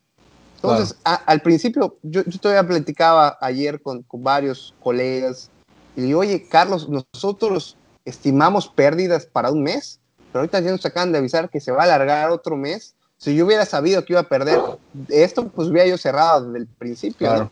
Entonces, 0.63 0.95
al 1.03 1.41
principio, 1.41 1.97
yo, 2.03 2.23
yo, 2.23 2.39
todavía 2.39 2.67
platicaba 2.67 3.35
ayer 3.41 3.81
con, 3.81 4.03
con, 4.03 4.23
varios 4.23 4.75
colegas 4.79 5.49
y 5.95 6.01
digo, 6.01 6.19
oye, 6.19 6.47
Carlos, 6.47 6.87
nosotros 6.87 7.77
estimamos 8.05 8.67
pérdidas 8.67 9.25
para 9.25 9.49
un 9.49 9.63
mes, 9.63 9.99
pero 10.31 10.41
ahorita 10.41 10.59
ya 10.59 10.69
nos 10.71 10.85
acaban 10.85 11.11
de 11.11 11.17
avisar 11.17 11.49
que 11.49 11.59
se 11.59 11.71
va 11.71 11.81
a 11.81 11.85
alargar 11.85 12.29
otro 12.29 12.55
mes. 12.55 12.93
Si 13.17 13.35
yo 13.35 13.45
hubiera 13.45 13.65
sabido 13.65 14.05
que 14.05 14.13
iba 14.13 14.21
a 14.21 14.29
perder 14.29 14.59
esto, 15.09 15.47
pues 15.47 15.67
hubiera 15.67 15.87
yo 15.87 15.97
cerrado 15.97 16.45
desde 16.45 16.59
el 16.59 16.67
principio 16.67 17.49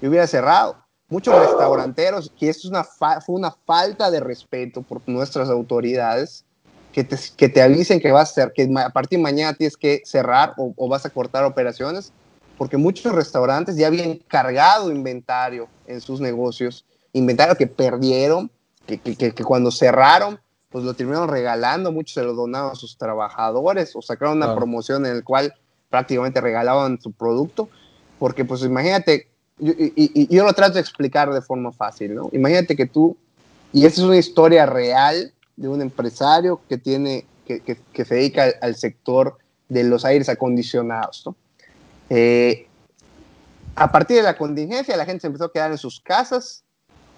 y 0.00 0.06
hubiera 0.06 0.26
cerrado. 0.28 0.76
Muchos 1.08 1.34
restauranteros, 1.34 2.32
que 2.38 2.50
esto 2.50 2.68
es 2.68 2.70
una 2.70 2.84
fue 2.84 3.34
una 3.34 3.50
falta 3.50 4.10
de 4.10 4.20
respeto 4.20 4.82
por 4.82 5.00
nuestras 5.06 5.48
autoridades, 5.48 6.44
que 6.92 7.02
te, 7.02 7.16
que 7.36 7.48
te 7.48 7.62
avisen 7.62 7.98
que 8.00 8.12
vas 8.12 8.30
a 8.30 8.34
ser, 8.34 8.52
que 8.52 8.68
a 8.76 8.90
partir 8.90 9.18
de 9.18 9.22
mañana 9.22 9.54
tienes 9.54 9.76
que 9.76 10.02
cerrar 10.04 10.54
o, 10.56 10.72
o 10.76 10.88
vas 10.88 11.04
a 11.06 11.10
cortar 11.10 11.44
operaciones, 11.44 12.12
porque 12.58 12.76
muchos 12.76 13.14
restaurantes 13.14 13.76
ya 13.76 13.86
habían 13.86 14.16
cargado 14.26 14.90
inventario 14.90 15.68
en 15.86 16.00
sus 16.00 16.20
negocios, 16.20 16.84
inventario 17.12 17.54
que 17.54 17.68
perdieron, 17.68 18.50
que, 18.84 18.98
que, 18.98 19.16
que, 19.16 19.44
cuando 19.44 19.70
cerraron, 19.70 20.40
pues 20.68 20.84
lo 20.84 20.92
terminaron 20.94 21.28
regalando, 21.28 21.92
muchos 21.92 22.14
se 22.14 22.22
lo 22.22 22.34
donaban 22.34 22.72
a 22.72 22.74
sus 22.74 22.98
trabajadores 22.98 23.94
o 23.94 24.02
sacaron 24.02 24.38
una 24.38 24.54
promoción 24.56 25.06
en 25.06 25.18
la 25.18 25.22
cual 25.22 25.54
prácticamente 25.88 26.40
regalaban 26.40 27.00
su 27.00 27.12
producto, 27.12 27.68
porque 28.18 28.44
pues 28.44 28.62
imagínate, 28.62 29.28
y, 29.60 30.34
yo 30.34 30.44
lo 30.44 30.52
trato 30.52 30.74
de 30.74 30.80
explicar 30.80 31.32
de 31.32 31.40
forma 31.40 31.70
fácil, 31.72 32.14
¿no? 32.14 32.28
Imagínate 32.32 32.74
que 32.74 32.86
tú, 32.86 33.16
y 33.72 33.86
esta 33.86 34.00
es 34.00 34.06
una 34.06 34.16
historia 34.16 34.66
real 34.66 35.32
de 35.56 35.68
un 35.68 35.80
empresario 35.80 36.60
que 36.68 36.76
tiene, 36.76 37.24
que, 37.46 37.60
que, 37.60 38.04
se 38.04 38.14
dedica 38.16 38.52
al, 38.60 38.74
sector 38.74 39.38
de 39.68 39.84
los 39.84 40.04
aires 40.04 40.28
acondicionados, 40.28 41.22
¿no? 41.24 41.36
Eh, 42.10 42.66
a 43.74 43.92
partir 43.92 44.16
de 44.16 44.22
la 44.22 44.36
contingencia, 44.36 44.96
la 44.96 45.04
gente 45.04 45.22
se 45.22 45.26
empezó 45.28 45.44
a 45.44 45.52
quedar 45.52 45.70
en 45.70 45.78
sus 45.78 46.00
casas 46.00 46.64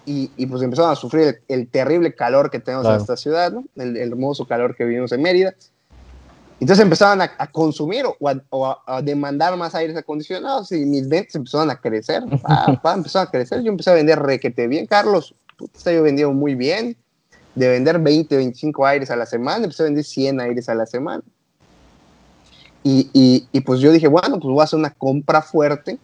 y, 0.05 0.31
y 0.37 0.45
pues 0.45 0.61
empezaron 0.61 0.91
a 0.91 0.95
sufrir 0.95 1.41
el, 1.47 1.67
terrible 1.67 2.13
calor 2.13 2.51
que 2.51 2.59
tenemos 2.59 2.85
en 2.87 2.95
esta 2.95 3.17
ciudad, 3.17 3.51
¿no? 3.51 3.63
El, 3.75 3.97
el, 3.97 4.11
hermoso 4.11 4.45
calor 4.45 4.75
que 4.75 4.85
vivimos 4.85 5.11
en 5.11 5.21
Mérida. 5.21 5.55
Entonces 6.61 6.83
empezaban 6.83 7.19
a, 7.21 7.47
consumir 7.47 8.05
o, 8.05 8.67
a, 8.85 9.01
demandar 9.01 9.57
más 9.57 9.73
aires 9.73 9.97
acondicionados 9.97 10.71
y 10.71 10.85
mis 10.85 11.09
ventas 11.09 11.33
empezaron 11.33 11.71
a 11.71 11.75
crecer. 11.75 12.21
Ah, 12.43 12.77
empezaron 12.95 13.27
a 13.27 13.31
crecer. 13.31 13.63
Yo 13.63 13.71
empecé 13.71 13.89
a 13.89 13.95
vender 13.95 14.19
requete 14.19 14.67
bien, 14.67 14.85
Carlos. 14.85 15.33
Puta, 15.57 15.91
yo 15.91 16.03
vendía 16.03 16.27
muy 16.27 16.53
bien. 16.53 16.95
De 17.55 17.67
vender 17.67 17.97
20, 17.99 18.37
25 18.37 18.85
aires 18.85 19.09
a 19.09 19.15
la 19.15 19.25
semana, 19.25 19.63
empecé 19.63 19.83
a 19.83 19.85
vender 19.85 20.03
100 20.03 20.39
aires 20.39 20.69
a 20.69 20.75
la 20.75 20.85
semana. 20.85 21.23
Y, 22.83 23.09
y, 23.13 23.47
y 23.51 23.61
pues 23.61 23.79
yo 23.79 23.91
dije, 23.91 24.07
bueno, 24.07 24.39
pues 24.39 24.51
voy 24.51 24.61
a 24.61 24.63
hacer 24.63 24.79
una 24.79 24.91
compra 24.91 25.41
fuerte 25.41 25.99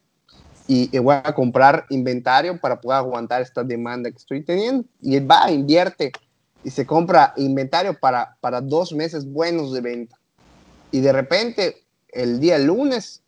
y, 0.67 0.95
y, 0.95 0.99
voy 0.99 1.15
a 1.15 1.34
comprar 1.34 1.86
inventario 1.89 2.59
para 2.59 2.80
poder 2.80 2.99
aguantar 2.99 3.41
esta 3.41 3.63
demanda 3.63 4.11
que 4.11 4.17
estoy 4.17 4.43
teniendo. 4.43 4.86
Y 5.01 5.19
va, 5.19 5.49
invierte 5.49 6.11
y 6.63 6.69
se 6.69 6.86
compra 6.86 7.34
inventario 7.38 7.97
para, 7.99 8.36
para 8.41 8.61
dos 8.61 8.91
meses 8.93 9.25
buenos 9.25 9.73
de 9.73 9.82
venta 9.82 10.17
y 10.91 11.01
de 11.01 11.11
repente, 11.11 11.84
el 12.09 12.39
día 12.39 12.57
lunes, 12.57 13.21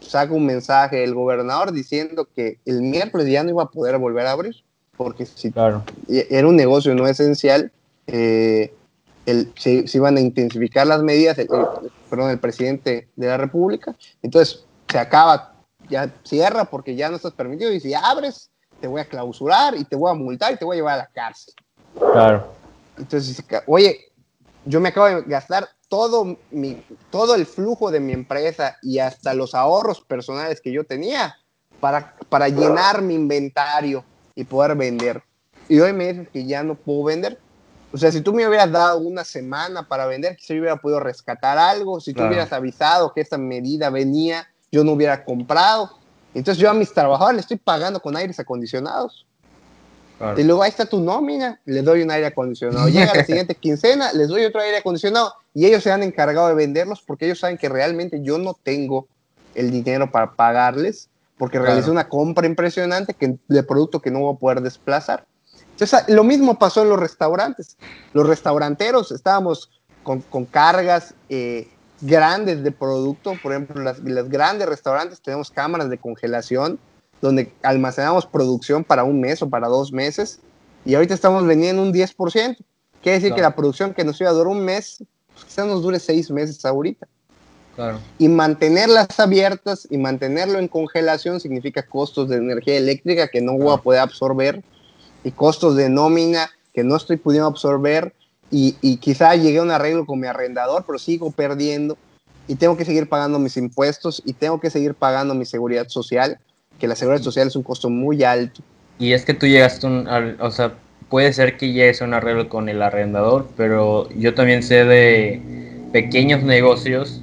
saca 0.00 0.32
un 0.32 0.46
mensaje 0.46 1.02
el 1.02 1.14
gobernador 1.14 1.72
diciendo 1.72 2.28
que 2.34 2.58
el 2.64 2.82
miércoles 2.82 3.28
ya 3.28 3.42
no 3.42 3.50
iba 3.50 3.62
a 3.64 3.70
poder 3.70 3.98
volver 3.98 4.26
a 4.26 4.32
abrir, 4.32 4.56
porque 4.96 5.26
si 5.26 5.50
claro. 5.50 5.82
era 6.08 6.46
un 6.46 6.56
negocio 6.56 6.94
no 6.94 7.06
esencial, 7.06 7.72
eh, 8.06 8.72
el, 9.24 9.52
se, 9.56 9.84
iban 9.92 10.16
a 10.16 10.20
intensificar 10.20 10.86
las 10.86 11.02
medidas, 11.02 11.38
el, 11.38 11.48
perdón, 12.08 12.30
el 12.30 12.38
presidente 12.38 13.08
de 13.16 13.26
la 13.26 13.36
República, 13.36 13.94
entonces 14.22 14.64
se 14.88 14.98
acaba, 14.98 15.54
ya 15.88 16.12
cierra 16.24 16.64
porque 16.64 16.94
ya 16.94 17.08
no 17.08 17.16
estás 17.16 17.32
permitido, 17.32 17.72
y 17.72 17.80
si 17.80 17.94
abres, 17.94 18.50
te 18.80 18.86
voy 18.86 19.00
a 19.00 19.08
clausurar 19.08 19.74
y 19.76 19.84
te 19.84 19.96
voy 19.96 20.10
a 20.10 20.14
multar 20.14 20.52
y 20.52 20.56
te 20.56 20.64
voy 20.64 20.76
a 20.76 20.78
llevar 20.78 20.94
a 20.94 21.02
la 21.02 21.06
cárcel. 21.08 21.54
Claro. 21.98 22.52
Entonces, 22.98 23.42
oye, 23.66 24.12
yo 24.64 24.80
me 24.80 24.90
acabo 24.90 25.06
de 25.06 25.22
gastar 25.22 25.68
todo, 25.88 26.36
mi, 26.50 26.82
todo 27.10 27.34
el 27.34 27.46
flujo 27.46 27.90
de 27.90 28.00
mi 28.00 28.12
empresa 28.12 28.76
y 28.82 28.98
hasta 28.98 29.34
los 29.34 29.54
ahorros 29.54 30.00
personales 30.00 30.60
que 30.60 30.72
yo 30.72 30.84
tenía 30.84 31.36
para, 31.80 32.16
para 32.28 32.48
llenar 32.48 33.02
mi 33.02 33.14
inventario 33.14 34.04
y 34.34 34.44
poder 34.44 34.76
vender. 34.76 35.22
Y 35.68 35.80
hoy 35.80 35.92
me 35.92 36.12
dices 36.12 36.28
que 36.28 36.44
ya 36.46 36.62
no 36.62 36.74
puedo 36.74 37.04
vender. 37.04 37.38
O 37.96 37.98
sea, 37.98 38.12
si 38.12 38.20
tú 38.20 38.34
me 38.34 38.46
hubieras 38.46 38.70
dado 38.70 38.98
una 38.98 39.24
semana 39.24 39.88
para 39.88 40.04
vender, 40.04 40.36
quizá 40.36 40.52
yo 40.52 40.60
hubiera 40.60 40.76
podido 40.76 41.00
rescatar 41.00 41.56
algo. 41.56 41.98
Si 41.98 42.12
tú 42.12 42.24
hubieras 42.24 42.52
avisado 42.52 43.14
que 43.14 43.22
esta 43.22 43.38
medida 43.38 43.88
venía, 43.88 44.46
yo 44.70 44.84
no 44.84 44.92
hubiera 44.92 45.24
comprado. 45.24 45.92
Entonces 46.34 46.60
yo 46.60 46.68
a 46.68 46.74
mis 46.74 46.92
trabajadores 46.92 47.36
les 47.36 47.44
estoy 47.44 47.56
pagando 47.56 47.98
con 48.00 48.14
aires 48.14 48.38
acondicionados. 48.38 49.24
Y 50.36 50.42
luego 50.42 50.62
ahí 50.62 50.68
está 50.68 50.84
tu 50.84 51.00
nómina, 51.00 51.58
les 51.64 51.82
doy 51.82 52.02
un 52.02 52.10
aire 52.10 52.26
acondicionado. 52.26 52.86
Llega 52.90 53.14
la 53.14 53.24
siguiente 53.24 53.54
quincena, 53.54 54.12
les 54.12 54.28
doy 54.28 54.44
otro 54.44 54.60
aire 54.60 54.76
acondicionado 54.76 55.32
y 55.54 55.64
ellos 55.64 55.82
se 55.82 55.90
han 55.90 56.02
encargado 56.02 56.48
de 56.48 56.54
venderlos 56.54 57.00
porque 57.00 57.24
ellos 57.24 57.38
saben 57.38 57.56
que 57.56 57.70
realmente 57.70 58.20
yo 58.20 58.36
no 58.36 58.52
tengo 58.62 59.08
el 59.54 59.70
dinero 59.70 60.10
para 60.10 60.32
pagarles 60.32 61.08
porque 61.38 61.58
realicé 61.58 61.90
una 61.90 62.10
compra 62.10 62.46
impresionante 62.46 63.14
que, 63.14 63.38
de 63.48 63.62
producto 63.62 64.02
que 64.02 64.10
no 64.10 64.20
voy 64.20 64.34
a 64.34 64.38
poder 64.38 64.60
desplazar. 64.60 65.24
Entonces, 65.76 66.04
lo 66.08 66.24
mismo 66.24 66.58
pasó 66.58 66.82
en 66.82 66.88
los 66.88 66.98
restaurantes. 66.98 67.76
Los 68.14 68.26
restauranteros 68.26 69.12
estábamos 69.12 69.70
con, 70.02 70.22
con 70.22 70.46
cargas 70.46 71.12
eh, 71.28 71.68
grandes 72.00 72.62
de 72.62 72.72
producto, 72.72 73.34
por 73.42 73.52
ejemplo, 73.52 73.82
las, 73.82 73.98
las 74.00 74.28
grandes 74.28 74.68
restaurantes 74.68 75.20
tenemos 75.20 75.50
cámaras 75.50 75.90
de 75.90 75.98
congelación 75.98 76.78
donde 77.20 77.52
almacenamos 77.62 78.26
producción 78.26 78.84
para 78.84 79.04
un 79.04 79.20
mes 79.20 79.42
o 79.42 79.48
para 79.48 79.68
dos 79.68 79.92
meses, 79.92 80.40
y 80.84 80.94
ahorita 80.94 81.14
estamos 81.14 81.46
vendiendo 81.46 81.82
un 81.82 81.92
10%. 81.92 82.56
Quiere 83.02 83.18
decir 83.18 83.34
que 83.34 83.42
la 83.42 83.54
producción 83.54 83.94
que 83.94 84.04
nos 84.04 84.20
iba 84.20 84.30
a 84.30 84.32
durar 84.32 84.48
un 84.48 84.64
mes, 84.64 85.04
pues 85.32 85.44
quizás 85.44 85.66
nos 85.66 85.82
dure 85.82 85.98
seis 85.98 86.30
meses 86.30 86.64
ahorita. 86.64 87.06
Claro. 87.74 87.98
Y 88.18 88.28
mantenerlas 88.28 89.20
abiertas 89.20 89.86
y 89.90 89.98
mantenerlo 89.98 90.58
en 90.58 90.68
congelación 90.68 91.40
significa 91.40 91.84
costos 91.84 92.28
de 92.28 92.36
energía 92.36 92.78
eléctrica 92.78 93.28
que 93.28 93.42
no 93.42 93.52
voy 93.58 93.74
a 93.74 93.82
poder 93.82 94.00
absorber 94.00 94.62
y 95.26 95.32
costos 95.32 95.74
de 95.74 95.88
nómina 95.88 96.48
que 96.72 96.84
no 96.84 96.94
estoy 96.94 97.16
pudiendo 97.16 97.48
absorber 97.48 98.14
y, 98.48 98.76
y 98.80 98.98
quizá 98.98 99.34
llegué 99.34 99.58
a 99.58 99.62
un 99.62 99.72
arreglo 99.72 100.06
con 100.06 100.20
mi 100.20 100.28
arrendador, 100.28 100.84
pero 100.86 101.00
sigo 101.00 101.32
perdiendo 101.32 101.98
y 102.46 102.54
tengo 102.54 102.76
que 102.76 102.84
seguir 102.84 103.08
pagando 103.08 103.40
mis 103.40 103.56
impuestos 103.56 104.22
y 104.24 104.34
tengo 104.34 104.60
que 104.60 104.70
seguir 104.70 104.94
pagando 104.94 105.34
mi 105.34 105.44
seguridad 105.44 105.88
social 105.88 106.38
que 106.78 106.86
la 106.86 106.94
seguridad 106.94 107.24
social 107.24 107.48
es 107.48 107.56
un 107.56 107.64
costo 107.64 107.90
muy 107.90 108.22
alto. 108.22 108.62
Y 109.00 109.14
es 109.14 109.24
que 109.24 109.34
tú 109.34 109.46
llegaste, 109.46 109.88
un, 109.88 110.06
o 110.38 110.50
sea, 110.52 110.74
puede 111.08 111.32
ser 111.32 111.56
que 111.56 111.72
llegues 111.72 112.02
a 112.02 112.04
un 112.04 112.14
arreglo 112.14 112.48
con 112.48 112.68
el 112.68 112.80
arrendador, 112.80 113.48
pero 113.56 114.08
yo 114.10 114.32
también 114.34 114.62
sé 114.62 114.84
de 114.84 115.42
pequeños 115.92 116.44
negocios 116.44 117.20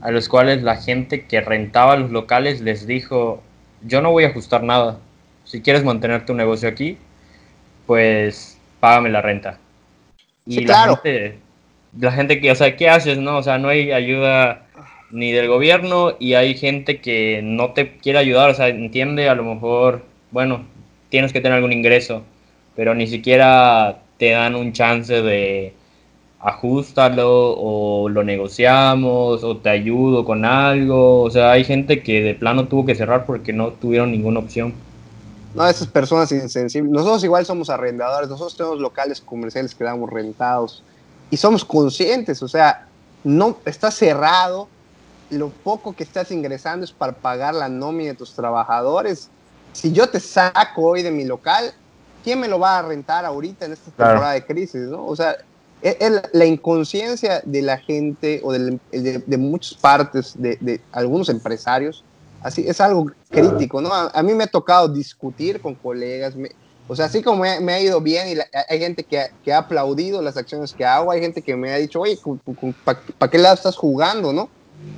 a 0.00 0.10
los 0.10 0.30
cuales 0.30 0.62
la 0.62 0.76
gente 0.76 1.26
que 1.26 1.42
rentaba 1.42 1.96
los 1.96 2.10
locales 2.10 2.62
les 2.62 2.86
dijo, 2.86 3.42
yo 3.82 4.00
no 4.00 4.10
voy 4.10 4.24
a 4.24 4.28
ajustar 4.28 4.62
nada. 4.62 5.00
Si 5.44 5.60
quieres 5.60 5.84
mantener 5.84 6.24
tu 6.24 6.32
negocio 6.32 6.66
aquí, 6.66 6.96
pues 7.86 8.58
págame 8.80 9.10
la 9.10 9.22
renta. 9.22 9.58
Y 10.46 10.60
la 10.60 10.66
claro. 10.66 10.96
gente, 10.96 11.38
la 11.98 12.12
gente 12.12 12.40
que, 12.40 12.50
o 12.50 12.54
sea, 12.54 12.76
¿qué 12.76 12.88
haces? 12.88 13.18
No, 13.18 13.38
o 13.38 13.42
sea, 13.42 13.58
no 13.58 13.68
hay 13.68 13.92
ayuda 13.92 14.66
ni 15.12 15.30
del 15.30 15.46
gobierno 15.46 16.14
y 16.18 16.34
hay 16.34 16.54
gente 16.54 17.00
que 17.00 17.40
no 17.42 17.72
te 17.72 17.96
quiere 17.98 18.18
ayudar, 18.18 18.50
o 18.50 18.54
sea, 18.54 18.68
entiende 18.68 19.28
a 19.28 19.34
lo 19.34 19.44
mejor, 19.44 20.04
bueno, 20.30 20.64
tienes 21.10 21.32
que 21.32 21.40
tener 21.40 21.56
algún 21.56 21.72
ingreso, 21.72 22.22
pero 22.74 22.94
ni 22.94 23.06
siquiera 23.06 23.98
te 24.16 24.30
dan 24.30 24.56
un 24.56 24.72
chance 24.72 25.22
de 25.22 25.74
ajustalo 26.40 27.54
o 27.56 28.08
lo 28.08 28.24
negociamos 28.24 29.44
o 29.44 29.56
te 29.58 29.68
ayudo 29.68 30.24
con 30.24 30.44
algo, 30.44 31.22
o 31.22 31.30
sea, 31.30 31.52
hay 31.52 31.64
gente 31.64 32.02
que 32.02 32.22
de 32.22 32.34
plano 32.34 32.66
tuvo 32.66 32.86
que 32.86 32.94
cerrar 32.94 33.26
porque 33.26 33.52
no 33.52 33.68
tuvieron 33.72 34.10
ninguna 34.10 34.40
opción. 34.40 34.72
No, 35.54 35.66
esas 35.66 35.86
personas 35.86 36.32
insensibles. 36.32 36.90
Nosotros 36.90 37.24
igual 37.24 37.44
somos 37.44 37.68
arrendadores, 37.70 38.28
nosotros 38.28 38.56
tenemos 38.56 38.80
locales 38.80 39.20
comerciales 39.20 39.74
que 39.74 39.84
damos 39.84 40.10
rentados 40.10 40.82
y 41.30 41.36
somos 41.36 41.64
conscientes, 41.64 42.42
o 42.42 42.48
sea, 42.48 42.86
no 43.24 43.56
está 43.64 43.90
cerrado, 43.90 44.68
lo 45.30 45.48
poco 45.48 45.94
que 45.94 46.02
estás 46.02 46.30
ingresando 46.30 46.84
es 46.84 46.92
para 46.92 47.12
pagar 47.12 47.54
la 47.54 47.68
nómina 47.68 48.10
de 48.10 48.16
tus 48.16 48.34
trabajadores. 48.34 49.28
Si 49.72 49.92
yo 49.92 50.08
te 50.08 50.20
saco 50.20 50.82
hoy 50.82 51.02
de 51.02 51.10
mi 51.10 51.24
local, 51.24 51.72
¿quién 52.22 52.40
me 52.40 52.48
lo 52.48 52.58
va 52.58 52.78
a 52.78 52.82
rentar 52.82 53.24
ahorita 53.24 53.66
en 53.66 53.72
esta 53.72 53.90
temporada 53.90 54.32
de 54.32 54.44
crisis? 54.44 54.82
¿no? 54.82 55.06
O 55.06 55.16
sea, 55.16 55.36
es, 55.80 56.22
la 56.32 56.44
inconsciencia 56.44 57.42
de 57.44 57.62
la 57.62 57.78
gente 57.78 58.40
o 58.44 58.52
de, 58.52 58.78
de, 58.90 59.36
muchas 59.38 59.74
partes, 59.74 60.34
de, 60.36 60.56
de, 60.60 60.80
algunos 60.92 61.28
empresarios, 61.28 62.04
así 62.42 62.64
es 62.66 62.80
algo 62.80 63.06
crítico, 63.30 63.80
¿no? 63.80 63.90
A, 63.92 64.22
mí 64.22 64.34
me 64.34 64.44
ha 64.44 64.48
tocado 64.48 64.88
discutir 64.88 65.60
con 65.60 65.74
colegas, 65.74 66.34
o 66.88 66.96
sea, 66.96 67.06
así 67.06 67.22
como 67.22 67.42
me, 67.42 67.72
ha 67.72 67.80
ido 67.80 68.00
bien 68.00 68.28
y 68.28 68.40
hay 68.68 68.78
gente 68.78 69.04
que, 69.04 69.26
que, 69.44 69.52
ha 69.52 69.58
aplaudido 69.58 70.20
las 70.20 70.36
acciones 70.36 70.72
que 70.72 70.84
hago, 70.84 71.10
hay 71.10 71.20
gente 71.20 71.42
que 71.42 71.56
me 71.56 71.72
ha 71.72 71.76
dicho, 71.76 72.00
oye, 72.00 72.18
¿para 72.84 73.30
qué 73.30 73.38
lado 73.38 73.54
estás 73.54 73.76
jugando, 73.76 74.32
no? 74.32 74.48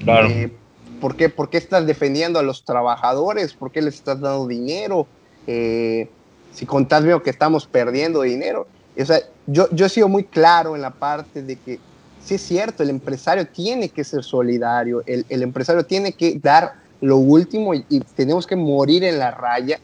Claro. 0.02 0.28
Eh, 0.28 0.52
¿por, 1.00 1.16
qué, 1.16 1.28
¿por, 1.28 1.50
qué, 1.50 1.58
estás 1.58 1.86
defendiendo 1.86 2.38
a 2.38 2.42
los 2.42 2.64
trabajadores? 2.64 3.52
¿Por 3.52 3.70
qué 3.70 3.82
les 3.82 3.94
estás 3.94 4.20
dando 4.20 4.46
dinero? 4.46 5.06
Eh, 5.46 6.08
si 6.52 6.66
contás 6.66 7.04
veo 7.04 7.22
que 7.22 7.30
estamos 7.30 7.66
perdiendo 7.66 8.22
dinero. 8.22 8.66
O 8.98 9.04
sea, 9.04 9.20
yo, 9.46 9.68
yo 9.70 9.86
he 9.86 9.88
sido 9.88 10.08
muy 10.08 10.24
claro 10.24 10.74
en 10.76 10.82
la 10.82 10.90
parte 10.90 11.42
de 11.42 11.56
que 11.56 11.78
sí 12.24 12.36
es 12.36 12.42
cierto, 12.42 12.82
el 12.82 12.90
empresario 12.90 13.46
tiene 13.46 13.88
que 13.90 14.04
ser 14.04 14.24
solidario, 14.24 15.02
el, 15.06 15.26
el 15.28 15.42
empresario 15.42 15.84
tiene 15.84 16.12
que 16.12 16.38
dar 16.38 16.83
lo 17.00 17.16
último 17.16 17.74
y, 17.74 17.82
tenemos 18.16 18.46
que 18.46 18.56
morir 18.56 19.04
en 19.04 19.18
la 19.18 19.30
raya, 19.30 19.80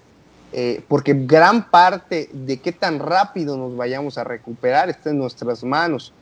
eh, 0.53 0.83
porque 0.89 1.15
gran 1.15 1.71
parte 1.71 2.29
de 2.33 2.59
qué 2.61 2.73
tan 2.73 2.99
rápido 2.99 3.57
nos 3.57 3.77
vayamos 3.77 4.19
a 4.19 4.25
recuperar 4.25 4.91
está 4.91 5.11
en 5.11 5.19
nuestras 5.19 5.63
manos. 5.63 6.13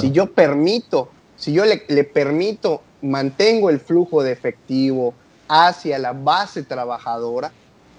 Si 0.00 0.12
yo 0.12 0.32
permito 0.32 1.08
si 1.40 1.54
yo 1.54 1.64
le, 1.64 2.04
permito, 2.04 2.82
mantengo 3.00 3.70
el 3.70 3.80
flujo 3.80 4.22
de 4.22 4.30
efectivo 4.30 5.14
hacia 5.48 5.98
la 5.98 6.12
base 6.12 6.62
trabajadora, 6.62 7.50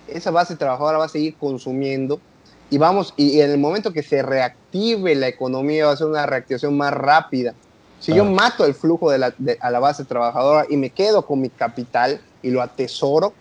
esa 0.08 0.30
base 0.30 0.56
trabajadora 0.56 1.00
va 1.00 1.06
a 1.06 1.10
seguir 1.10 1.36
consumiendo 1.38 2.22
y 2.70 2.78
vamos, 2.78 3.16
y 3.18 3.42
en 3.42 3.50
el 3.50 3.58
momento 3.58 3.94
que 3.94 4.04
se 4.04 4.22
reactive 4.22 5.16
la 5.16 5.28
economía 5.28 5.88
va 5.88 5.94
a 5.94 5.98
ser 5.98 6.06
una 6.06 6.28
reactivación 6.28 6.78
más 6.78 6.94
rápida. 6.94 7.56
Si 8.02 8.14
yo 8.14 8.26
mato 8.26 8.66
el 8.66 8.74
flujo 8.74 9.12
de 9.12 9.20
la, 9.20 9.34
a 9.60 9.70
la 9.70 9.80
base 9.80 10.04
trabajadora 10.06 10.66
y 10.70 10.76
me 10.76 10.90
quedo 10.90 11.26
con 11.26 11.40
mi 11.40 11.50
capital 11.50 12.20
y 12.42 12.50
lo 12.50 12.62
atesoro, 12.62 13.34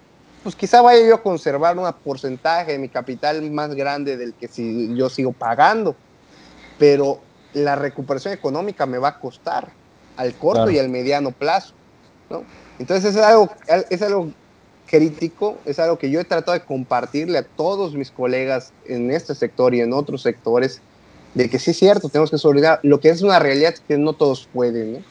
pues 0.42 0.54
quizá 0.54 0.82
vaya 0.82 1.06
yo 1.06 1.14
a 1.14 1.22
conservar 1.22 1.76
un 1.78 1.90
porcentaje 2.04 2.72
de 2.72 2.78
mi 2.78 2.88
capital 2.88 3.50
más 3.50 3.74
grande 3.74 4.16
del 4.16 4.34
que 4.34 4.48
si 4.48 4.94
yo 4.94 5.08
sigo 5.08 5.32
pagando, 5.32 5.96
pero 6.78 7.20
la 7.54 7.74
recuperación 7.74 8.34
económica 8.34 8.86
me 8.86 8.98
va 8.98 9.08
a 9.08 9.18
costar 9.18 9.68
al 10.16 10.34
corto 10.34 10.70
y 10.70 10.78
al 10.78 10.88
mediano 10.88 11.32
plazo. 11.32 11.74
¿no? 12.28 12.44
Entonces 12.78 13.16
es 13.16 13.22
algo, 13.22 13.50
es 13.88 14.02
algo 14.02 14.30
crítico, 14.86 15.56
es 15.64 15.78
algo 15.78 15.98
que 15.98 16.10
yo 16.10 16.20
he 16.20 16.24
tratado 16.24 16.58
de 16.58 16.64
compartirle 16.64 17.38
a 17.38 17.44
todos 17.44 17.94
mis 17.94 18.10
colegas 18.10 18.72
en 18.86 19.10
este 19.10 19.34
sector 19.34 19.74
y 19.74 19.80
en 19.80 19.92
otros 19.92 20.22
sectores, 20.22 20.82
de 21.34 21.48
que 21.48 21.58
sí 21.58 21.70
es 21.70 21.78
cierto, 21.78 22.08
tenemos 22.08 22.30
que 22.30 22.38
solidarizar. 22.38 22.80
Lo 22.82 23.00
que 23.00 23.10
es 23.10 23.22
una 23.22 23.38
realidad 23.38 23.74
que 23.86 23.96
no 23.96 24.12
todos 24.12 24.48
pueden. 24.52 25.04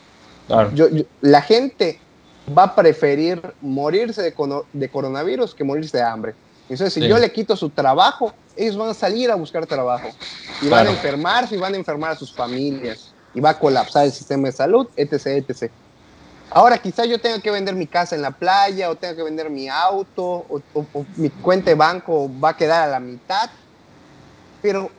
Yo, 0.74 0.88
la 1.22 1.42
gente 1.42 2.00
va 2.58 2.64
a 2.64 2.76
preferir 2.76 3.42
morirse 3.62 4.22
de, 4.22 4.34
de, 4.74 4.90
coronavirus 4.90 5.54
que 5.54 5.64
morirse 5.64 5.98
de 5.98 6.04
hambre. 6.04 6.34
Entonces, 6.64 6.94
si 6.94 7.08
yo 7.08 7.18
le 7.18 7.32
quito 7.32 7.56
su 7.56 7.70
trabajo, 7.70 8.34
ellos 8.56 8.78
van 8.78 8.90
a 8.90 8.94
salir 8.94 9.32
a 9.32 9.36
buscar 9.36 9.66
trabajo 9.66 10.10
y 10.62 10.68
van 10.68 10.88
a 10.88 10.92
enfermarse 10.92 11.56
y 11.56 11.58
van 11.58 11.74
a 11.74 11.78
enfermar 11.78 12.12
a 12.12 12.16
sus 12.16 12.34
familias 12.34 13.14
y 13.34 13.40
va 13.40 13.52
a 13.52 13.60
colapsar 13.60 14.06
el 14.06 14.12
sistema 14.12 14.48
de 14.48 14.52
salud, 14.52 14.88
etc, 14.96 15.44
etc. 15.48 15.72
Ahora 16.52 16.78
quizás 16.80 17.08
yo 17.08 17.20
tenga 17.20 17.40
que 17.40 17.52
vender 17.52 17.76
mi 17.76 17.86
casa 17.86 18.16
en 18.16 18.22
la 18.22 18.32
playa 18.32 18.90
o 18.90 18.96
tenga 18.96 19.16
que 19.16 19.24
vender 19.24 19.50
mi 19.50 19.68
auto 19.70 20.46
o, 20.50 20.62
mi 21.16 21.30
cuenta 21.30 21.70
de 21.70 21.76
banco 21.76 22.30
va 22.44 22.50
a 22.50 22.58
quedar 22.58 22.88
a 22.88 22.92
la 22.92 23.00
mitad, 23.00 23.50
pero 24.62 24.90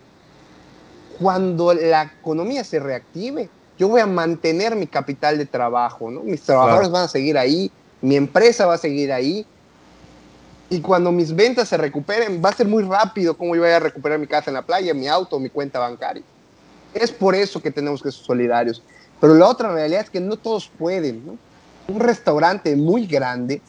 cuando 1.20 1.74
la 1.74 2.04
economía 2.20 2.64
se 2.64 2.78
reactive, 2.78 3.48
yo 3.78 3.88
voy 3.88 4.00
a 4.00 4.06
mantener 4.06 4.74
mi 4.74 4.86
capital 4.86 5.36
de 5.38 5.46
trabajo, 5.46 6.10
¿no? 6.10 6.20
Mis 6.20 6.42
trabajadores 6.42 6.90
van 6.90 7.04
a 7.04 7.08
seguir 7.08 7.36
ahí, 7.36 7.70
mi 8.00 8.16
empresa 8.16 8.66
va 8.66 8.74
a 8.74 8.78
seguir 8.78 9.12
ahí. 9.12 9.46
Y 10.70 10.80
cuando 10.80 11.12
mis 11.12 11.34
ventas 11.34 11.68
se 11.68 11.76
recuperen, 11.76 12.40
va 12.42 12.50
a 12.50 12.54
ser 12.54 12.68
muy 12.68 12.84
rápido 12.84 13.36
cómo 13.36 13.54
yo 13.54 13.62
voy 13.62 13.70
a 13.70 13.80
recuperar 13.80 14.18
mi 14.18 14.26
casa 14.26 14.50
en 14.50 14.54
la 14.54 14.62
playa, 14.62 14.94
mi 14.94 15.08
auto, 15.08 15.38
mi 15.38 15.50
cuenta 15.50 15.78
bancaria. 15.78 16.22
Es 16.94 17.10
por 17.10 17.34
eso 17.34 17.60
que 17.60 17.70
tenemos 17.70 18.02
que 18.02 18.10
ser 18.10 18.24
solidarios. 18.24 18.82
Pero 19.20 19.34
la 19.34 19.46
otra 19.46 19.72
realidad 19.72 20.02
es 20.02 20.10
que 20.10 20.20
no 20.20 20.36
todos 20.36 20.70
pueden. 20.78 21.38
Un 21.88 22.00
restaurante 22.00 22.74
muy 22.76 23.06
grande 23.06 23.60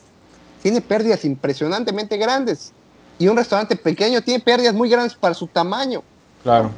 tiene 0.61 0.79
pérdidas 0.79 1.25
impresionantemente 1.25 2.17
grandes. 2.17 2.71
Y 3.17 3.27
un 3.27 3.35
restaurante 3.35 3.75
pequeño 3.75 4.21
tiene 4.21 4.41
pérdidas 4.41 4.73
muy 4.73 4.89
grandes 4.89 5.15
para 5.15 5.33
su 5.33 5.47
tamaño. 5.47 6.03
Claro. 6.43 6.71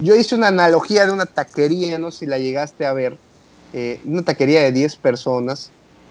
Yo 0.00 0.16
hice 0.16 0.34
una 0.34 0.48
analogía 0.48 1.06
de 1.06 1.12
una 1.12 1.26
taquería, 1.26 1.98
no 1.98 2.10
sé 2.10 2.20
si 2.20 2.26
la 2.26 2.38
llegaste 2.38 2.86
a 2.86 2.92
ver, 2.92 3.18
eh, 3.72 4.00
una 4.04 4.22
taquería 4.22 4.62
de 4.62 4.72
10 4.72 4.96
personas. 4.96 5.70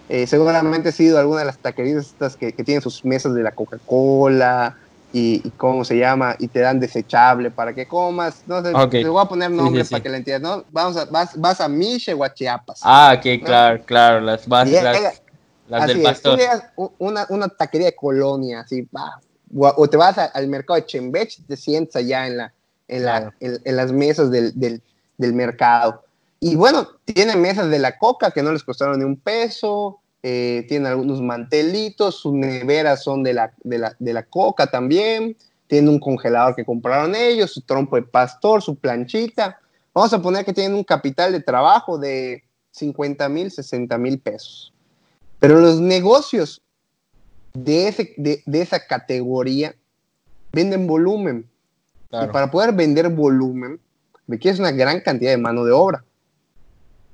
Eh, 0.10 0.26
seguramente 0.28 0.90
ha 0.90 0.92
sido 0.92 1.20
alguna 1.20 1.40
de 1.40 1.46
las 1.46 1.58
taquerías 1.58 2.08
estas 2.08 2.36
que, 2.36 2.54
que 2.54 2.64
tienen 2.64 2.82
sus 2.82 3.06
mesas 3.06 3.34
de 3.34 3.44
la 3.44 3.52
Coca-Cola 3.52 4.76
y, 5.12 5.42
cómo 5.58 5.84
se 5.86 5.98
llama, 5.98 6.36
y 6.40 6.48
te 6.48 6.60
dan 6.60 6.80
desechable 6.80 7.52
para 7.52 7.74
que 7.74 7.88
comas. 7.88 8.44
No 8.46 8.64
sé, 8.64 8.74
te 8.90 9.08
voy 9.08 9.24
a 9.24 9.28
poner 9.28 9.50
nombre 9.52 9.84
para 9.86 10.04
que 10.04 10.10
la 10.10 10.18
entiendas, 10.18 10.58
¿no? 10.58 10.66
Vamos 10.72 10.98
a, 10.98 11.06
vas, 11.06 11.40
vas 11.40 11.62
a 11.62 11.68
Miche 11.68 12.14
o 12.14 12.24
a 12.24 12.34
Chiapas. 12.34 12.82
Ah, 12.84 13.16
ok, 13.18 13.44
claro, 13.44 13.84
claro, 13.86 14.22
las, 14.22 14.48
vas, 14.48 14.70
las, 14.70 15.22
las 15.68 15.88
del 15.88 16.02
pastor. 16.04 16.40
una, 17.00 17.26
una 17.30 17.48
taquería 17.48 17.88
de 17.88 17.96
colonia, 17.96 18.62
así, 18.62 18.88
va, 18.96 19.20
o, 19.56 19.90
te 19.90 19.98
vas 19.98 20.18
al 20.18 20.48
mercado 20.48 20.80
de 20.80 20.86
Chembech, 20.86 21.40
te 21.48 21.58
sientas 21.58 21.98
allá 21.98 22.28
en, 22.28 22.38
la, 22.38 22.54
en, 22.90 23.06
la, 23.06 23.34
en, 23.40 23.76
las 23.76 23.92
mesas 23.92 24.32
del, 24.32 24.58
del, 24.60 24.82
del, 25.18 25.34
mercado. 25.34 26.04
Y 26.40 26.56
bueno, 26.56 26.88
tienen 27.06 27.42
mesas 27.42 27.70
de 27.70 27.80
la 27.80 27.98
coca 27.98 28.32
que 28.32 28.44
no 28.44 28.52
les 28.52 28.64
costaron 28.64 29.00
ni 29.00 29.06
un 29.06 29.18
peso, 29.18 30.00
eh, 30.22 30.66
tienen 30.68 30.88
algunos 30.88 31.22
mantelitos, 31.22 32.16
sus 32.16 32.34
neveras 32.34 33.04
son 33.04 33.24
de 33.24 33.34
la, 33.34 33.54
de 33.64 33.78
la, 33.78 33.96
de 34.00 34.14
la 34.14 34.24
coca 34.24 34.68
también, 34.68 35.38
tienen 35.68 35.90
un 35.90 36.00
congelador 36.00 36.56
que 36.56 36.66
compraron 36.66 37.16
ellos, 37.16 37.52
su 37.52 37.62
trompo 37.62 37.96
de 37.96 38.02
pastor, 38.02 38.62
su 38.62 38.76
planchita. 38.76 39.60
Vamos 39.94 40.12
a 40.14 40.22
poner 40.22 40.44
que 40.44 40.54
tienen 40.54 40.76
un 40.76 40.84
capital 40.84 41.32
de 41.32 41.42
trabajo 41.42 41.98
de 41.98 42.44
50 42.72 43.30
mil, 43.30 43.52
60 43.52 43.98
mil 43.98 44.20
pesos. 44.20 44.74
Pero 45.40 45.60
los 45.60 45.80
negocios 45.80 46.62
de, 47.54 47.88
ese, 47.88 48.14
de, 48.18 48.44
esa 48.52 48.86
categoría 48.86 49.76
venden 50.52 50.88
volumen. 50.88 51.50
Y 52.12 52.28
para 52.28 52.50
poder 52.50 52.74
vender 52.74 53.10
volumen, 53.10 53.80
requieres 54.28 54.60
una 54.60 54.72
gran 54.72 55.02
cantidad 55.02 55.32
de 55.32 55.38
mano 55.38 55.64
de 55.64 55.72
obra. 55.72 56.04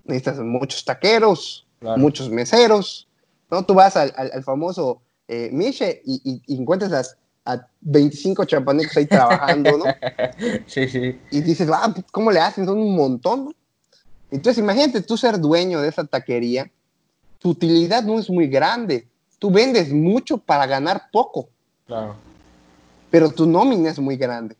Necesitas 0.05 0.39
muchos 0.39 0.85
taqueros, 0.85 1.65
muchos 1.97 2.29
meseros. 2.29 3.07
¿no? 3.49 3.65
Tú 3.65 3.73
vas 3.73 3.97
al, 3.97 4.13
al, 4.15 4.43
famoso 4.43 5.01
eh, 5.27 5.49
Miche 5.51 6.01
y, 6.05 6.41
encuentras 6.47 7.17
a, 7.45 7.67
25 7.81 8.45
chapanecos 8.45 8.97
ahí 8.97 9.05
trabajando, 9.05 9.77
¿no? 9.77 9.85
sí, 10.65 10.87
sí. 10.87 11.19
Y 11.29 11.41
dices, 11.41 11.69
ah, 11.71 11.93
¿cómo 12.11 12.31
le 12.31 12.39
hacen? 12.39 12.65
Son 12.65 12.79
un 12.79 12.95
montón, 12.95 13.55
Entonces, 14.31 14.63
imagínate 14.63 15.01
tú 15.01 15.15
ser 15.15 15.39
dueño 15.39 15.81
de 15.81 15.89
esa 15.89 16.05
taquería, 16.05 16.71
tu 17.37 17.49
utilidad 17.49 18.03
no 18.03 18.17
es 18.17 18.29
muy 18.29 18.47
grande 18.47 19.07
tú 19.39 19.51
vendes 19.51 19.91
mucho 19.91 20.37
para 20.37 20.65
ganar 20.65 21.09
poco. 21.11 21.49
Claro. 21.85 22.15
Pero 23.11 23.29
tu 23.29 23.45
nómina 23.45 23.91
es 23.91 23.99
muy 23.99 24.17
grande. 24.17 24.55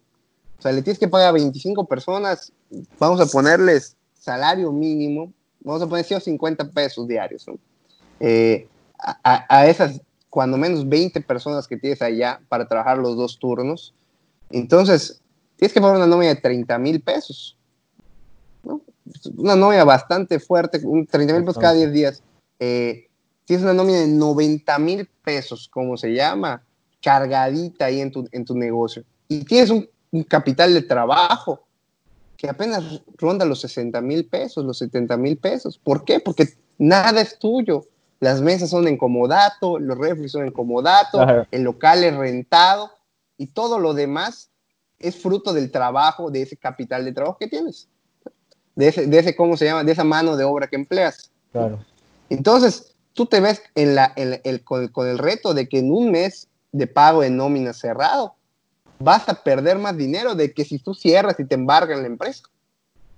O 0.57 0.61
sea, 0.61 0.71
le 0.71 0.81
tienes 0.81 0.99
que 0.99 1.07
pagar 1.07 1.29
a 1.29 1.33
25 1.33 1.85
personas, 1.85 2.51
vamos 2.99 3.19
a 3.19 3.25
ponerles 3.25 3.95
salario 4.13 4.71
mínimo, 4.71 5.31
vamos 5.61 5.81
a 5.81 5.87
poner 5.87 6.05
150 6.05 6.71
pesos 6.71 7.07
diarios. 7.07 7.45
Eh, 8.19 8.67
a, 9.23 9.67
esas, 9.67 10.01
cuando 10.29 10.57
menos 10.57 10.87
20 10.87 11.21
personas 11.21 11.67
que 11.67 11.77
tienes 11.77 12.01
allá 12.01 12.41
para 12.49 12.67
trabajar 12.67 12.97
los 12.97 13.15
dos 13.15 13.37
turnos, 13.37 13.93
entonces 14.49 15.21
tienes 15.57 15.73
que 15.73 15.81
pagar 15.81 15.97
una 15.97 16.07
nómina 16.07 16.33
de 16.33 16.41
30 16.41 16.77
mil 16.79 17.01
pesos. 17.01 17.57
Una 19.37 19.55
nómina 19.55 19.83
bastante 19.83 20.39
fuerte, 20.39 20.79
30 20.79 21.33
mil 21.33 21.43
pesos 21.43 21.59
cada 21.59 21.73
10 21.73 21.91
días. 21.91 22.23
Eh, 22.59 23.07
tienes 23.45 23.63
una 23.63 23.73
nómina 23.73 23.99
de 23.99 24.07
90 24.07 24.79
mil 24.79 25.07
pesos, 25.23 25.67
como 25.67 25.97
se 25.97 26.13
llama, 26.13 26.63
cargadita 27.01 27.85
ahí 27.85 28.01
en 28.01 28.11
tu, 28.11 28.27
en 28.31 28.45
tu 28.45 28.55
negocio, 28.55 29.03
y 29.27 29.43
tienes 29.43 29.69
un, 29.69 29.87
capital 30.23 30.73
de 30.73 30.81
trabajo 30.81 31.65
que 32.37 32.49
apenas 32.49 33.01
ronda 33.17 33.45
los 33.45 33.61
60 33.61 34.01
mil 34.01 34.25
pesos, 34.27 34.65
los 34.65 34.77
70 34.79 35.17
mil 35.17 35.37
pesos. 35.37 35.77
¿Por 35.77 36.03
qué? 36.03 36.19
Porque 36.19 36.49
nada 36.77 37.21
es 37.21 37.39
tuyo. 37.39 37.85
Las 38.19 38.41
mesas 38.41 38.69
son 38.69 38.87
en 38.87 38.97
comodato, 38.97 39.79
los 39.79 39.97
refres 39.97 40.31
son 40.31 40.45
en 40.45 40.51
comodato, 40.51 41.45
el 41.51 41.63
local 41.63 42.03
es 42.03 42.15
rentado 42.15 42.91
y 43.37 43.47
todo 43.47 43.77
lo 43.77 43.93
demás 43.93 44.49
es 44.99 45.21
fruto 45.21 45.53
del 45.53 45.69
trabajo, 45.71 46.31
de 46.31 46.41
ese 46.41 46.57
capital 46.57 47.03
de 47.05 47.11
trabajo 47.11 47.37
que 47.37 47.47
tienes, 47.47 47.89
de 48.75 48.87
ese, 48.87 49.07
de 49.07 49.19
ese 49.19 49.35
¿cómo 49.35 49.57
se 49.57 49.65
llama? 49.65 49.83
De 49.83 49.91
esa 49.91 50.05
mano 50.05 50.37
de 50.37 50.45
obra 50.45 50.67
que 50.67 50.77
empleas. 50.77 51.29
Claro. 51.51 51.79
Entonces, 52.29 52.95
tú 53.13 53.25
te 53.25 53.39
ves 53.39 53.61
en 53.75 53.95
la, 53.95 54.13
el, 54.15 54.63
con, 54.63 54.89
el 55.07 55.17
reto 55.17 55.53
de 55.53 55.67
que 55.67 55.79
en 55.79 55.91
un 55.91 56.11
mes 56.11 56.47
de 56.71 56.87
pago 56.87 57.21
de 57.21 57.29
nómina 57.29 57.73
cerrado 57.73 58.35
vas 58.99 59.27
a 59.29 59.33
perder 59.33 59.77
más 59.77 59.97
dinero 59.97 60.35
de 60.35 60.53
que 60.53 60.63
si 60.63 60.79
tú 60.79 60.93
cierras 60.93 61.39
y 61.39 61.45
te 61.45 61.55
embargan 61.55 62.01
la 62.01 62.07
empresa. 62.07 62.43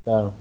Claro. 0.04 0.34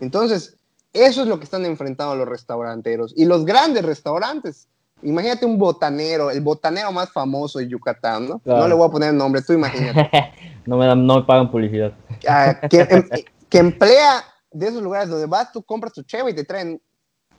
Entonces, 0.00 0.56
eso 0.92 1.22
es 1.22 1.28
lo 1.28 1.38
que 1.38 1.44
están 1.44 1.64
enfrentando 1.64 2.16
los 2.16 2.28
restauranteros 2.28 3.14
y 3.16 3.24
los 3.24 3.44
grandes 3.44 3.84
restaurantes. 3.84 4.66
Imagínate 5.02 5.46
un 5.46 5.58
botanero, 5.58 6.30
el 6.30 6.40
botanero 6.40 6.92
más 6.92 7.10
famoso 7.10 7.58
de 7.58 7.68
Yucatán, 7.68 8.28
¿no? 8.28 8.40
No 8.44 8.68
le 8.68 8.74
voy 8.74 8.86
a 8.86 8.90
poner 8.90 9.10
el 9.10 9.16
nombre, 9.16 9.40
tú 9.40 9.52
imagínate. 9.52 10.10
no, 10.66 10.76
me 10.76 10.86
dan, 10.86 11.06
no 11.06 11.20
me 11.20 11.22
pagan 11.22 11.50
publicidad. 11.50 11.92
Ah, 12.28 12.58
que, 12.68 12.80
em, 12.90 13.08
que, 13.48 13.58
emplea 13.58 14.24
de 14.50 14.68
esos 14.68 14.82
lugares 14.82 15.08
donde 15.08 15.26
vas, 15.26 15.52
tú 15.52 15.62
compras 15.62 15.92
tu 15.92 16.02
cheva 16.02 16.28
y 16.30 16.34
te 16.34 16.44
traen 16.44 16.80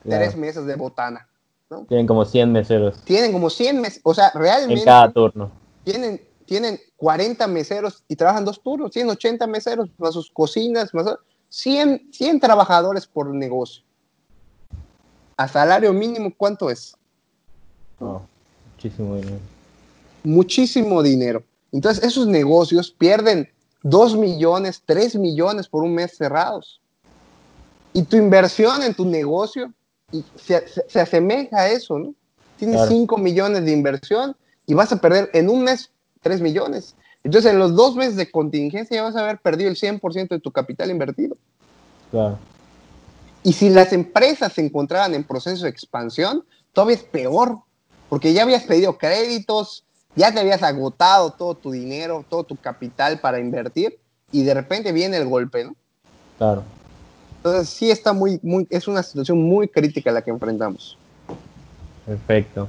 tres 0.03 0.35
mesas 0.35 0.65
de 0.65 0.75
botana. 0.75 1.27
Tienen 1.87 2.07
como 2.07 2.25
100 2.25 2.51
meseros. 2.51 3.01
Tienen 3.03 3.31
como 3.31 3.49
100 3.49 3.81
meseros, 3.81 4.01
o 4.03 4.13
sea, 4.13 4.31
realmente. 4.33 4.81
En 4.81 4.85
cada 4.85 5.11
turno. 5.11 5.51
Tienen, 5.83 6.21
tienen 6.45 6.79
40 6.97 7.47
meseros 7.47 8.03
y 8.07 8.15
trabajan 8.15 8.45
dos 8.45 8.61
turnos, 8.61 8.91
tienen 8.91 9.11
80 9.11 9.47
meseros, 9.47 9.89
más 9.97 10.13
sus 10.13 10.29
cocinas, 10.31 10.93
más 10.93 11.05
100, 11.49 12.09
100 12.11 12.39
trabajadores 12.39 13.05
por 13.05 13.27
negocio. 13.33 13.83
A 15.37 15.47
salario 15.47 15.91
mínimo, 15.93 16.31
¿cuánto 16.35 16.69
es? 16.69 16.95
muchísimo 18.75 19.15
dinero. 19.15 19.39
Muchísimo 20.23 21.03
dinero. 21.03 21.43
Entonces, 21.71 22.03
esos 22.03 22.27
negocios 22.27 22.91
pierden 22.91 23.49
2 23.83 24.17
millones, 24.17 24.81
3 24.85 25.15
millones 25.15 25.67
por 25.67 25.83
un 25.83 25.95
mes 25.95 26.17
cerrados. 26.17 26.81
Y 27.93 28.03
tu 28.03 28.17
inversión 28.17 28.83
en 28.83 28.93
tu 28.93 29.05
negocio 29.05 29.71
y 30.11 30.23
se, 30.35 30.63
asemeja 30.99 31.61
a 31.61 31.69
eso, 31.69 31.99
¿no? 31.99 32.13
Tienes 32.57 32.87
5 32.87 33.17
millones 33.17 33.65
de 33.65 33.71
inversión 33.71 34.35
y 34.67 34.73
vas 34.73 34.91
a 34.91 34.97
perder 35.01 35.29
en 35.33 35.49
un 35.49 35.63
mes 35.63 35.89
3 36.21 36.41
millones. 36.41 36.95
Entonces, 37.23 37.51
en 37.51 37.59
los 37.59 37.75
dos 37.75 37.95
meses 37.95 38.15
de 38.15 38.31
contingencia 38.31 38.95
ya 38.95 39.03
vas 39.03 39.15
a 39.15 39.21
haber 39.21 39.39
perdido 39.39 39.69
el 39.69 39.75
100% 39.75 40.29
de 40.29 40.39
tu 40.39 40.51
capital 40.51 40.89
invertido. 40.89 41.37
Claro. 42.09 42.37
Y 43.43 43.53
si 43.53 43.69
las 43.69 43.93
empresas 43.93 44.53
se 44.53 44.61
encontraran 44.61 45.13
en 45.13 45.23
proceso 45.23 45.63
de 45.63 45.69
expansión, 45.69 46.43
todavía 46.73 46.95
es 46.95 47.03
peor, 47.03 47.59
porque 48.09 48.33
ya 48.33 48.43
habías 48.43 48.63
pedido 48.63 48.97
créditos, 48.97 49.83
ya 50.15 50.31
te 50.31 50.39
habías 50.39 50.61
agotado 50.63 51.31
todo 51.31 51.55
tu 51.55 51.71
dinero, 51.71 52.25
todo 52.27 52.43
tu 52.43 52.55
capital 52.55 53.19
para 53.19 53.39
invertir, 53.39 53.99
y 54.31 54.43
de 54.43 54.53
repente 54.53 54.91
viene 54.91 55.17
el 55.17 55.27
golpe, 55.27 55.63
¿no? 55.63 55.75
Claro. 56.37 56.63
Entonces 57.37 57.69
sí 57.69 57.89
está 57.89 58.13
muy, 58.13 58.39
muy, 58.43 58.67
es 58.69 58.87
una 58.87 59.01
situación 59.01 59.41
muy 59.41 59.67
crítica 59.67 60.11
la 60.11 60.21
que 60.21 60.29
enfrentamos. 60.29 60.97
Perfecto. 62.05 62.67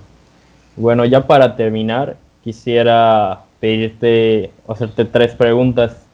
Bueno, 0.76 1.04
ya 1.04 1.26
para 1.26 1.56
terminar, 1.56 2.16
quisiera 2.42 3.44
pedirte, 3.60 4.50
hacerte 4.68 5.04
tres 5.04 5.34
preguntas. 5.34 6.06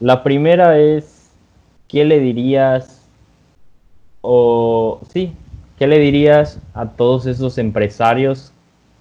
La 0.00 0.22
primera 0.22 0.78
es, 0.78 1.30
¿qué 1.88 2.04
le 2.04 2.20
dirías, 2.20 3.06
o 4.20 5.00
sí, 5.10 5.32
qué 5.78 5.86
le 5.86 5.98
dirías 5.98 6.60
a 6.74 6.86
todos 6.86 7.26
esos 7.26 7.58
empresarios 7.58 8.52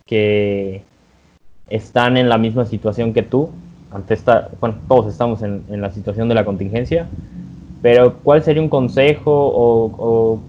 que 0.05 0.83
están 1.69 2.17
en 2.17 2.29
la 2.29 2.37
misma 2.37 2.65
situación 2.65 3.13
que 3.13 3.23
tú? 3.23 3.49
Ante 3.91 4.13
esta, 4.15 4.49
bueno, 4.59 4.77
todos 4.87 5.07
estamos 5.07 5.41
en, 5.43 5.63
en 5.69 5.81
la 5.81 5.91
situación 5.91 6.27
de 6.27 6.35
la 6.35 6.45
contingencia, 6.45 7.07
pero, 7.81 8.17
¿cuál 8.23 8.43
sería 8.43 8.61
un 8.61 8.69
consejo 8.69 9.31
o, 9.31 10.39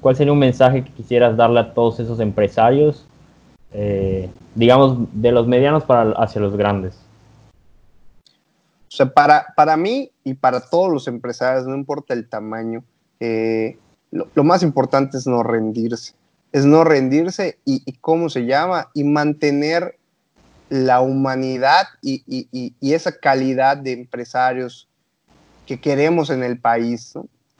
cuál 0.00 0.16
sería 0.16 0.32
un 0.32 0.38
mensaje 0.38 0.82
que 0.82 0.90
quisieras 0.90 1.36
darle 1.36 1.60
a 1.60 1.74
todos 1.74 2.00
esos 2.00 2.18
empresarios, 2.20 3.06
eh, 3.72 4.30
digamos, 4.54 5.08
de 5.12 5.32
los 5.32 5.46
medianos 5.46 5.84
para, 5.84 6.12
hacia 6.12 6.40
los 6.40 6.56
grandes? 6.56 6.94
O 8.24 8.94
sea, 8.94 9.12
para, 9.12 9.46
para 9.56 9.76
mí 9.76 10.10
y 10.22 10.34
para 10.34 10.60
todos 10.60 10.92
los 10.92 11.08
empresarios, 11.08 11.66
no 11.66 11.74
importa 11.74 12.12
el 12.12 12.28
tamaño, 12.28 12.84
eh, 13.20 13.78
lo, 14.10 14.44
más 14.44 14.62
importante 14.62 15.16
es 15.16 15.26
no 15.26 15.42
rendirse. 15.42 16.14
Es 16.52 16.66
no 16.66 16.84
rendirse 16.84 17.58
y, 17.64 17.80
cómo 18.02 18.28
se 18.28 18.44
llama, 18.44 18.90
y 18.92 19.04
mantener 19.04 19.96
la 20.68 21.00
humanidad 21.00 21.86
y, 22.02 22.22
y, 22.26 22.74
y, 22.78 22.92
esa 22.92 23.12
calidad 23.18 23.78
de 23.78 23.92
empresarios 23.92 24.88
que 25.66 25.80
queremos 25.80 26.28
en 26.28 26.42
el 26.42 26.58
país. 26.58 27.14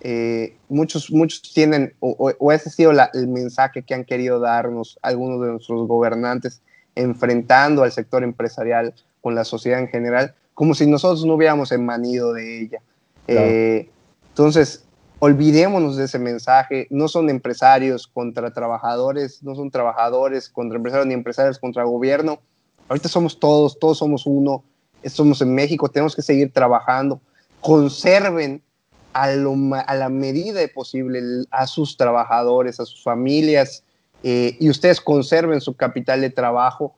Eh, 0.05 0.57
muchos, 0.69 1.13
muchos 1.13 1.41
tienen, 1.55 1.95
o, 2.01 2.51
ese 2.51 2.69
ha 2.69 2.73
sido 2.73 2.91
el 2.91 3.29
mensaje 3.29 3.85
que 3.85 3.95
han 3.95 4.05
querido 4.05 4.41
darnos 4.41 4.99
algunos 5.01 5.41
de 5.41 5.53
nuestros 5.53 5.87
gobernantes, 5.87 6.61
enfrentando 6.97 7.85
al 7.85 7.93
sector 7.93 8.25
empresarial 8.25 8.95
con 9.21 9.37
la 9.37 9.45
sociedad 9.45 9.79
en 9.79 9.87
general, 9.87 10.35
como 10.55 10.75
si 10.75 10.89
nosotros 10.89 11.25
no 11.25 11.35
hubiéramos 11.35 11.71
emanido 11.71 12.33
de 12.33 12.63
ella. 12.63 12.81
Eh, 13.29 13.89
entonces, 14.31 14.85
olvidémonos 15.21 15.97
de 15.97 16.07
ese 16.07 16.19
mensaje, 16.19 16.89
no 16.91 17.07
son 17.07 17.31
empresarios 17.31 18.09
contra 18.09 18.53
trabajadores, 18.53 19.41
no 19.45 19.55
son 19.55 19.71
trabajadores 19.71 20.49
contra 20.49 20.79
empresarios 20.79 21.07
ni 21.07 21.15
empresarios 21.15 21.61
contra 21.61 21.85
gobierno. 21.85 22.41
Ahorita 22.89 23.09
somos 23.09 23.39
todos, 23.39 23.79
todos 23.79 23.99
somos 23.99 24.27
uno, 24.27 24.65
somos 25.05 25.41
en 25.43 25.55
México, 25.55 25.89
tenemos 25.89 26.17
que 26.17 26.23
seguir 26.23 26.53
trabajando. 26.53 27.21
Conserven 27.61 28.65
a, 29.13 29.95
la 29.95 30.09
medida 30.09 30.61
posible 30.75 31.45
a 31.51 31.67
sus 31.67 31.97
trabajadores, 31.97 32.81
a 32.81 32.87
sus 32.87 33.03
familias, 33.03 33.85
eh, 34.23 34.57
y 34.61 34.71
ustedes 34.71 35.01
conserven 35.01 35.61
su 35.61 35.75
capital 35.75 36.21
de 36.21 36.31
trabajo 36.31 36.95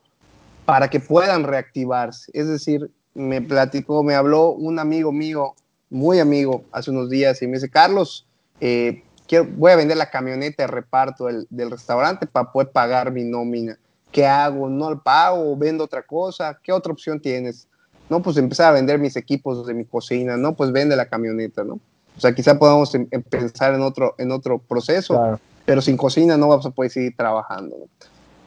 para 0.65 0.89
que 0.89 0.99
puedan 0.99 1.43
reactivarse. 1.43 2.31
Es 2.33 2.47
decir, 2.47 2.91
me 3.13 3.41
platicó, 3.41 4.03
me 4.03 4.15
habló 4.15 4.51
un 4.51 4.79
amigo 4.79 5.11
mío, 5.11 5.55
muy 5.89 6.19
amigo, 6.19 6.63
hace 6.71 6.91
unos 6.91 7.09
días 7.09 7.41
y 7.41 7.47
me 7.47 7.53
dice, 7.53 7.69
Carlos, 7.69 8.27
eh, 8.59 9.03
quiero, 9.27 9.45
voy 9.45 9.71
a 9.71 9.75
vender 9.75 9.97
la 9.97 10.09
camioneta 10.09 10.63
de 10.63 10.67
reparto 10.67 11.25
del, 11.25 11.71
restaurante 11.71 12.27
para 12.27 12.51
poder 12.51 12.71
pagar 12.71 13.11
mi 13.11 13.23
nómina. 13.23 13.77
¿Qué 14.11 14.25
hago? 14.25 14.69
¿No 14.69 14.91
lo 14.91 15.01
pago? 15.01 15.55
¿Vendo 15.57 15.83
otra 15.83 16.03
cosa? 16.03 16.57
¿Qué 16.63 16.71
otra 16.71 16.93
opción 16.93 17.19
tienes? 17.19 17.67
No, 18.09 18.21
pues 18.21 18.37
empezar 18.37 18.67
a 18.67 18.71
vender 18.71 18.99
mis 18.99 19.15
equipos 19.15 19.65
de 19.65 19.73
mi 19.73 19.85
cocina, 19.85 20.37
¿no? 20.37 20.55
Pues 20.55 20.71
vende 20.71 20.95
la 20.95 21.07
camioneta, 21.07 21.63
¿no? 21.63 21.79
O 22.17 22.19
sea, 22.19 22.33
quizá 22.33 22.57
podamos 22.57 22.93
em, 22.95 23.07
em, 23.11 23.21
pensar 23.21 23.73
en 23.73 23.81
otro, 23.81 24.15
en 24.17 24.31
otro 24.31 24.59
proceso, 24.59 25.39
pero 25.65 25.81
sin 25.81 25.97
cocina 25.97 26.37
no 26.37 26.47
vamos 26.47 26.65
a 26.65 26.69
poder 26.69 26.91
seguir 26.91 27.15
trabajando. 27.15 27.75
¿no? 27.77 27.85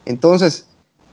Entonces, 0.05 0.67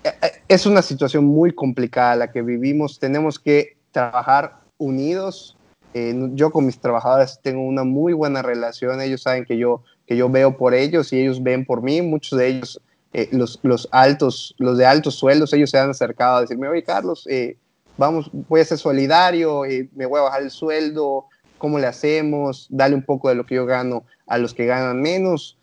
e, 0.05 0.09
e, 0.09 0.33
es 0.49 0.67
una 0.67 0.83
situación 0.83 1.25
muy 1.25 1.53
complicada 1.53 2.17
la 2.17 2.33
que 2.33 2.43
vivimos. 2.43 2.99
Tenemos 2.99 3.39
que 3.39 3.77
trabajar 3.93 4.61
unidos. 4.79 5.57
Eh, 5.95 6.15
yo 6.35 6.51
con 6.51 6.67
mis 6.67 6.79
trabajadores 6.79 7.41
tengo 7.43 7.63
una 7.63 7.85
muy 7.85 8.13
buena 8.13 8.43
relación. 8.43 9.01
Ellos 9.01 9.23
saben 9.23 9.45
que 9.45 9.59
yo, 9.59 9.83
que 10.07 10.17
yo 10.17 10.29
veo 10.29 10.57
por 10.57 10.75
ellos 10.75 11.13
y 11.13 11.21
ellos 11.21 11.43
ven 11.43 11.65
por 11.65 11.83
mí. 11.83 12.03
Muchos 12.03 12.39
de 12.39 12.49
ellos, 12.49 12.81
eh, 13.13 13.29
los, 13.33 13.59
los, 13.63 13.89
altos, 13.91 14.55
los 14.59 14.79
de 14.79 14.87
altos 14.87 15.15
sueldos, 15.15 15.53
ellos 15.53 15.71
se 15.71 15.79
han 15.79 15.91
acercado 15.91 16.37
a 16.37 16.41
decirme, 16.43 16.69
oye, 16.69 16.83
Carlos, 16.83 17.27
eh, 17.29 17.57
vamos, 17.97 18.31
voy 18.33 18.61
a 18.61 18.65
ser 18.65 18.79
solidario, 18.79 19.63
me 19.95 20.07
voy 20.07 20.21
a 20.21 20.25
bajar 20.25 20.43
el 20.43 20.51
sueldo, 20.51 21.27
¿cómo 21.59 21.79
le 21.79 21.87
hacemos? 21.87 22.67
Dale 22.71 22.95
un 22.95 23.03
poco 23.03 23.29
de 23.29 23.35
lo 23.35 23.47
que 23.47 23.55
yo 23.55 23.67
gano 23.67 24.05
a 24.27 24.39
los 24.39 24.55
que 24.55 24.67
ganan 24.67 25.01
menos. 25.01 25.57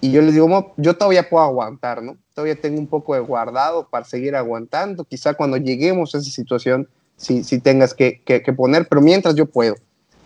Y 0.00 0.12
yo 0.12 0.22
les 0.22 0.34
digo, 0.34 0.74
yo 0.76 0.96
todavía 0.96 1.28
puedo 1.28 1.44
aguantar, 1.44 2.02
¿no? 2.02 2.16
Todavía 2.34 2.58
tengo 2.60 2.78
un 2.78 2.86
poco 2.86 3.14
de 3.14 3.20
guardado 3.20 3.88
para 3.88 4.04
seguir 4.04 4.34
aguantando. 4.34 5.04
Quizá 5.04 5.34
cuando 5.34 5.58
lleguemos 5.58 6.14
a 6.14 6.18
esa 6.18 6.30
situación, 6.30 6.88
si 7.16 7.44
sí, 7.44 7.60
tengas 7.60 7.92
que, 7.92 8.22
que, 8.22 8.40
poner, 8.52 8.88
pero 8.88 9.02
mientras 9.02 9.34
yo 9.34 9.44
puedo. 9.44 9.74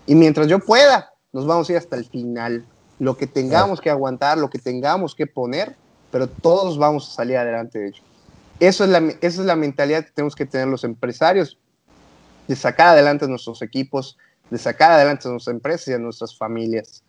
Y 0.07 0.15
mientras 0.15 0.47
yo 0.47 0.61
pueda, 0.61 1.13
nos 1.33 1.45
vamos 1.47 1.69
a 1.69 1.73
ir 1.73 1.79
hasta 1.79 1.97
el 1.97 2.05
final. 2.05 2.65
Lo 3.01 3.17
que 3.17 3.27
tengamos 3.27 3.81
que 3.81 3.91
aguantar, 3.91 4.39
lo 4.39 4.49
que 4.49 4.61
tengamos 4.61 5.17
que 5.17 5.27
poner, 5.27 5.75
pero 6.13 6.29
todos 6.29 6.79
vamos 6.79 7.11
a 7.11 7.13
salir 7.13 7.37
adelante 7.37 7.81
de 7.81 7.89
ello. 7.89 8.03
Eso 8.61 8.85
es 8.85 8.91
la, 8.91 8.99
esa 8.99 9.41
es 9.41 9.47
la 9.47 9.57
mentalidad 9.57 10.05
que 10.05 10.13
tenemos 10.13 10.37
que 10.37 10.47
tener 10.47 10.69
los 10.69 10.85
empresarios, 10.85 11.59
de 12.47 12.55
sacar 12.55 12.89
adelante 12.89 13.27
nuestros 13.27 13.61
equipos, 13.63 14.17
de 14.51 14.59
sacar 14.59 14.93
adelante 14.93 15.29
nuestras 15.29 15.55
empresas 15.55 15.89
y 15.89 15.93
a 15.93 15.99
nuestras 15.99 16.37
familias. 16.37 17.03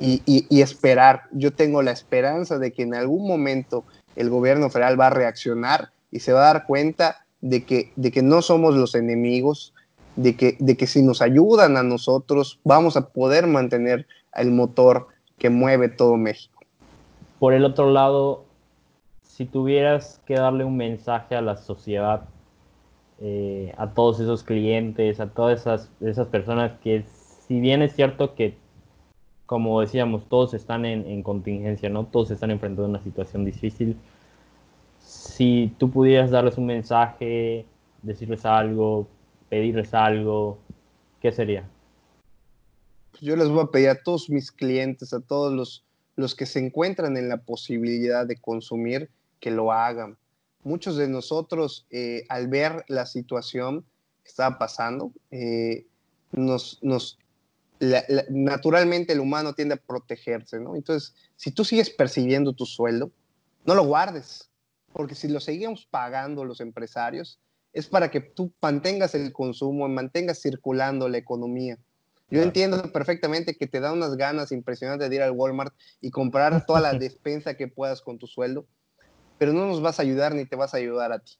Y, 0.00 0.22
y, 0.26 0.60
esperar. 0.60 1.22
Yo 1.32 1.52
tengo 1.52 1.82
la 1.82 1.90
esperanza 1.90 2.56
de 2.56 2.72
que 2.72 2.82
en 2.84 2.94
algún 2.94 3.26
momento 3.26 3.82
el 4.14 4.30
gobierno 4.30 4.70
federal 4.70 5.00
va 5.00 5.08
a 5.08 5.10
reaccionar 5.10 5.90
y 6.12 6.20
se 6.20 6.32
va 6.32 6.42
a 6.42 6.52
dar 6.52 6.66
cuenta 6.66 7.26
de 7.40 7.64
que, 7.64 7.92
de 7.96 8.12
que 8.12 8.22
no 8.22 8.40
somos 8.40 8.76
los 8.76 8.94
enemigos, 8.94 9.74
de 10.14 10.36
que, 10.36 10.56
de 10.60 10.76
que 10.76 10.86
si 10.86 11.02
nos 11.02 11.20
ayudan 11.20 11.76
a 11.76 11.82
nosotros 11.82 12.60
vamos 12.62 12.96
a 12.96 13.08
poder 13.08 13.48
mantener 13.48 14.06
el 14.34 14.52
motor 14.52 15.08
que 15.36 15.50
mueve 15.50 15.88
todo 15.88 16.16
México. 16.16 16.60
Por 17.38 17.52
el 17.52 17.64
otro 17.64 17.90
lado, 17.90 18.44
si 19.22 19.46
tuvieras 19.46 20.20
que 20.26 20.34
darle 20.34 20.64
un 20.64 20.76
mensaje 20.76 21.36
a 21.36 21.40
la 21.40 21.56
sociedad, 21.56 22.22
eh, 23.20 23.74
a 23.76 23.94
todos 23.94 24.20
esos 24.20 24.44
clientes, 24.44 25.18
a 25.18 25.30
todas 25.30 25.60
esas, 25.60 25.90
esas 26.00 26.28
personas 26.28 26.78
que, 26.80 27.04
si 27.46 27.58
bien 27.58 27.82
es 27.82 27.94
cierto 27.94 28.36
que, 28.36 28.56
como 29.44 29.80
decíamos, 29.80 30.28
todos 30.28 30.54
están 30.54 30.84
en, 30.84 31.22
contingencia, 31.22 31.88
¿no? 31.88 32.06
Todos 32.06 32.30
están 32.30 32.50
enfrentando 32.52 32.88
una 32.88 33.02
situación 33.02 33.44
difícil. 33.44 33.96
Si 35.00 35.74
tú 35.78 35.90
pudieras 35.90 36.30
darles 36.30 36.58
un 36.58 36.66
mensaje, 36.66 37.66
decirles 38.02 38.44
algo, 38.44 39.08
pedirles 39.48 39.94
algo, 39.94 40.58
¿qué 41.20 41.32
sería? 41.32 41.68
Yo 43.20 43.34
les 43.34 43.48
voy 43.48 43.64
a 43.64 43.66
pedir 43.72 43.88
a 43.88 44.00
todos 44.00 44.30
mis 44.30 44.52
clientes, 44.52 45.12
a 45.12 45.20
todos 45.20 45.52
los, 45.52 45.84
los 46.14 46.36
que 46.36 46.46
se 46.46 46.64
encuentran 46.64 47.16
en 47.16 47.28
la 47.28 47.38
posibilidad 47.38 48.26
de 48.26 48.36
consumir, 48.36 49.10
que 49.40 49.50
lo 49.50 49.72
hagan. 49.72 50.16
Muchos 50.64 50.96
de 50.96 51.08
nosotros, 51.08 51.86
eh, 51.90 52.24
al 52.28 52.48
ver 52.48 52.84
la 52.88 53.06
situación 53.06 53.84
que 54.22 54.28
estaba 54.28 54.58
pasando, 54.58 55.12
eh, 55.30 55.86
nos, 56.32 56.78
nos 56.82 57.18
naturalmente 58.28 59.12
el 59.12 59.20
humano 59.20 59.54
tiende 59.54 59.74
a 59.74 59.78
protegerse, 59.78 60.58
¿no? 60.58 60.74
Entonces, 60.74 61.14
si 61.36 61.52
tú 61.52 61.64
sigues 61.64 61.90
percibiendo 61.90 62.52
tu 62.52 62.66
sueldo, 62.66 63.12
no 63.64 63.74
lo 63.74 63.84
guardes, 63.84 64.50
porque 64.92 65.14
si 65.14 65.28
lo 65.28 65.40
seguimos 65.40 65.86
pagando 65.86 66.44
los 66.44 66.60
empresarios, 66.60 67.38
es 67.72 67.86
para 67.86 68.10
que 68.10 68.20
tú 68.20 68.52
mantengas 68.60 69.14
el 69.14 69.32
consumo, 69.32 69.88
mantengas 69.88 70.40
circulando 70.40 71.08
la 71.08 71.18
economía. 71.18 71.78
Yo 72.30 72.42
entiendo 72.42 72.90
perfectamente 72.92 73.56
que 73.56 73.66
te 73.66 73.80
da 73.80 73.92
unas 73.92 74.16
ganas 74.16 74.52
impresionantes 74.52 75.08
de 75.08 75.16
ir 75.16 75.22
al 75.22 75.30
Walmart 75.30 75.74
y 76.00 76.10
comprar 76.10 76.66
toda 76.66 76.80
la 76.80 76.92
despensa 76.98 77.54
que 77.54 77.68
puedas 77.68 78.02
con 78.02 78.18
tu 78.18 78.26
sueldo, 78.26 78.66
pero 79.38 79.52
no 79.52 79.66
nos 79.66 79.80
vas 79.80 79.98
a 79.98 80.02
ayudar 80.02 80.34
ni 80.34 80.44
te 80.44 80.56
vas 80.56 80.74
a 80.74 80.78
ayudar 80.78 81.12
a 81.12 81.20
ti. 81.20 81.34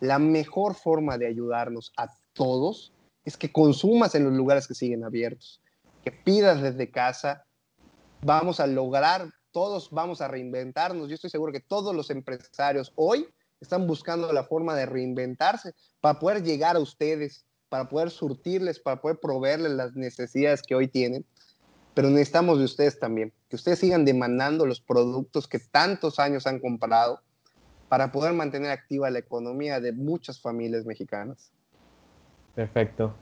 La 0.00 0.18
mejor 0.18 0.74
forma 0.74 1.18
de 1.18 1.26
ayudarnos 1.26 1.92
a 1.96 2.08
todos 2.32 2.92
es 3.24 3.36
que 3.36 3.52
consumas 3.52 4.14
en 4.14 4.24
los 4.24 4.32
lugares 4.32 4.66
que 4.66 4.74
siguen 4.74 5.04
abiertos, 5.04 5.60
que 6.04 6.12
pidas 6.12 6.62
desde 6.62 6.90
casa. 6.90 7.44
Vamos 8.22 8.60
a 8.60 8.66
lograr, 8.66 9.30
todos 9.52 9.90
vamos 9.90 10.20
a 10.20 10.28
reinventarnos. 10.28 11.08
Yo 11.08 11.14
estoy 11.14 11.30
seguro 11.30 11.52
que 11.52 11.60
todos 11.60 11.94
los 11.94 12.10
empresarios 12.10 12.92
hoy 12.96 13.28
están 13.60 13.86
buscando 13.86 14.32
la 14.32 14.44
forma 14.44 14.74
de 14.74 14.86
reinventarse 14.86 15.74
para 16.00 16.18
poder 16.18 16.42
llegar 16.42 16.76
a 16.76 16.80
ustedes, 16.80 17.44
para 17.68 17.88
poder 17.88 18.10
surtirles, 18.10 18.80
para 18.80 19.00
poder 19.00 19.18
proveerles 19.20 19.72
las 19.72 19.94
necesidades 19.94 20.62
que 20.62 20.74
hoy 20.74 20.88
tienen 20.88 21.24
pero 21.94 22.08
necesitamos 22.08 22.58
de 22.58 22.64
ustedes 22.64 22.98
también, 22.98 23.32
que 23.48 23.56
ustedes 23.56 23.78
sigan 23.78 24.04
demandando 24.04 24.66
los 24.66 24.80
productos 24.80 25.48
que 25.48 25.58
tantos 25.58 26.18
años 26.18 26.46
han 26.46 26.60
comprado 26.60 27.20
para 27.88 28.12
poder 28.12 28.32
mantener 28.32 28.70
activa 28.70 29.10
la 29.10 29.18
economía 29.18 29.80
de 29.80 29.92
muchas 29.92 30.40
familias 30.40 30.84
mexicanas. 30.86 31.50
Perfecto. 32.54 33.14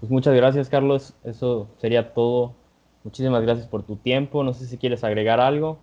Pues 0.00 0.10
muchas 0.10 0.34
gracias, 0.34 0.68
Carlos. 0.68 1.14
Eso 1.24 1.68
sería 1.78 2.14
todo. 2.14 2.54
Muchísimas 3.02 3.42
gracias 3.42 3.66
por 3.66 3.84
tu 3.84 3.96
tiempo. 3.96 4.42
No 4.42 4.54
sé 4.54 4.66
si 4.66 4.78
quieres 4.78 5.04
agregar 5.04 5.40
algo. 5.40 5.78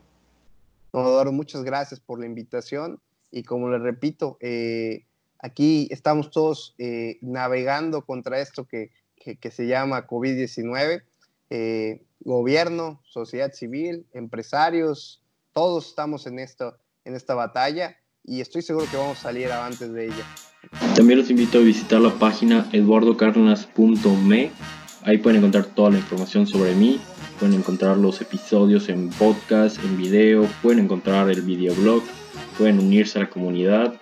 No, 0.91 1.31
muchas 1.31 1.63
gracias 1.63 1.99
por 1.99 2.19
la 2.19 2.25
invitación. 2.25 2.99
Y 3.29 3.43
como 3.43 3.69
les 3.69 3.81
repito, 3.81 4.37
eh, 4.41 5.05
aquí 5.39 5.87
estamos 5.91 6.31
todos 6.31 6.73
eh, 6.79 7.19
navegando 7.21 8.03
contra 8.05 8.39
esto 8.39 8.65
que, 8.65 8.91
que 9.15 9.51
se 9.51 9.67
llama 9.67 10.07
COVID-19 10.07 11.03
eh, 11.51 12.01
gobierno, 12.23 13.01
sociedad 13.03 13.51
civil, 13.53 14.05
empresarios, 14.13 15.21
todos 15.53 15.87
estamos 15.87 16.27
en, 16.27 16.39
esto, 16.39 16.77
en 17.03 17.15
esta 17.15 17.35
batalla 17.35 17.97
y 18.23 18.41
estoy 18.41 18.61
seguro 18.61 18.85
que 18.89 18.97
vamos 18.97 19.19
a 19.19 19.21
salir 19.23 19.51
antes 19.51 19.91
de 19.91 20.05
ella. 20.05 20.25
También 20.95 21.19
los 21.19 21.29
invito 21.29 21.57
a 21.57 21.61
visitar 21.61 21.99
la 21.99 22.13
página 22.13 22.69
eduardocardenas.me. 22.71 24.51
Ahí 25.03 25.17
pueden 25.17 25.39
encontrar 25.39 25.65
toda 25.65 25.89
la 25.89 25.97
información 25.97 26.45
sobre 26.45 26.75
mí, 26.75 27.01
pueden 27.39 27.55
encontrar 27.55 27.97
los 27.97 28.21
episodios 28.21 28.87
en 28.89 29.09
podcast, 29.09 29.83
en 29.83 29.97
video, 29.97 30.47
pueden 30.61 30.79
encontrar 30.79 31.29
el 31.31 31.41
videoblog, 31.41 32.03
pueden 32.57 32.77
unirse 32.77 33.17
a 33.17 33.23
la 33.23 33.29
comunidad. 33.29 33.95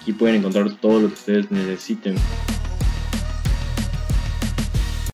Aquí 0.00 0.14
pueden 0.14 0.36
encontrar 0.36 0.72
todo 0.80 1.00
lo 1.00 1.08
que 1.08 1.14
ustedes 1.14 1.50
necesiten 1.50 2.16